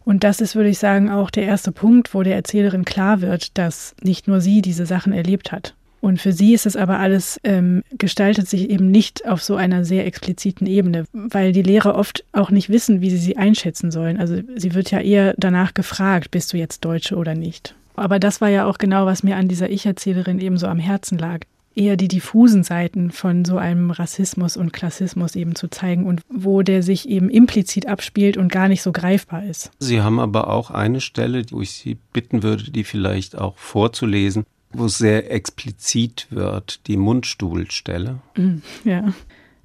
Und 0.10 0.24
das 0.24 0.42
ist, 0.42 0.56
würde 0.56 0.70
ich 0.70 0.80
sagen, 0.80 1.12
auch 1.12 1.30
der 1.30 1.44
erste 1.44 1.72
Punkt, 1.72 2.16
wo 2.16 2.24
der 2.24 2.34
Erzählerin 2.34 2.84
klar 2.84 3.22
wird, 3.22 3.56
dass 3.60 3.94
nicht 4.02 4.28
nur 4.28 4.42
sie 4.42 4.64
diese 4.64 4.88
Sachen 4.88 5.14
erlebt 5.14 5.52
hat. 5.52 5.76
Und 6.02 6.20
für 6.20 6.32
sie 6.32 6.56
ist 6.56 6.66
es 6.66 6.76
aber 6.76 6.98
alles, 6.98 7.40
ähm, 7.44 7.84
gestaltet 7.96 8.48
sich 8.48 8.72
eben 8.72 8.90
nicht 8.90 9.28
auf 9.28 9.44
so 9.44 9.56
einer 9.56 9.86
sehr 9.86 10.08
expliziten 10.08 10.66
Ebene, 10.66 11.06
weil 11.14 11.52
die 11.52 11.62
Lehrer 11.62 11.94
oft 11.94 12.24
auch 12.32 12.50
nicht 12.50 12.70
wissen, 12.70 13.02
wie 13.02 13.12
sie 13.12 13.20
sie 13.20 13.38
einschätzen 13.38 13.92
sollen. 13.92 14.18
Also 14.18 14.42
sie 14.56 14.74
wird 14.74 14.90
ja 14.90 15.00
eher 15.00 15.36
danach 15.38 15.76
gefragt, 15.76 16.32
bist 16.32 16.54
du 16.54 16.58
jetzt 16.58 16.84
Deutsche 16.86 17.16
oder 17.16 17.36
nicht. 17.36 17.76
Aber 17.96 18.18
das 18.18 18.42
war 18.42 18.50
ja 18.50 18.66
auch 18.66 18.80
genau, 18.80 19.06
was 19.06 19.22
mir 19.22 19.36
an 19.36 19.48
dieser 19.48 19.70
Ich-Erzählerin 19.70 20.40
eben 20.40 20.58
so 20.58 20.66
am 20.66 20.80
Herzen 20.80 21.20
lag 21.20 21.42
eher 21.80 21.96
die 21.96 22.10
diffusen 22.10 22.64
Seiten 22.64 23.10
von 23.10 23.46
so 23.46 23.58
einem 23.58 23.90
Rassismus 23.90 24.58
und 24.58 24.74
Klassismus 24.74 25.36
eben 25.36 25.56
zu 25.56 25.70
zeigen 25.70 26.06
und 26.06 26.22
wo 26.30 26.62
der 26.62 26.84
sich 26.84 27.08
eben 27.08 27.30
implizit 27.30 27.88
abspielt 27.88 28.36
und 28.36 28.52
gar 28.52 28.68
nicht 28.68 28.82
so 28.82 28.92
greifbar 28.92 29.46
ist. 29.46 29.72
Sie 29.80 30.02
haben 30.02 30.20
aber 30.20 30.50
auch 30.50 30.72
eine 30.72 31.00
Stelle, 31.00 31.44
wo 31.52 31.62
ich 31.62 31.72
Sie 31.72 31.98
bitten 32.12 32.44
würde, 32.44 32.70
die 32.72 32.84
vielleicht 32.84 33.38
auch 33.38 33.58
vorzulesen, 33.58 34.44
wo 34.74 34.86
es 34.86 34.98
sehr 34.98 35.32
explizit 35.32 36.28
wird, 36.30 36.86
die 36.88 36.98
Mundstuhlstelle. 36.98 38.20
Mm, 38.36 38.58
ja. 38.84 39.14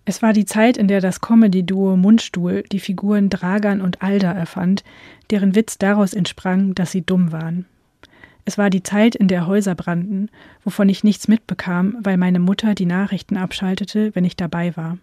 Es 0.06 0.22
war 0.22 0.32
die 0.32 0.44
Zeit, 0.44 0.76
in 0.76 0.86
der 0.86 1.00
das 1.00 1.20
Comedy-Duo 1.20 1.96
Mundstuhl 1.96 2.62
die 2.70 2.78
Figuren 2.78 3.30
Dragan 3.30 3.80
und 3.80 4.02
Alda 4.02 4.30
erfand, 4.32 4.84
deren 5.30 5.54
Witz 5.54 5.78
daraus 5.78 6.12
entsprang, 6.12 6.74
dass 6.74 6.92
sie 6.92 7.02
dumm 7.02 7.32
waren. 7.32 7.64
Es 8.44 8.58
war 8.58 8.68
die 8.68 8.82
Zeit, 8.82 9.14
in 9.14 9.28
der 9.28 9.46
Häuser 9.46 9.74
brannten, 9.74 10.28
wovon 10.64 10.88
ich 10.88 11.02
nichts 11.02 11.28
mitbekam, 11.28 11.96
weil 12.00 12.16
meine 12.16 12.38
Mutter 12.38 12.74
die 12.74 12.86
Nachrichten 12.86 13.36
abschaltete, 13.36 14.14
wenn 14.14 14.24
ich 14.24 14.36
dabei 14.36 14.76
war. 14.76 14.98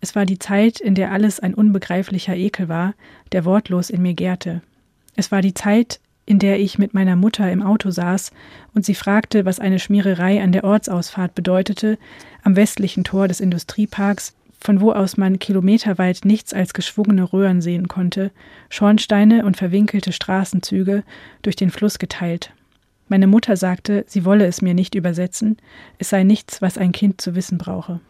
Es 0.00 0.14
war 0.14 0.26
die 0.26 0.38
Zeit, 0.38 0.80
in 0.80 0.94
der 0.94 1.12
alles 1.12 1.40
ein 1.40 1.54
unbegreiflicher 1.54 2.36
Ekel 2.36 2.68
war, 2.68 2.94
der 3.32 3.44
wortlos 3.44 3.90
in 3.90 4.02
mir 4.02 4.14
gärte. 4.14 4.62
Es 5.16 5.30
war 5.30 5.42
die 5.42 5.54
Zeit, 5.54 6.00
in 6.26 6.38
der 6.38 6.58
ich 6.58 6.78
mit 6.78 6.94
meiner 6.94 7.16
Mutter 7.16 7.50
im 7.50 7.62
Auto 7.62 7.90
saß 7.90 8.30
und 8.74 8.84
sie 8.84 8.94
fragte, 8.94 9.44
was 9.44 9.60
eine 9.60 9.78
Schmiererei 9.78 10.42
an 10.42 10.52
der 10.52 10.64
Ortsausfahrt 10.64 11.34
bedeutete, 11.34 11.98
am 12.42 12.56
westlichen 12.56 13.04
Tor 13.04 13.28
des 13.28 13.40
Industrieparks, 13.40 14.34
von 14.64 14.80
wo 14.80 14.92
aus 14.92 15.18
man 15.18 15.38
kilometerweit 15.38 16.24
nichts 16.24 16.54
als 16.54 16.72
geschwungene 16.72 17.32
Röhren 17.32 17.60
sehen 17.60 17.86
konnte, 17.86 18.30
Schornsteine 18.70 19.44
und 19.44 19.58
verwinkelte 19.58 20.10
Straßenzüge, 20.10 21.04
durch 21.42 21.54
den 21.54 21.70
Fluss 21.70 21.98
geteilt. 21.98 22.50
Meine 23.08 23.26
Mutter 23.26 23.58
sagte, 23.58 24.06
sie 24.08 24.24
wolle 24.24 24.46
es 24.46 24.62
mir 24.62 24.72
nicht 24.72 24.94
übersetzen, 24.94 25.58
es 25.98 26.08
sei 26.08 26.24
nichts, 26.24 26.62
was 26.62 26.78
ein 26.78 26.92
Kind 26.92 27.20
zu 27.20 27.34
wissen 27.34 27.58
brauche. 27.58 28.00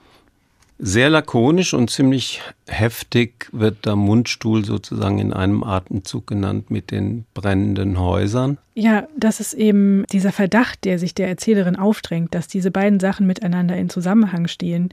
Sehr 0.87 1.09
lakonisch 1.09 1.73
und 1.73 1.89
ziemlich 1.89 2.43
heftig 2.69 3.49
wird 3.53 3.87
der 3.87 3.97
Mundstuhl 3.97 4.67
sozusagen 4.67 5.19
in 5.19 5.33
einem 5.33 5.65
Atemzug 5.65 6.27
genannt 6.27 6.71
mit 6.71 6.91
den 6.91 7.25
brennenden 7.33 7.99
Häusern. 7.99 8.59
Ja, 8.75 9.09
das 9.17 9.41
ist 9.41 9.55
eben 9.55 10.05
dieser 10.13 10.31
Verdacht, 10.31 10.85
der 10.85 10.99
sich 10.99 11.15
der 11.15 11.29
Erzählerin 11.29 11.77
aufdrängt, 11.77 12.35
dass 12.35 12.49
diese 12.49 12.71
beiden 12.71 13.01
Sachen 13.01 13.27
miteinander 13.27 13.79
in 13.79 13.89
Zusammenhang 13.89 14.47
stehen. 14.47 14.91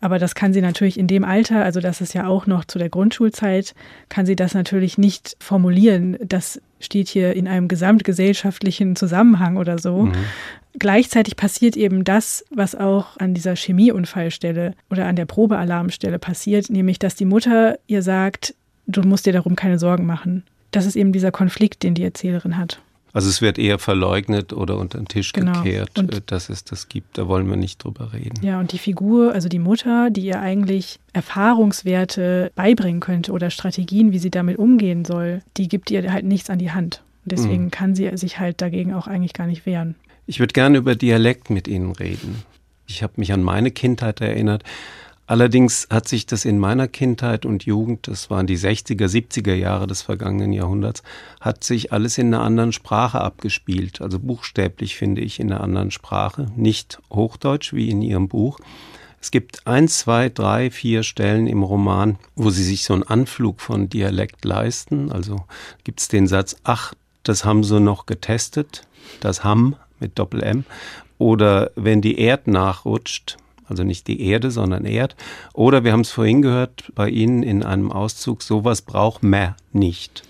Aber 0.00 0.18
das 0.18 0.34
kann 0.34 0.52
sie 0.52 0.60
natürlich 0.60 0.98
in 0.98 1.06
dem 1.06 1.22
Alter, 1.22 1.64
also 1.64 1.78
das 1.78 2.00
ist 2.00 2.14
ja 2.14 2.26
auch 2.26 2.48
noch 2.48 2.64
zu 2.64 2.80
der 2.80 2.88
Grundschulzeit, 2.88 3.76
kann 4.08 4.26
sie 4.26 4.34
das 4.34 4.54
natürlich 4.54 4.98
nicht 4.98 5.36
formulieren. 5.38 6.16
Das 6.20 6.60
steht 6.80 7.08
hier 7.08 7.34
in 7.34 7.48
einem 7.48 7.68
gesamtgesellschaftlichen 7.68 8.96
Zusammenhang 8.96 9.56
oder 9.56 9.78
so. 9.78 10.02
Mhm. 10.02 10.12
Gleichzeitig 10.78 11.36
passiert 11.36 11.76
eben 11.76 12.04
das, 12.04 12.44
was 12.50 12.74
auch 12.74 13.16
an 13.18 13.34
dieser 13.34 13.56
Chemieunfallstelle 13.56 14.74
oder 14.90 15.06
an 15.06 15.16
der 15.16 15.26
Probealarmstelle 15.26 16.18
passiert, 16.18 16.70
nämlich 16.70 16.98
dass 16.98 17.16
die 17.16 17.24
Mutter 17.24 17.78
ihr 17.86 18.02
sagt, 18.02 18.54
du 18.86 19.02
musst 19.02 19.26
dir 19.26 19.32
darum 19.32 19.56
keine 19.56 19.78
Sorgen 19.78 20.06
machen. 20.06 20.44
Das 20.70 20.86
ist 20.86 20.96
eben 20.96 21.12
dieser 21.12 21.32
Konflikt, 21.32 21.82
den 21.82 21.94
die 21.94 22.04
Erzählerin 22.04 22.58
hat. 22.58 22.80
Also 23.12 23.28
es 23.28 23.40
wird 23.40 23.58
eher 23.58 23.78
verleugnet 23.78 24.52
oder 24.52 24.78
unter 24.78 24.98
den 24.98 25.08
Tisch 25.08 25.32
genau. 25.32 25.62
gekehrt, 25.62 25.98
und, 25.98 26.14
äh, 26.14 26.20
dass 26.24 26.48
es 26.48 26.64
das 26.64 26.88
gibt. 26.88 27.18
Da 27.18 27.26
wollen 27.28 27.48
wir 27.48 27.56
nicht 27.56 27.82
drüber 27.82 28.12
reden. 28.12 28.40
Ja, 28.42 28.60
und 28.60 28.72
die 28.72 28.78
Figur, 28.78 29.32
also 29.32 29.48
die 29.48 29.58
Mutter, 29.58 30.10
die 30.10 30.22
ihr 30.22 30.40
eigentlich 30.40 31.00
Erfahrungswerte 31.12 32.52
beibringen 32.54 33.00
könnte 33.00 33.32
oder 33.32 33.50
Strategien, 33.50 34.12
wie 34.12 34.18
sie 34.18 34.30
damit 34.30 34.58
umgehen 34.58 35.04
soll, 35.04 35.42
die 35.56 35.68
gibt 35.68 35.90
ihr 35.90 36.12
halt 36.12 36.24
nichts 36.24 36.50
an 36.50 36.58
die 36.58 36.70
Hand. 36.70 37.02
deswegen 37.24 37.64
mhm. 37.64 37.70
kann 37.70 37.94
sie 37.94 38.16
sich 38.16 38.38
halt 38.38 38.62
dagegen 38.62 38.94
auch 38.94 39.06
eigentlich 39.06 39.34
gar 39.34 39.46
nicht 39.46 39.66
wehren. 39.66 39.94
Ich 40.26 40.40
würde 40.40 40.52
gerne 40.52 40.78
über 40.78 40.94
Dialekt 40.94 41.50
mit 41.50 41.68
Ihnen 41.68 41.92
reden. 41.92 42.42
Ich 42.86 43.02
habe 43.02 43.14
mich 43.16 43.32
an 43.32 43.42
meine 43.42 43.70
Kindheit 43.70 44.20
erinnert. 44.20 44.62
Allerdings 45.28 45.88
hat 45.90 46.08
sich 46.08 46.24
das 46.24 46.46
in 46.46 46.58
meiner 46.58 46.88
Kindheit 46.88 47.44
und 47.44 47.66
Jugend, 47.66 48.08
das 48.08 48.30
waren 48.30 48.46
die 48.46 48.56
60er, 48.56 49.04
70er 49.04 49.52
Jahre 49.52 49.86
des 49.86 50.00
vergangenen 50.00 50.54
Jahrhunderts, 50.54 51.02
hat 51.38 51.64
sich 51.64 51.92
alles 51.92 52.16
in 52.16 52.32
einer 52.32 52.42
anderen 52.42 52.72
Sprache 52.72 53.20
abgespielt. 53.20 54.00
Also 54.00 54.18
buchstäblich 54.18 54.96
finde 54.96 55.20
ich 55.20 55.38
in 55.38 55.52
einer 55.52 55.60
anderen 55.60 55.90
Sprache, 55.90 56.46
nicht 56.56 57.02
Hochdeutsch 57.12 57.74
wie 57.74 57.90
in 57.90 58.00
Ihrem 58.00 58.28
Buch. 58.28 58.58
Es 59.20 59.30
gibt 59.30 59.66
eins, 59.66 59.98
zwei, 59.98 60.30
drei, 60.30 60.70
vier 60.70 61.02
Stellen 61.02 61.46
im 61.46 61.62
Roman, 61.62 62.18
wo 62.34 62.48
Sie 62.48 62.64
sich 62.64 62.84
so 62.84 62.94
einen 62.94 63.02
Anflug 63.02 63.60
von 63.60 63.90
Dialekt 63.90 64.46
leisten. 64.46 65.12
Also 65.12 65.44
gibt 65.84 66.00
es 66.00 66.08
den 66.08 66.26
Satz, 66.26 66.56
ach, 66.64 66.94
das 67.22 67.44
haben 67.44 67.64
sie 67.64 67.80
noch 67.80 68.06
getestet, 68.06 68.86
das 69.20 69.44
haben 69.44 69.76
mit 70.00 70.18
Doppel-M. 70.18 70.64
Oder 71.18 71.70
wenn 71.76 72.00
die 72.00 72.18
Erd 72.18 72.46
nachrutscht, 72.46 73.36
also 73.68 73.84
nicht 73.84 74.06
die 74.06 74.20
Erde, 74.22 74.50
sondern 74.50 74.84
Erd. 74.84 75.16
Oder 75.54 75.84
wir 75.84 75.92
haben 75.92 76.00
es 76.00 76.10
vorhin 76.10 76.42
gehört 76.42 76.90
bei 76.94 77.08
Ihnen 77.08 77.42
in 77.42 77.62
einem 77.62 77.92
Auszug, 77.92 78.42
sowas 78.42 78.82
braucht 78.82 79.22
man 79.22 79.54
nicht. 79.72 80.22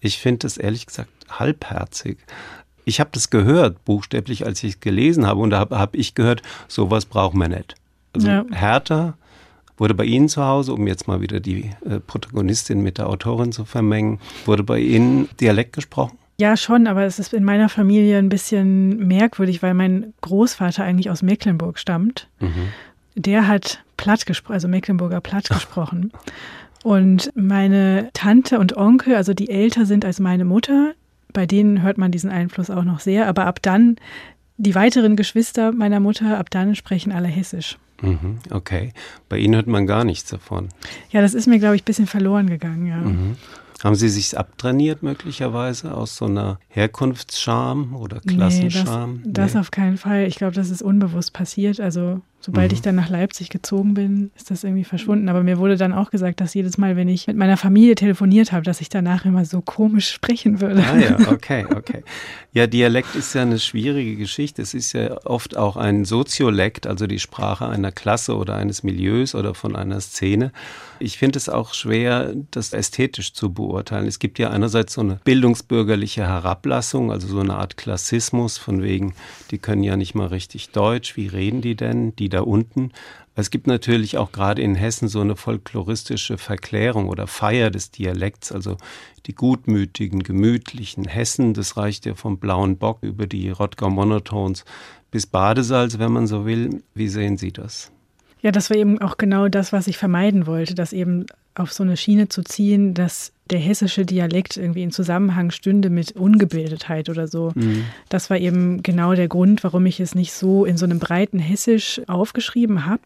Ich 0.00 0.18
finde 0.18 0.46
es 0.46 0.56
ehrlich 0.56 0.86
gesagt 0.86 1.10
halbherzig. 1.30 2.18
Ich 2.84 3.00
habe 3.00 3.10
das 3.12 3.30
gehört, 3.30 3.84
buchstäblich, 3.84 4.44
als 4.44 4.62
ich 4.62 4.74
es 4.74 4.80
gelesen 4.80 5.26
habe, 5.26 5.40
und 5.40 5.50
da 5.50 5.58
habe 5.58 5.78
hab 5.78 5.96
ich 5.96 6.14
gehört, 6.14 6.42
sowas 6.68 7.06
braucht 7.06 7.34
man 7.34 7.52
nicht. 7.52 7.74
Also 8.12 8.28
ja. 8.28 8.44
härter 8.50 9.16
wurde 9.76 9.94
bei 9.94 10.04
Ihnen 10.04 10.28
zu 10.28 10.44
Hause, 10.44 10.72
um 10.72 10.86
jetzt 10.86 11.08
mal 11.08 11.20
wieder 11.20 11.40
die 11.40 11.70
äh, 11.84 12.00
Protagonistin 12.00 12.82
mit 12.82 12.98
der 12.98 13.08
Autorin 13.08 13.52
zu 13.52 13.64
vermengen, 13.64 14.20
wurde 14.44 14.62
bei 14.62 14.78
Ihnen 14.78 15.28
Dialekt 15.40 15.72
gesprochen? 15.72 16.18
Ja, 16.36 16.56
schon, 16.56 16.86
aber 16.86 17.04
es 17.04 17.18
ist 17.18 17.32
in 17.32 17.44
meiner 17.44 17.68
Familie 17.68 18.18
ein 18.18 18.28
bisschen 18.28 19.06
merkwürdig, 19.06 19.62
weil 19.62 19.74
mein 19.74 20.14
Großvater 20.20 20.82
eigentlich 20.82 21.10
aus 21.10 21.22
Mecklenburg 21.22 21.78
stammt. 21.78 22.28
Mhm. 22.40 22.68
Der 23.14 23.46
hat 23.46 23.84
platt 23.96 24.26
gesprochen, 24.26 24.54
also 24.54 24.68
Mecklenburger 24.68 25.20
platt 25.20 25.48
gesprochen. 25.48 26.12
Und 26.82 27.30
meine 27.34 28.10
Tante 28.12 28.58
und 28.58 28.76
Onkel, 28.76 29.14
also 29.14 29.32
die 29.32 29.48
älter 29.48 29.86
sind 29.86 30.04
als 30.04 30.18
meine 30.18 30.44
Mutter, 30.44 30.92
bei 31.32 31.46
denen 31.46 31.82
hört 31.82 31.98
man 31.98 32.10
diesen 32.10 32.30
Einfluss 32.30 32.68
auch 32.68 32.84
noch 32.84 33.00
sehr. 33.00 33.28
Aber 33.28 33.46
ab 33.46 33.60
dann, 33.62 33.96
die 34.56 34.74
weiteren 34.74 35.16
Geschwister 35.16 35.72
meiner 35.72 36.00
Mutter, 36.00 36.38
ab 36.38 36.50
dann 36.50 36.74
sprechen 36.74 37.12
alle 37.12 37.28
Hessisch. 37.28 37.78
Mhm, 38.02 38.38
okay. 38.50 38.92
Bei 39.28 39.38
Ihnen 39.38 39.54
hört 39.54 39.66
man 39.66 39.86
gar 39.86 40.04
nichts 40.04 40.30
davon. 40.30 40.68
Ja, 41.10 41.20
das 41.20 41.34
ist 41.34 41.46
mir, 41.46 41.58
glaube 41.58 41.76
ich, 41.76 41.82
ein 41.82 41.86
bisschen 41.86 42.06
verloren 42.06 42.48
gegangen, 42.48 42.86
ja. 42.86 42.96
Mhm. 42.96 43.36
Haben 43.84 43.96
Sie 43.96 44.08
sich 44.08 44.38
abtrainiert 44.38 45.02
möglicherweise 45.02 45.94
aus 45.94 46.16
so 46.16 46.24
einer 46.24 46.58
Herkunftsscham 46.68 47.94
oder 47.94 48.20
Klassenscham? 48.20 49.16
Nee, 49.16 49.32
das, 49.32 49.52
das 49.52 49.60
auf 49.60 49.70
keinen 49.70 49.98
Fall. 49.98 50.26
Ich 50.26 50.36
glaube, 50.36 50.54
das 50.54 50.70
ist 50.70 50.80
unbewusst 50.80 51.34
passiert. 51.34 51.80
Also 51.80 52.22
Sobald 52.44 52.72
mhm. 52.72 52.74
ich 52.74 52.82
dann 52.82 52.94
nach 52.94 53.08
Leipzig 53.08 53.48
gezogen 53.48 53.94
bin, 53.94 54.30
ist 54.36 54.50
das 54.50 54.64
irgendwie 54.64 54.84
verschwunden. 54.84 55.30
Aber 55.30 55.42
mir 55.42 55.56
wurde 55.56 55.78
dann 55.78 55.94
auch 55.94 56.10
gesagt, 56.10 56.42
dass 56.42 56.52
jedes 56.52 56.76
Mal, 56.76 56.94
wenn 56.94 57.08
ich 57.08 57.26
mit 57.26 57.38
meiner 57.38 57.56
Familie 57.56 57.94
telefoniert 57.94 58.52
habe, 58.52 58.62
dass 58.64 58.82
ich 58.82 58.90
danach 58.90 59.24
immer 59.24 59.46
so 59.46 59.62
komisch 59.62 60.10
sprechen 60.10 60.60
würde. 60.60 60.84
Ah 60.84 60.98
ja, 60.98 61.18
okay, 61.32 61.64
okay. 61.74 62.04
Ja, 62.54 62.68
Dialekt 62.68 63.16
ist 63.16 63.34
ja 63.34 63.42
eine 63.42 63.58
schwierige 63.58 64.14
Geschichte. 64.14 64.62
Es 64.62 64.74
ist 64.74 64.92
ja 64.92 65.26
oft 65.26 65.56
auch 65.56 65.76
ein 65.76 66.04
Soziolekt, 66.04 66.86
also 66.86 67.08
die 67.08 67.18
Sprache 67.18 67.66
einer 67.66 67.90
Klasse 67.90 68.36
oder 68.36 68.54
eines 68.54 68.84
Milieus 68.84 69.34
oder 69.34 69.54
von 69.54 69.74
einer 69.74 70.00
Szene. 70.00 70.52
Ich 71.00 71.18
finde 71.18 71.36
es 71.36 71.48
auch 71.48 71.74
schwer, 71.74 72.32
das 72.52 72.72
ästhetisch 72.72 73.32
zu 73.32 73.52
beurteilen. 73.52 74.06
Es 74.06 74.20
gibt 74.20 74.38
ja 74.38 74.50
einerseits 74.50 74.92
so 74.92 75.00
eine 75.00 75.18
bildungsbürgerliche 75.24 76.28
Herablassung, 76.28 77.10
also 77.10 77.26
so 77.26 77.40
eine 77.40 77.56
Art 77.56 77.76
Klassismus 77.76 78.56
von 78.56 78.84
wegen, 78.84 79.16
die 79.50 79.58
können 79.58 79.82
ja 79.82 79.96
nicht 79.96 80.14
mal 80.14 80.28
richtig 80.28 80.70
Deutsch, 80.70 81.16
wie 81.16 81.26
reden 81.26 81.60
die 81.60 81.74
denn? 81.74 82.14
Die 82.14 82.28
da 82.28 82.42
unten. 82.42 82.92
Es 83.36 83.50
gibt 83.50 83.66
natürlich 83.66 84.16
auch 84.16 84.30
gerade 84.30 84.62
in 84.62 84.76
Hessen 84.76 85.08
so 85.08 85.20
eine 85.20 85.34
folkloristische 85.34 86.38
Verklärung 86.38 87.08
oder 87.08 87.26
Feier 87.26 87.70
des 87.70 87.90
Dialekts, 87.90 88.52
also 88.52 88.76
die 89.26 89.34
gutmütigen, 89.34 90.22
gemütlichen 90.22 91.04
Hessen, 91.04 91.52
das 91.52 91.76
reicht 91.76 92.06
ja 92.06 92.14
vom 92.14 92.38
blauen 92.38 92.76
Bock 92.76 92.98
über 93.02 93.26
die 93.26 93.50
Rottgau 93.50 93.90
Monotones 93.90 94.64
bis 95.10 95.26
Badesalz, 95.26 95.98
wenn 95.98 96.12
man 96.12 96.26
so 96.26 96.46
will. 96.46 96.82
Wie 96.94 97.08
sehen 97.08 97.36
Sie 97.36 97.52
das? 97.52 97.90
Ja, 98.40 98.52
das 98.52 98.70
war 98.70 98.76
eben 98.76 99.00
auch 99.00 99.16
genau 99.16 99.48
das, 99.48 99.72
was 99.72 99.86
ich 99.86 99.96
vermeiden 99.96 100.46
wollte, 100.46 100.74
dass 100.74 100.92
eben 100.92 101.26
auf 101.54 101.72
so 101.72 101.82
eine 101.82 101.96
Schiene 101.96 102.28
zu 102.28 102.42
ziehen, 102.42 102.94
dass 102.94 103.32
der 103.50 103.58
hessische 103.58 104.06
Dialekt 104.06 104.56
irgendwie 104.56 104.82
in 104.82 104.90
Zusammenhang 104.90 105.50
stünde 105.50 105.90
mit 105.90 106.12
Ungebildetheit 106.12 107.08
oder 107.10 107.28
so. 107.28 107.52
Mhm. 107.54 107.84
Das 108.08 108.30
war 108.30 108.38
eben 108.38 108.82
genau 108.82 109.14
der 109.14 109.28
Grund, 109.28 109.62
warum 109.62 109.84
ich 109.86 110.00
es 110.00 110.14
nicht 110.14 110.32
so 110.32 110.64
in 110.64 110.76
so 110.76 110.84
einem 110.84 110.98
breiten 110.98 111.38
Hessisch 111.38 112.00
aufgeschrieben 112.06 112.86
habe. 112.86 113.02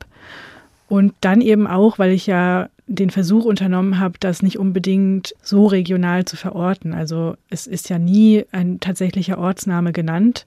Und 0.89 1.13
dann 1.21 1.41
eben 1.41 1.67
auch, 1.67 1.99
weil 1.99 2.13
ich 2.13 2.27
ja 2.27 2.71
den 2.87 3.11
Versuch 3.11 3.45
unternommen 3.45 4.01
habe, 4.01 4.15
das 4.19 4.43
nicht 4.43 4.59
unbedingt 4.59 5.35
so 5.43 5.67
regional 5.67 6.25
zu 6.25 6.37
verorten. 6.37 6.95
Also 6.95 7.37
es 7.51 7.67
ist 7.67 7.91
ja 7.91 7.99
nie 7.99 8.47
ein 8.53 8.81
tatsächlicher 8.81 9.39
Ortsname 9.39 9.93
genannt 9.93 10.47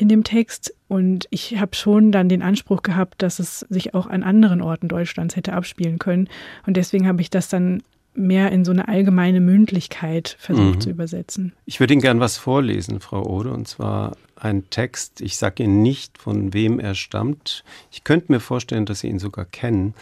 in 0.00 0.08
dem 0.08 0.24
Text. 0.24 0.74
Und 0.88 1.26
ich 1.30 1.58
habe 1.58 1.76
schon 1.76 2.12
dann 2.12 2.28
den 2.28 2.42
Anspruch 2.42 2.82
gehabt, 2.82 3.22
dass 3.22 3.38
es 3.38 3.60
sich 3.68 3.94
auch 3.94 4.06
an 4.06 4.22
anderen 4.22 4.62
Orten 4.62 4.88
Deutschlands 4.88 5.36
hätte 5.36 5.52
abspielen 5.52 5.98
können. 5.98 6.28
Und 6.66 6.76
deswegen 6.76 7.06
habe 7.06 7.20
ich 7.20 7.30
das 7.30 7.48
dann 7.48 7.82
mehr 8.14 8.50
in 8.50 8.64
so 8.64 8.72
eine 8.72 8.88
allgemeine 8.88 9.40
Mündlichkeit 9.40 10.36
versucht 10.38 10.76
mhm. 10.76 10.80
zu 10.80 10.90
übersetzen. 10.90 11.52
Ich 11.64 11.78
würde 11.78 11.92
Ihnen 11.92 12.02
gern 12.02 12.18
was 12.20 12.38
vorlesen, 12.38 13.00
Frau 13.00 13.24
Ode, 13.24 13.52
und 13.52 13.68
zwar 13.68 14.16
ein 14.34 14.68
Text. 14.70 15.20
Ich 15.20 15.36
sage 15.36 15.62
Ihnen 15.62 15.82
nicht, 15.82 16.18
von 16.18 16.52
wem 16.52 16.80
er 16.80 16.94
stammt. 16.94 17.62
Ich 17.92 18.02
könnte 18.02 18.32
mir 18.32 18.40
vorstellen, 18.40 18.86
dass 18.86 19.00
Sie 19.00 19.08
ihn 19.08 19.18
sogar 19.18 19.44
kennen. 19.44 19.94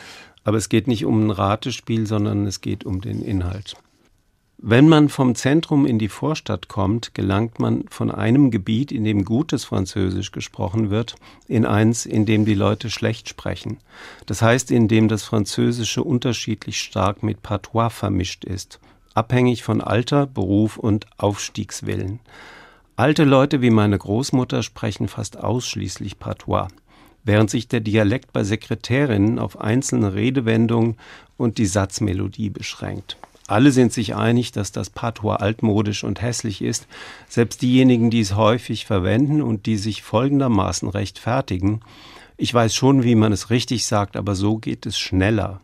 Aber 0.45 0.57
es 0.57 0.71
geht 0.71 0.87
nicht 0.87 1.05
um 1.05 1.27
ein 1.27 1.31
Ratespiel, 1.31 2.07
sondern 2.07 2.47
es 2.47 2.63
geht 2.63 2.85
um 2.85 3.03
den 3.03 3.21
Inhalt. 3.21 3.77
Wenn 4.61 4.89
man 4.89 5.09
vom 5.09 5.37
Zentrum 5.37 5.87
in 5.87 6.01
die 6.01 6.09
Vorstadt 6.09 6.67
kommt, 6.67 7.15
gelangt 7.15 7.61
man 7.61 7.85
von 7.91 8.11
einem 8.11 8.51
Gebiet, 8.51 8.91
in 8.91 9.05
dem 9.05 9.25
gutes 9.25 9.65
Französisch 9.65 10.33
gesprochen 10.33 10.91
wird, 10.91 11.15
in 11.47 11.65
eins, 11.65 12.07
in 12.07 12.27
dem 12.27 12.45
die 12.45 12.55
Leute 12.55 12.91
schlecht 12.91 13.29
sprechen. 13.29 13.79
Das 14.27 14.43
heißt, 14.43 14.73
in 14.73 14.89
dem 14.89 15.07
das 15.07 15.23
Französische 15.23 16.03
unterschiedlich 16.03 16.81
stark 16.81 17.23
mit 17.23 17.41
Patois 17.41 17.91
vermischt 17.91 18.45
ist, 18.45 18.81
abhängig 19.15 19.63
von 19.63 19.81
Alter, 19.81 20.27
Beruf 20.27 20.77
und 20.77 21.07
Aufstiegswillen. 21.19 22.19
Alte 22.97 23.23
Leute 23.23 23.63
wie 23.63 23.71
meine 23.71 23.97
Großmutter 23.97 24.65
sprechen 24.65 25.07
fast 25.07 25.39
ausschließlich 25.39 26.19
Patois, 26.19 26.67
während 27.23 27.49
sich 27.49 27.69
der 27.69 27.79
Dialekt 27.79 28.33
bei 28.33 28.43
Sekretärinnen 28.43 29.39
auf 29.39 29.61
einzelne 29.61 30.15
Redewendungen 30.15 30.97
und 31.37 31.59
die 31.59 31.67
Satzmelodie 31.67 32.51
beschränkt. 32.51 33.19
Alle 33.49 33.73
sind 33.73 33.95
sich 33.95 34.15
einig, 34.15 34.53
dass 34.53 34.73
das 34.73 34.91
Patois 34.91 35.37
altmodisch 35.37 36.05
und 36.05 36.21
hässlich 36.21 36.61
ist. 36.61 36.87
Selbst 37.29 37.63
diejenigen, 37.63 38.11
die 38.11 38.21
es 38.21 38.37
häufig 38.37 38.85
verwenden 38.85 39.41
und 39.41 39.65
die 39.65 39.79
sich 39.79 40.03
folgendermaßen 40.03 40.89
rechtfertigen. 40.89 41.81
Ich 42.37 42.53
weiß 42.53 42.75
schon, 42.75 43.03
wie 43.03 43.15
man 43.15 43.33
es 43.33 43.49
richtig 43.49 43.87
sagt, 43.87 44.17
aber 44.19 44.35
so 44.35 44.59
geht 44.59 44.85
es 44.85 44.99
schneller. 44.99 45.61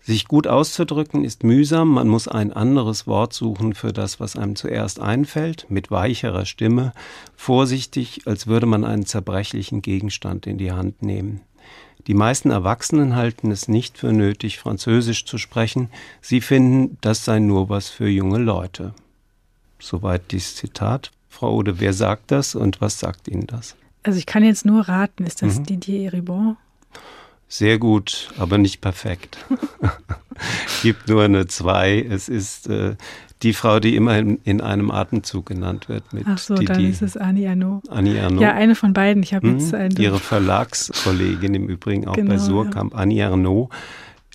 Sich 0.00 0.28
gut 0.28 0.46
auszudrücken 0.46 1.24
ist 1.24 1.44
mühsam, 1.44 1.88
man 1.88 2.08
muss 2.08 2.28
ein 2.28 2.52
anderes 2.52 3.06
Wort 3.06 3.32
suchen 3.32 3.72
für 3.72 3.92
das, 3.92 4.20
was 4.20 4.36
einem 4.36 4.54
zuerst 4.54 5.00
einfällt, 5.00 5.66
mit 5.70 5.90
weicherer 5.90 6.44
Stimme, 6.44 6.92
vorsichtig, 7.36 8.22
als 8.26 8.46
würde 8.46 8.66
man 8.66 8.84
einen 8.84 9.06
zerbrechlichen 9.06 9.80
Gegenstand 9.80 10.46
in 10.46 10.58
die 10.58 10.72
Hand 10.72 11.02
nehmen. 11.02 11.40
Die 12.06 12.14
meisten 12.14 12.50
Erwachsenen 12.50 13.14
halten 13.14 13.50
es 13.50 13.68
nicht 13.68 13.98
für 13.98 14.12
nötig, 14.12 14.58
Französisch 14.58 15.24
zu 15.24 15.38
sprechen, 15.38 15.88
sie 16.20 16.40
finden, 16.40 16.98
das 17.00 17.24
sei 17.24 17.38
nur 17.38 17.68
was 17.68 17.88
für 17.88 18.08
junge 18.08 18.38
Leute. 18.38 18.94
Soweit 19.78 20.32
dieses 20.32 20.56
Zitat. 20.56 21.10
Frau 21.28 21.54
Ode, 21.54 21.80
wer 21.80 21.92
sagt 21.92 22.30
das 22.30 22.54
und 22.54 22.80
was 22.80 22.98
sagt 22.98 23.26
Ihnen 23.28 23.46
das? 23.46 23.76
Also 24.02 24.18
ich 24.18 24.26
kann 24.26 24.44
jetzt 24.44 24.64
nur 24.64 24.88
raten, 24.88 25.24
ist 25.24 25.42
das 25.42 25.58
mhm. 25.58 25.64
Didier 25.64 26.12
Ribon? 26.12 26.56
Sehr 27.48 27.78
gut, 27.78 28.32
aber 28.38 28.58
nicht 28.58 28.80
perfekt. 28.80 29.36
Gibt 30.82 31.08
nur 31.08 31.22
eine 31.22 31.46
zwei. 31.46 32.00
Es 32.00 32.28
ist 32.28 32.68
äh, 32.68 32.96
die 33.42 33.52
Frau, 33.52 33.80
die 33.80 33.96
immer 33.96 34.18
in, 34.18 34.38
in, 34.44 34.60
einem 34.60 34.90
Atemzug 34.90 35.46
genannt 35.46 35.88
wird. 35.88 36.12
Mit 36.12 36.24
Ach 36.26 36.38
so, 36.38 36.54
die, 36.54 36.64
dann 36.64 36.78
die, 36.78 36.88
ist 36.88 37.02
es 37.02 37.16
Annie 37.16 37.48
Arnaud. 37.48 37.88
Annie 37.88 38.22
Arnaud. 38.22 38.40
Ja, 38.40 38.52
eine 38.52 38.74
von 38.74 38.92
beiden. 38.92 39.22
Ich 39.22 39.34
habe 39.34 39.46
mhm, 39.46 39.58
jetzt 39.58 39.74
eine. 39.74 39.94
Ihre 39.98 40.18
Verlagskollegin 40.18 41.54
im 41.54 41.68
Übrigen 41.68 42.06
auch 42.06 42.14
genau, 42.14 42.30
bei 42.30 42.38
Surkamp, 42.38 42.92
ja. 42.92 42.98
Annie 42.98 43.26
Arnaud, 43.26 43.70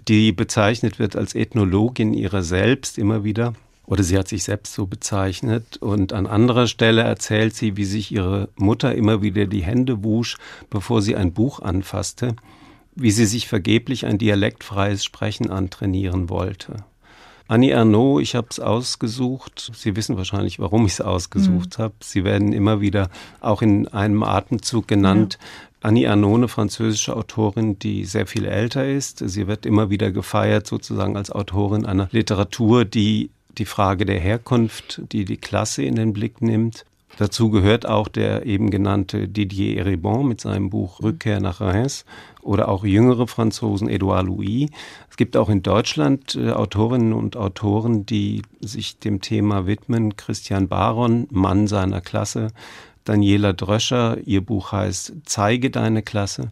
die 0.08 0.32
bezeichnet 0.32 1.00
wird 1.00 1.16
als 1.16 1.36
Ethnologin 1.36 2.14
ihrer 2.14 2.44
selbst 2.44 2.98
immer 2.98 3.24
wieder 3.24 3.54
oder 3.86 4.04
sie 4.04 4.18
hat 4.18 4.28
sich 4.28 4.44
selbst 4.44 4.74
so 4.74 4.86
bezeichnet. 4.86 5.78
Und 5.78 6.12
an 6.12 6.28
anderer 6.28 6.68
Stelle 6.68 7.04
erzählt 7.04 7.56
sie, 7.56 7.78
wie 7.78 7.86
sich 7.86 8.12
ihre 8.12 8.50
Mutter 8.58 8.94
immer 8.94 9.22
wieder 9.22 9.46
die 9.46 9.64
Hände 9.64 10.04
wusch, 10.04 10.38
bevor 10.70 11.02
sie 11.02 11.16
ein 11.16 11.32
Buch 11.32 11.62
anfasste 11.62 12.36
wie 13.00 13.12
sie 13.12 13.26
sich 13.26 13.48
vergeblich 13.48 14.06
ein 14.06 14.18
dialektfreies 14.18 15.06
Sprechen 15.06 15.52
antrainieren 15.52 16.30
wollte. 16.30 16.84
Annie 17.48 17.72
Ernaux, 17.72 18.22
ich 18.22 18.36
habe 18.36 18.48
es 18.50 18.60
ausgesucht. 18.60 19.72
Sie 19.74 19.96
wissen 19.96 20.18
wahrscheinlich, 20.18 20.60
warum 20.60 20.86
ich 20.86 20.94
es 20.94 21.02
ausgesucht 21.02 21.78
mhm. 21.78 21.84
habe. 21.84 21.94
Sie 22.02 22.24
werden 22.24 22.54
immer 22.54 22.82
wieder 22.82 23.10
auch 23.40 23.62
in 23.62 23.88
einem 23.88 24.24
Atemzug 24.24 24.88
genannt. 24.88 25.38
Ja. 25.40 25.48
Annie 25.90 26.06
Ernaux, 26.06 26.36
eine 26.36 26.48
französische 26.48 27.16
Autorin, 27.16 27.80
die 27.80 28.04
sehr 28.06 28.28
viel 28.28 28.46
älter 28.46 28.86
ist. 28.86 29.20
Sie 29.26 29.48
wird 29.48 29.66
immer 29.66 29.90
wieder 29.90 30.12
gefeiert 30.12 30.68
sozusagen 30.68 31.16
als 31.16 31.32
Autorin 31.32 31.86
einer 31.86 32.10
Literatur, 32.12 32.84
die 32.84 33.30
die 33.58 33.66
Frage 33.66 34.06
der 34.06 34.20
Herkunft, 34.20 35.02
die 35.12 35.26
die 35.26 35.38
Klasse 35.38 35.84
in 35.84 35.96
den 35.96 36.14
Blick 36.14 36.42
nimmt. 36.42 36.86
Dazu 37.18 37.50
gehört 37.50 37.88
auch 37.88 38.08
der 38.08 38.46
eben 38.46 38.70
genannte 38.70 39.28
Didier 39.28 39.80
Eribon 39.80 40.28
mit 40.28 40.40
seinem 40.40 40.70
Buch 40.70 41.02
Rückkehr 41.02 41.40
nach 41.40 41.62
Reims 41.62 42.06
oder 42.44 42.70
auch 42.70 42.86
jüngere 42.86 43.26
Franzosen, 43.28 43.90
Edouard 43.90 44.28
Louis. 44.28 44.70
Es 45.10 45.18
gibt 45.18 45.36
auch 45.36 45.50
in 45.50 45.64
Deutschland 45.64 46.36
äh, 46.36 46.52
Autorinnen 46.52 47.14
und 47.14 47.36
Autoren, 47.36 48.06
die 48.06 48.44
sich 48.62 49.00
dem 49.00 49.20
Thema 49.20 49.66
widmen. 49.66 50.16
Christian 50.16 50.68
Baron, 50.68 51.28
Mann 51.32 51.66
seiner 51.66 52.02
Klasse. 52.02 52.50
Daniela 53.04 53.54
Dröscher, 53.54 54.20
ihr 54.26 54.46
Buch 54.46 54.72
heißt 54.72 55.14
Zeige 55.26 55.72
deine 55.72 56.04
Klasse. 56.04 56.52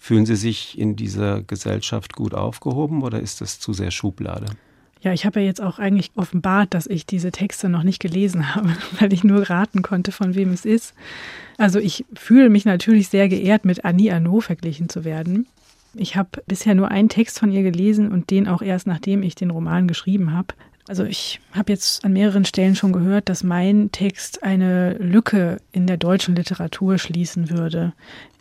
Fühlen 0.00 0.24
Sie 0.24 0.36
sich 0.36 0.78
in 0.78 0.96
dieser 0.96 1.42
Gesellschaft 1.42 2.14
gut 2.14 2.32
aufgehoben 2.32 3.02
oder 3.02 3.20
ist 3.20 3.42
das 3.42 3.60
zu 3.60 3.74
sehr 3.74 3.90
Schublade? 3.90 4.46
Ja, 5.06 5.12
ich 5.12 5.24
habe 5.24 5.38
ja 5.38 5.46
jetzt 5.46 5.62
auch 5.62 5.78
eigentlich 5.78 6.10
offenbart, 6.16 6.74
dass 6.74 6.88
ich 6.88 7.06
diese 7.06 7.30
Texte 7.30 7.68
noch 7.68 7.84
nicht 7.84 8.02
gelesen 8.02 8.54
habe, 8.56 8.70
weil 8.98 9.12
ich 9.12 9.22
nur 9.22 9.48
raten 9.48 9.82
konnte, 9.82 10.10
von 10.10 10.34
wem 10.34 10.52
es 10.52 10.64
ist. 10.64 10.94
Also 11.58 11.78
ich 11.78 12.04
fühle 12.14 12.50
mich 12.50 12.64
natürlich 12.64 13.06
sehr 13.06 13.28
geehrt, 13.28 13.64
mit 13.64 13.84
Annie 13.84 14.12
Arnaud 14.12 14.42
verglichen 14.42 14.88
zu 14.88 15.04
werden. 15.04 15.46
Ich 15.94 16.16
habe 16.16 16.42
bisher 16.48 16.74
nur 16.74 16.90
einen 16.90 17.08
Text 17.08 17.38
von 17.38 17.52
ihr 17.52 17.62
gelesen 17.62 18.10
und 18.10 18.32
den 18.32 18.48
auch 18.48 18.62
erst 18.62 18.88
nachdem 18.88 19.22
ich 19.22 19.36
den 19.36 19.50
Roman 19.50 19.86
geschrieben 19.86 20.32
habe. 20.32 20.54
Also 20.88 21.04
ich 21.04 21.40
habe 21.52 21.72
jetzt 21.72 22.04
an 22.04 22.12
mehreren 22.12 22.44
Stellen 22.44 22.76
schon 22.76 22.92
gehört, 22.92 23.28
dass 23.28 23.42
mein 23.42 23.90
Text 23.90 24.42
eine 24.42 24.94
Lücke 24.94 25.58
in 25.72 25.86
der 25.86 25.96
deutschen 25.96 26.36
Literatur 26.36 26.98
schließen 26.98 27.50
würde, 27.50 27.92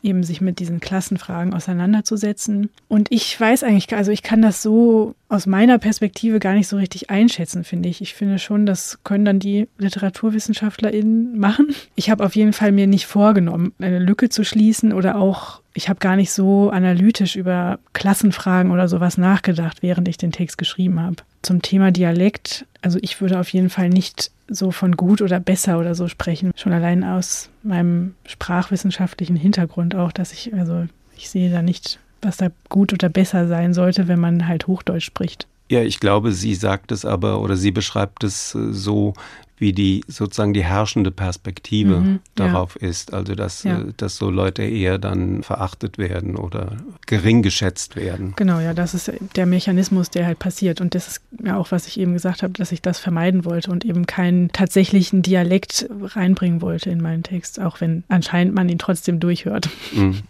eben 0.03 0.23
sich 0.23 0.41
mit 0.41 0.59
diesen 0.59 0.79
Klassenfragen 0.79 1.55
auseinanderzusetzen. 1.55 2.69
Und 2.87 3.07
ich 3.11 3.39
weiß 3.39 3.63
eigentlich, 3.63 3.93
also 3.95 4.11
ich 4.11 4.21
kann 4.21 4.43
das 4.43 4.61
so 4.61 5.15
aus 5.27 5.47
meiner 5.47 5.79
Perspektive 5.79 6.39
gar 6.39 6.53
nicht 6.53 6.67
so 6.67 6.77
richtig 6.77 7.09
einschätzen, 7.09 7.63
finde 7.63 7.89
ich. 7.89 8.01
Ich 8.01 8.13
finde 8.13 8.37
schon, 8.37 8.67
das 8.67 8.99
können 9.03 9.25
dann 9.25 9.39
die 9.39 9.67
LiteraturwissenschaftlerInnen 9.79 11.39
machen. 11.39 11.73
Ich 11.95 12.11
habe 12.11 12.23
auf 12.23 12.35
jeden 12.35 12.53
Fall 12.53 12.71
mir 12.71 12.85
nicht 12.85 13.07
vorgenommen, 13.07 13.73
eine 13.79 13.99
Lücke 13.99 14.29
zu 14.29 14.43
schließen 14.43 14.93
oder 14.93 15.17
auch 15.17 15.61
ich 15.75 15.89
habe 15.89 15.99
gar 15.99 16.15
nicht 16.15 16.31
so 16.31 16.69
analytisch 16.69 17.35
über 17.35 17.79
Klassenfragen 17.93 18.71
oder 18.71 18.87
sowas 18.87 19.17
nachgedacht, 19.17 19.83
während 19.83 20.07
ich 20.07 20.17
den 20.17 20.31
Text 20.31 20.57
geschrieben 20.57 21.01
habe. 21.01 21.17
Zum 21.41 21.61
Thema 21.61 21.91
Dialekt, 21.91 22.65
also 22.81 22.97
ich 23.01 23.19
würde 23.19 23.39
auf 23.39 23.49
jeden 23.49 23.69
Fall 23.69 23.89
nicht 23.89 24.31
so 24.47 24.71
von 24.71 24.95
gut 24.95 25.21
oder 25.21 25.39
besser 25.39 25.77
oder 25.77 25.93
so 25.93 26.07
sprechen. 26.07 26.51
Schon 26.55 26.71
allein 26.71 27.03
aus 27.03 27.49
meinem 27.61 28.15
sprachwissenschaftlichen 28.25 29.35
Hintergrund 29.35 29.95
auch, 29.95 30.13
dass 30.13 30.31
ich, 30.31 30.53
also 30.53 30.85
ich 31.17 31.29
sehe 31.29 31.51
da 31.51 31.61
nicht, 31.61 31.99
was 32.21 32.37
da 32.37 32.47
gut 32.69 32.93
oder 32.93 33.09
besser 33.09 33.47
sein 33.47 33.73
sollte, 33.73 34.07
wenn 34.07 34.19
man 34.19 34.47
halt 34.47 34.67
Hochdeutsch 34.67 35.05
spricht. 35.05 35.45
Ja, 35.69 35.81
ich 35.81 35.99
glaube, 35.99 36.31
sie 36.31 36.55
sagt 36.55 36.91
es 36.91 37.05
aber 37.05 37.41
oder 37.41 37.57
sie 37.57 37.71
beschreibt 37.71 38.23
es 38.23 38.53
äh, 38.55 38.71
so, 38.71 39.13
wie 39.57 39.73
die 39.73 40.03
sozusagen 40.07 40.53
die 40.53 40.63
herrschende 40.63 41.11
Perspektive 41.11 41.97
mhm, 41.97 42.19
darauf 42.35 42.77
ja. 42.81 42.89
ist. 42.89 43.13
Also 43.13 43.35
dass, 43.35 43.63
ja. 43.63 43.79
Äh, 43.79 43.93
dass 43.97 44.17
so 44.17 44.29
Leute 44.29 44.63
eher 44.63 44.97
dann 44.97 45.43
verachtet 45.43 45.97
werden 45.97 46.35
oder 46.35 46.77
gering 47.05 47.41
geschätzt 47.41 47.95
werden. 47.95 48.33
Genau, 48.35 48.59
ja, 48.59 48.73
das 48.73 48.93
ist 48.93 49.11
der 49.35 49.45
Mechanismus, 49.45 50.09
der 50.09 50.25
halt 50.25 50.39
passiert. 50.39 50.81
Und 50.81 50.95
das 50.95 51.07
ist 51.07 51.21
ja 51.43 51.57
auch, 51.57 51.71
was 51.71 51.87
ich 51.87 51.99
eben 51.99 52.13
gesagt 52.13 52.43
habe, 52.43 52.53
dass 52.53 52.71
ich 52.71 52.81
das 52.81 52.99
vermeiden 52.99 53.45
wollte 53.45 53.71
und 53.71 53.85
eben 53.85 54.05
keinen 54.05 54.51
tatsächlichen 54.51 55.21
Dialekt 55.21 55.87
reinbringen 56.01 56.61
wollte 56.61 56.89
in 56.89 57.01
meinen 57.01 57.23
Text, 57.23 57.59
auch 57.59 57.79
wenn 57.79 58.03
anscheinend 58.09 58.53
man 58.55 58.67
ihn 58.67 58.79
trotzdem 58.79 59.19
durchhört. 59.19 59.69
Mhm. 59.93 60.21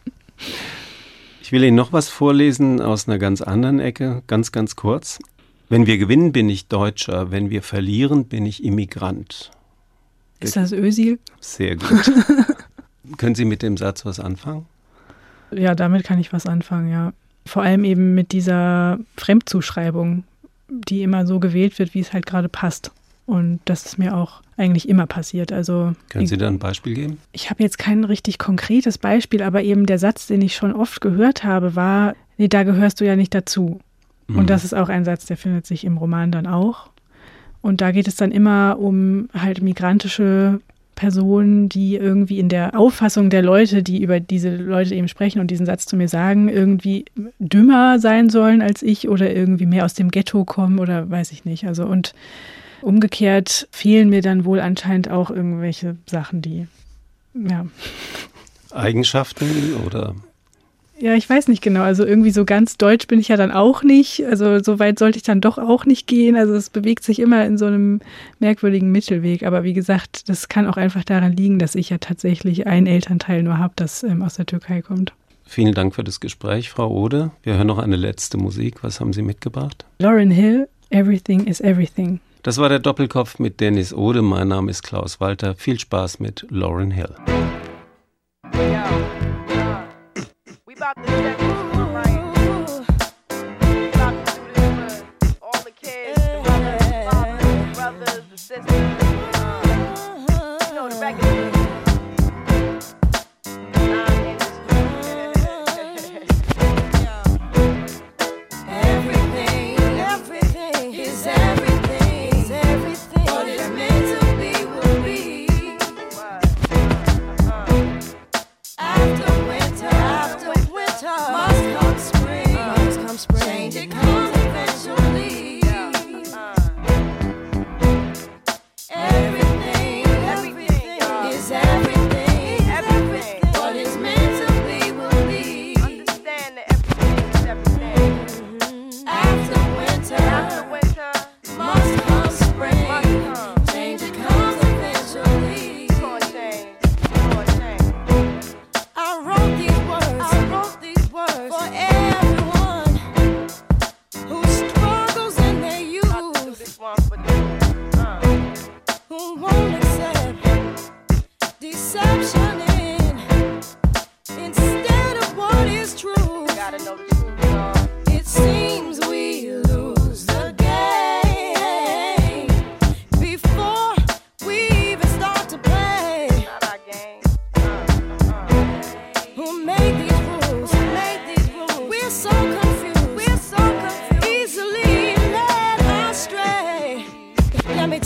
Ich 1.42 1.52
will 1.52 1.64
Ihnen 1.64 1.76
noch 1.76 1.94
was 1.94 2.10
vorlesen 2.10 2.82
aus 2.82 3.08
einer 3.08 3.20
ganz 3.20 3.42
anderen 3.42 3.80
Ecke, 3.80 4.24
ganz, 4.28 4.52
ganz 4.52 4.76
kurz. 4.76 5.20
Wenn 5.68 5.88
wir 5.88 5.98
gewinnen, 5.98 6.32
bin 6.32 6.50
ich 6.50 6.68
Deutscher. 6.68 7.32
Wenn 7.32 7.50
wir 7.50 7.64
verlieren, 7.64 8.26
bin 8.26 8.46
ich 8.46 8.64
Immigrant. 8.64 9.52
Ist 10.40 10.56
das 10.56 10.72
Ösil? 10.72 11.20
Sehr 11.40 11.76
gut. 11.76 12.12
Können 13.18 13.36
Sie 13.36 13.46
mit 13.46 13.62
dem 13.62 13.78
Satz 13.78 14.06
was 14.06 14.20
anfangen? 14.20 14.66
Ja, 15.52 15.76
damit 15.76 16.04
kann 16.04 16.20
ich 16.20 16.34
was 16.34 16.46
anfangen, 16.46 16.90
ja. 16.90 17.14
Vor 17.46 17.62
allem 17.64 17.84
eben 17.84 18.16
mit 18.16 18.32
dieser 18.32 19.00
Fremdzuschreibung, 19.16 20.24
die 20.70 21.04
immer 21.04 21.26
so 21.28 21.40
gewählt 21.40 21.78
wird, 21.78 21.94
wie 21.94 22.00
es 22.00 22.14
halt 22.14 22.26
gerade 22.26 22.50
passt. 22.50 22.92
Und 23.28 23.60
das 23.66 23.86
ist 23.86 23.98
mir 23.98 24.16
auch 24.16 24.42
eigentlich 24.58 24.88
immer 24.88 25.08
passiert. 25.08 25.52
Also 25.52 25.94
können 26.10 26.28
Sie 26.28 26.38
da 26.38 26.48
ein 26.48 26.60
Beispiel 26.60 26.94
geben? 26.94 27.18
Ich 27.32 27.50
habe 27.50 27.64
jetzt 27.64 27.78
kein 27.78 28.04
richtig 28.04 28.38
konkretes 28.38 28.98
Beispiel, 28.98 29.42
aber 29.42 29.64
eben 29.64 29.86
der 29.86 30.00
Satz, 30.00 30.28
den 30.28 30.42
ich 30.42 30.56
schon 30.56 30.74
oft 30.74 31.02
gehört 31.02 31.44
habe, 31.44 31.76
war: 31.76 32.16
Nee, 32.38 32.48
da 32.48 32.64
gehörst 32.64 33.02
du 33.02 33.06
ja 33.06 33.16
nicht 33.16 33.34
dazu. 33.34 33.80
Mhm. 34.28 34.40
Und 34.40 34.50
das 34.50 34.64
ist 34.64 34.74
auch 34.74 34.90
ein 34.90 35.06
Satz, 35.06 35.26
der 35.26 35.38
findet 35.38 35.66
sich 35.66 35.86
im 35.86 35.98
Roman 35.98 36.32
dann 36.32 36.48
auch. 36.48 36.90
Und 37.62 37.82
da 37.82 37.92
geht 37.92 38.08
es 38.08 38.16
dann 38.16 38.32
immer 38.32 38.78
um 38.80 39.30
halt 39.34 39.62
migrantische 39.62 40.60
Personen, 40.94 41.68
die 41.68 41.96
irgendwie 41.96 42.40
in 42.40 42.48
der 42.48 42.80
Auffassung 42.80 43.30
der 43.30 43.42
Leute, 43.42 43.84
die 43.84 44.02
über 44.02 44.20
diese 44.20 44.56
Leute 44.56 44.96
eben 44.96 45.08
sprechen 45.08 45.42
und 45.42 45.52
diesen 45.52 45.66
Satz 45.66 45.86
zu 45.86 45.98
mir 45.98 46.08
sagen, 46.08 46.48
irgendwie 46.48 47.06
dümmer 47.40 48.00
sein 48.00 48.30
sollen 48.30 48.62
als 48.62 48.82
ich 48.82 49.10
oder 49.10 49.34
irgendwie 49.34 49.66
mehr 49.66 49.84
aus 49.84 49.94
dem 49.94 50.10
Ghetto 50.10 50.46
kommen 50.46 50.80
oder 50.80 51.10
weiß 51.10 51.32
ich 51.32 51.44
nicht. 51.44 51.68
Also 51.68 51.86
und 51.86 52.14
Umgekehrt 52.86 53.68
fehlen 53.72 54.10
mir 54.12 54.22
dann 54.22 54.46
wohl 54.46 54.60
anscheinend 54.60 55.10
auch 55.10 55.32
irgendwelche 55.32 55.96
Sachen, 56.06 56.44
die, 56.44 56.68
ja. 57.34 57.66
Eigenschaften 58.72 59.74
oder? 59.84 60.14
Ja, 60.98 61.14
ich 61.14 61.30
weiß 61.30 61.50
nicht 61.50 61.62
genau. 61.62 61.82
Also 61.82 62.06
irgendwie 62.06 62.32
so 62.32 62.46
ganz 62.46 62.78
deutsch 62.78 63.08
bin 63.08 63.20
ich 63.20 63.28
ja 63.28 63.36
dann 63.36 63.52
auch 63.52 63.84
nicht. 63.84 64.26
Also 64.26 64.64
so 64.64 64.80
weit 64.80 64.98
sollte 64.98 65.18
ich 65.18 65.24
dann 65.24 65.42
doch 65.42 65.58
auch 65.58 65.86
nicht 65.86 66.08
gehen. 66.08 66.36
Also 66.38 66.54
es 66.54 66.70
bewegt 66.70 67.04
sich 67.04 67.20
immer 67.20 67.46
in 67.46 67.58
so 67.58 67.66
einem 67.66 68.00
merkwürdigen 68.40 68.92
Mittelweg. 68.92 69.44
Aber 69.44 69.64
wie 69.64 69.74
gesagt, 69.74 70.30
das 70.30 70.48
kann 70.48 70.68
auch 70.68 70.78
einfach 70.78 71.04
daran 71.04 71.34
liegen, 71.34 71.60
dass 71.60 71.76
ich 71.76 71.90
ja 71.90 71.98
tatsächlich 71.98 72.66
ein 72.66 72.88
Elternteil 72.88 73.44
nur 73.44 73.58
habe, 73.58 73.74
das 73.76 74.04
ähm, 74.04 74.22
aus 74.22 74.36
der 74.36 74.46
Türkei 74.46 74.82
kommt. 74.82 75.14
Vielen 75.46 75.74
Dank 75.74 75.94
für 75.94 76.04
das 76.04 76.20
Gespräch, 76.20 76.70
Frau 76.70 76.90
Ode. 76.90 77.32
Wir 77.44 77.56
hören 77.56 77.68
noch 77.68 77.78
eine 77.78 77.98
letzte 77.98 78.38
Musik. 78.38 78.84
Was 78.84 79.00
haben 79.00 79.14
Sie 79.14 79.22
mitgebracht? 79.22 79.86
Lauren 80.00 80.32
Hill, 80.32 80.68
Everything 80.90 81.46
is 81.46 81.60
Everything. 81.60 82.20
Das 82.42 82.58
war 82.58 82.70
der 82.70 82.80
Doppelkopf 82.80 83.38
mit 83.40 83.60
Dennis 83.60 83.94
Ode. 83.94 84.22
Mein 84.22 84.48
Name 84.48 84.72
ist 84.72 84.84
Klaus 84.84 85.20
Walter. 85.20 85.56
Viel 85.56 85.80
Spaß 85.80 86.20
mit 86.20 86.46
Lauren 86.50 86.92
Hill. 86.92 87.16
stop 90.86 91.02
the 91.02 91.08
check. 91.08 91.45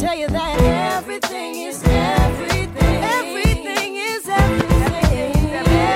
tell 0.09 0.17
you 0.17 0.27
that 0.27 0.59
everything 0.97 1.55
is 1.69 1.83
everything. 1.85 3.03
Everything 3.19 3.95
is 3.95 4.27
everything. 4.27 5.35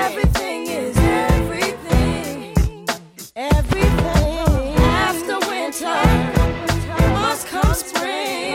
Everything 0.04 0.66
is 0.68 0.96
everything. 0.98 2.54
Everything. 3.34 4.76
After 5.06 5.38
winter 5.50 6.00
must 7.18 7.48
come 7.48 7.74
spring. 7.74 8.54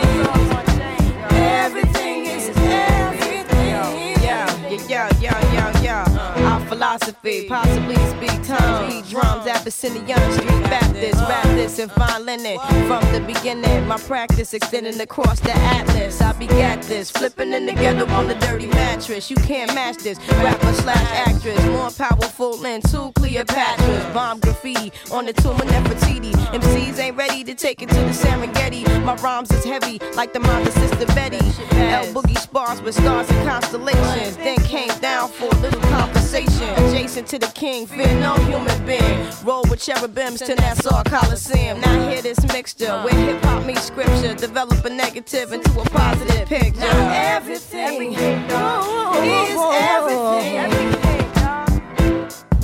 Everything 1.30 2.18
is 2.36 2.48
everything. 2.56 4.22
Yeah, 4.22 4.48
yeah, 4.88 5.08
yeah, 5.20 5.52
yeah, 5.52 5.82
yeah. 5.82 6.48
Our 6.48 6.60
philosophy 6.68 7.46
possibly 7.48 7.96
speak 8.50 8.58
tongues, 8.58 8.94
beat 8.94 9.08
drums, 9.10 9.46
Abyssinian 9.46 10.32
Street 10.32 10.62
Baptist, 10.64 11.20
rap 11.20 11.44
this 11.44 11.78
and 11.78 11.90
linen. 12.24 12.58
From 12.86 13.00
the 13.12 13.20
beginning, 13.26 13.86
my 13.86 13.96
practice 13.98 14.54
extending 14.54 15.00
across 15.00 15.40
the 15.40 15.52
atlas. 15.52 16.20
I 16.20 16.32
begat 16.32 16.82
this, 16.82 17.10
flipping 17.10 17.52
in 17.52 17.66
the 17.66 17.72
ghetto 17.72 18.06
on 18.08 18.28
the 18.28 18.34
dirty 18.34 18.66
mattress. 18.66 19.30
You 19.30 19.36
can't 19.36 19.74
match 19.74 19.98
this, 19.98 20.18
rapper 20.28 20.72
slash 20.74 21.28
actress, 21.28 21.62
more 21.66 21.90
powerful 21.90 22.56
than 22.56 22.80
two 22.82 23.12
Cleopatras. 23.12 24.14
Bomb 24.14 24.40
graffiti 24.40 24.92
on 25.12 25.26
the 25.26 25.32
tomb 25.32 25.60
of 25.60 25.66
Nefertiti. 25.68 26.32
MCs 26.52 26.98
ain't 26.98 27.16
ready 27.16 27.44
to 27.44 27.54
take 27.54 27.82
it 27.82 27.88
to 27.88 27.94
the 27.94 28.12
Serengeti. 28.12 28.84
My 29.04 29.14
rhymes 29.16 29.50
is 29.50 29.64
heavy, 29.64 29.98
like 30.14 30.32
the 30.32 30.40
mother 30.40 30.70
sister 30.70 31.06
Betty. 31.06 31.44
L 31.72 32.06
Boogie 32.12 32.38
spars 32.38 32.82
with 32.82 32.94
stars 32.94 33.30
and 33.30 33.48
constellations. 33.48 34.36
Then 34.36 34.56
came 34.58 34.96
down 35.00 35.28
for 35.28 35.46
a 35.46 35.58
little 35.60 35.80
conversation. 35.82 36.68
Adjacent 36.76 37.26
to 37.28 37.38
the 37.38 37.46
king, 37.48 37.86
fear 37.86 38.12
no 38.20 38.39
human 38.44 38.86
being. 38.86 39.26
Roll 39.44 39.64
with 39.70 39.80
cherubims 39.80 40.40
to 40.40 40.54
Nassau 40.56 41.02
Coliseum. 41.04 41.80
Now 41.80 42.08
hear 42.08 42.22
this 42.22 42.40
mixture 42.52 42.92
where 43.02 43.14
hip 43.14 43.42
hop 43.44 43.64
meets 43.64 43.82
scripture. 43.82 44.34
Develop 44.34 44.84
a 44.84 44.90
negative 44.90 45.52
into 45.52 45.80
a 45.80 45.84
positive 45.84 46.46
picture. 46.46 46.80
Now 46.80 47.36
everything, 47.36 48.16
everything 48.16 48.52
is 49.24 49.58
everything. 49.72 50.56
everything 50.56 51.20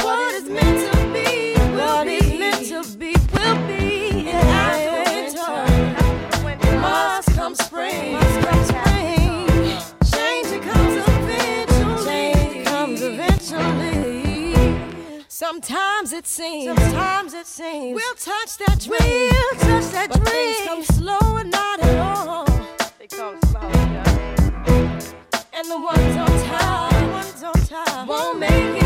what 0.03 0.35
is 0.35 0.49
meant 0.49 0.93
to 0.93 0.99
be, 1.13 1.53
is 2.13 2.39
meant 2.39 2.67
to 2.67 2.99
be, 2.99 3.13
will 3.33 3.67
be. 3.67 4.31
After 4.31 5.03
winter, 5.13 5.97
come 5.97 6.35
spring. 6.35 6.81
Must 6.81 7.29
come 7.35 7.55
spring. 7.55 8.26
Sometimes 15.39 16.15
it 16.15 16.27
seems, 16.27 16.65
sometimes 16.65 17.35
it 17.35 17.47
seems 17.47 17.95
we'll 17.95 18.15
touch 18.15 18.57
that 18.57 18.81
dream, 18.81 18.99
we'll 18.99 19.61
touch 19.61 19.93
that 19.93 20.09
but 20.09 20.25
dream. 20.25 20.55
Things 20.55 20.67
come 20.67 20.83
slow 20.83 21.37
and 21.37 21.51
not 21.51 21.79
at 21.79 21.99
all. 21.99 22.47
They 22.99 23.07
come 23.07 23.39
slow, 23.43 23.61
and 25.53 25.67
the 25.69 25.79
ones 25.79 26.17
on 26.17 26.27
top, 26.49 26.91
the 26.91 27.09
ones 27.09 27.43
on 27.43 27.53
top 27.67 28.09
won't 28.09 28.39
make 28.39 28.83
it 28.83 28.86